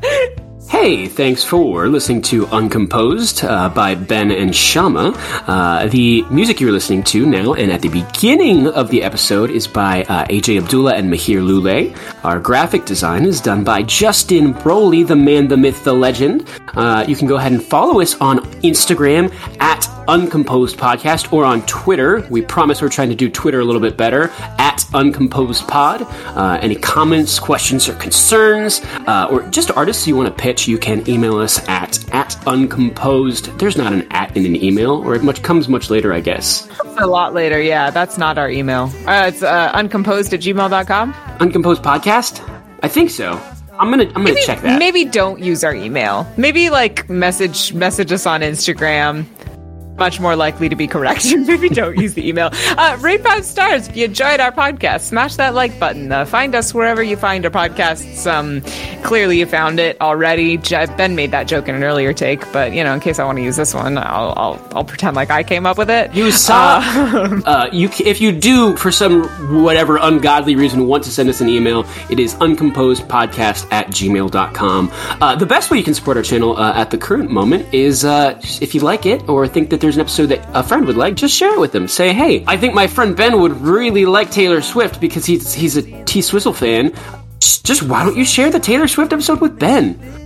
Hey, 0.81 1.07
thanks 1.07 1.43
for 1.43 1.87
listening 1.87 2.23
to 2.23 2.47
Uncomposed 2.51 3.43
uh, 3.43 3.69
by 3.69 3.93
Ben 3.93 4.31
and 4.31 4.53
Shama. 4.55 5.13
Uh, 5.45 5.85
the 5.85 6.23
music 6.31 6.59
you're 6.59 6.71
listening 6.71 7.03
to 7.03 7.23
now 7.23 7.53
and 7.53 7.71
at 7.71 7.83
the 7.83 7.89
beginning 7.89 8.65
of 8.65 8.89
the 8.89 9.03
episode 9.03 9.51
is 9.51 9.67
by 9.67 10.01
uh, 10.05 10.25
AJ 10.25 10.59
Abdullah 10.59 10.95
and 10.95 11.13
Mahir 11.13 11.39
Lule. 11.45 11.95
Our 12.23 12.39
graphic 12.39 12.85
design 12.85 13.25
is 13.25 13.39
done 13.39 13.63
by 13.63 13.83
Justin 13.83 14.55
Broly, 14.55 15.05
the 15.05 15.15
man, 15.15 15.47
the 15.47 15.55
myth, 15.55 15.83
the 15.83 15.93
legend. 15.93 16.49
Uh, 16.69 17.05
you 17.07 17.15
can 17.15 17.27
go 17.27 17.35
ahead 17.35 17.51
and 17.51 17.63
follow 17.63 18.01
us 18.01 18.19
on 18.19 18.39
Instagram 18.63 19.31
at 19.59 19.85
Uncomposed 20.07 20.77
Podcast 20.77 21.31
or 21.31 21.45
on 21.45 21.65
Twitter. 21.67 22.27
We 22.29 22.41
promise 22.41 22.81
we're 22.81 22.89
trying 22.89 23.09
to 23.09 23.15
do 23.15 23.29
Twitter 23.29 23.59
a 23.59 23.65
little 23.65 23.81
bit 23.81 23.97
better 23.97 24.29
at 24.57 24.83
Uncomposed 24.93 25.67
Pod. 25.67 26.01
Uh, 26.35 26.59
any 26.61 26.75
comments, 26.75 27.39
questions, 27.39 27.87
or 27.87 27.93
concerns, 27.95 28.81
uh, 29.07 29.27
or 29.31 29.43
just 29.49 29.71
artists 29.71 30.07
you 30.07 30.15
want 30.15 30.27
to 30.27 30.41
pitch, 30.41 30.67
you 30.71 30.77
can 30.77 31.07
email 31.07 31.37
us 31.37 31.67
at 31.67 32.09
at 32.13 32.35
uncomposed. 32.47 33.45
There's 33.59 33.77
not 33.77 33.91
an 33.91 34.07
at 34.11 34.35
in 34.37 34.45
an 34.45 34.55
email, 34.55 34.93
or 35.05 35.13
it 35.15 35.23
much 35.23 35.43
comes 35.43 35.67
much 35.67 35.89
later, 35.89 36.13
I 36.13 36.21
guess. 36.21 36.67
A 36.97 37.05
lot 37.05 37.33
later, 37.33 37.61
yeah. 37.61 37.91
That's 37.91 38.17
not 38.17 38.37
our 38.37 38.49
email. 38.49 38.83
Uh, 39.05 39.25
it's 39.27 39.43
uh, 39.43 39.71
uncomposed 39.73 40.33
at 40.33 40.39
gmail.com. 40.39 41.13
Uncomposed 41.41 41.83
podcast? 41.83 42.41
I 42.81 42.87
think 42.87 43.09
so. 43.09 43.39
I'm 43.77 43.89
gonna 43.89 44.11
I'm 44.15 44.23
gonna 44.23 44.39
check 44.45 44.61
that. 44.61 44.79
Maybe 44.79 45.05
don't 45.05 45.39
use 45.39 45.63
our 45.63 45.73
email. 45.73 46.31
Maybe 46.37 46.69
like 46.69 47.09
message 47.09 47.73
message 47.73 48.11
us 48.11 48.25
on 48.25 48.41
Instagram. 48.41 49.25
Much 50.01 50.19
more 50.19 50.35
likely 50.35 50.67
to 50.67 50.75
be 50.75 50.87
correct. 50.87 51.31
Maybe 51.37 51.69
don't 51.69 51.95
use 51.95 52.15
the 52.15 52.27
email. 52.27 52.49
Uh, 52.51 52.97
rate 53.01 53.21
five 53.21 53.45
stars 53.45 53.87
if 53.87 53.95
you 53.95 54.05
enjoyed 54.05 54.39
our 54.39 54.51
podcast. 54.51 55.01
Smash 55.01 55.35
that 55.35 55.53
like 55.53 55.79
button. 55.79 56.11
Uh, 56.11 56.25
find 56.25 56.55
us 56.55 56.73
wherever 56.73 57.03
you 57.03 57.15
find 57.15 57.45
our 57.45 57.51
podcasts. 57.51 58.25
Um, 58.25 58.61
clearly, 59.03 59.37
you 59.37 59.45
found 59.45 59.79
it 59.79 60.01
already. 60.01 60.57
Ben 60.57 61.15
made 61.15 61.29
that 61.29 61.43
joke 61.43 61.67
in 61.67 61.75
an 61.75 61.83
earlier 61.83 62.13
take, 62.13 62.51
but 62.51 62.73
you 62.73 62.83
know, 62.83 62.95
in 62.95 62.99
case 62.99 63.19
I 63.19 63.25
want 63.25 63.37
to 63.37 63.43
use 63.43 63.57
this 63.57 63.75
one, 63.75 63.99
I'll 63.99 64.33
I'll, 64.35 64.67
I'll 64.71 64.83
pretend 64.83 65.15
like 65.15 65.29
I 65.29 65.43
came 65.43 65.67
up 65.67 65.77
with 65.77 65.91
it. 65.91 66.15
You 66.15 66.31
saw. 66.31 66.81
Uh, 67.51 67.69
you 67.71 67.89
if 68.05 68.21
you 68.21 68.31
do 68.31 68.75
for 68.77 68.91
some 68.91 69.23
whatever 69.63 69.97
ungodly 69.97 70.55
reason 70.55 70.87
want 70.87 71.03
to 71.03 71.11
send 71.11 71.29
us 71.29 71.41
an 71.41 71.49
email, 71.49 71.85
it 72.09 72.19
is 72.19 72.35
uncomposedpodcast 72.35 73.71
at 73.71 73.87
gmail.com. 73.87 74.91
Uh, 75.21 75.35
the 75.35 75.45
best 75.45 75.69
way 75.69 75.77
you 75.77 75.83
can 75.83 75.93
support 75.93 76.17
our 76.17 76.23
channel 76.23 76.57
uh, 76.57 76.73
at 76.73 76.89
the 76.91 76.97
current 76.97 77.29
moment 77.29 77.71
is 77.73 78.05
uh, 78.05 78.39
if 78.61 78.73
you 78.73 78.81
like 78.81 79.05
it 79.05 79.27
or 79.27 79.47
think 79.47 79.69
that 79.69 79.81
there's 79.81 79.90
an 79.95 80.01
episode 80.01 80.27
that 80.27 80.47
a 80.53 80.63
friend 80.63 80.85
would 80.85 80.97
like, 80.97 81.15
just 81.15 81.35
share 81.35 81.53
it 81.53 81.59
with 81.59 81.71
them. 81.71 81.87
Say, 81.87 82.13
hey, 82.13 82.43
I 82.47 82.57
think 82.57 82.73
my 82.73 82.87
friend 82.87 83.15
Ben 83.15 83.39
would 83.39 83.59
really 83.61 84.05
like 84.05 84.31
Taylor 84.31 84.61
Swift 84.61 84.99
because 84.99 85.25
he's 85.25 85.53
he's 85.53 85.77
a 85.77 86.03
T 86.05 86.21
Swizzle 86.21 86.53
fan. 86.53 86.93
Just 87.39 87.83
why 87.83 88.03
don't 88.03 88.17
you 88.17 88.25
share 88.25 88.49
the 88.49 88.59
Taylor 88.59 88.87
Swift 88.87 89.13
episode 89.13 89.41
with 89.41 89.57
Ben? 89.59 90.20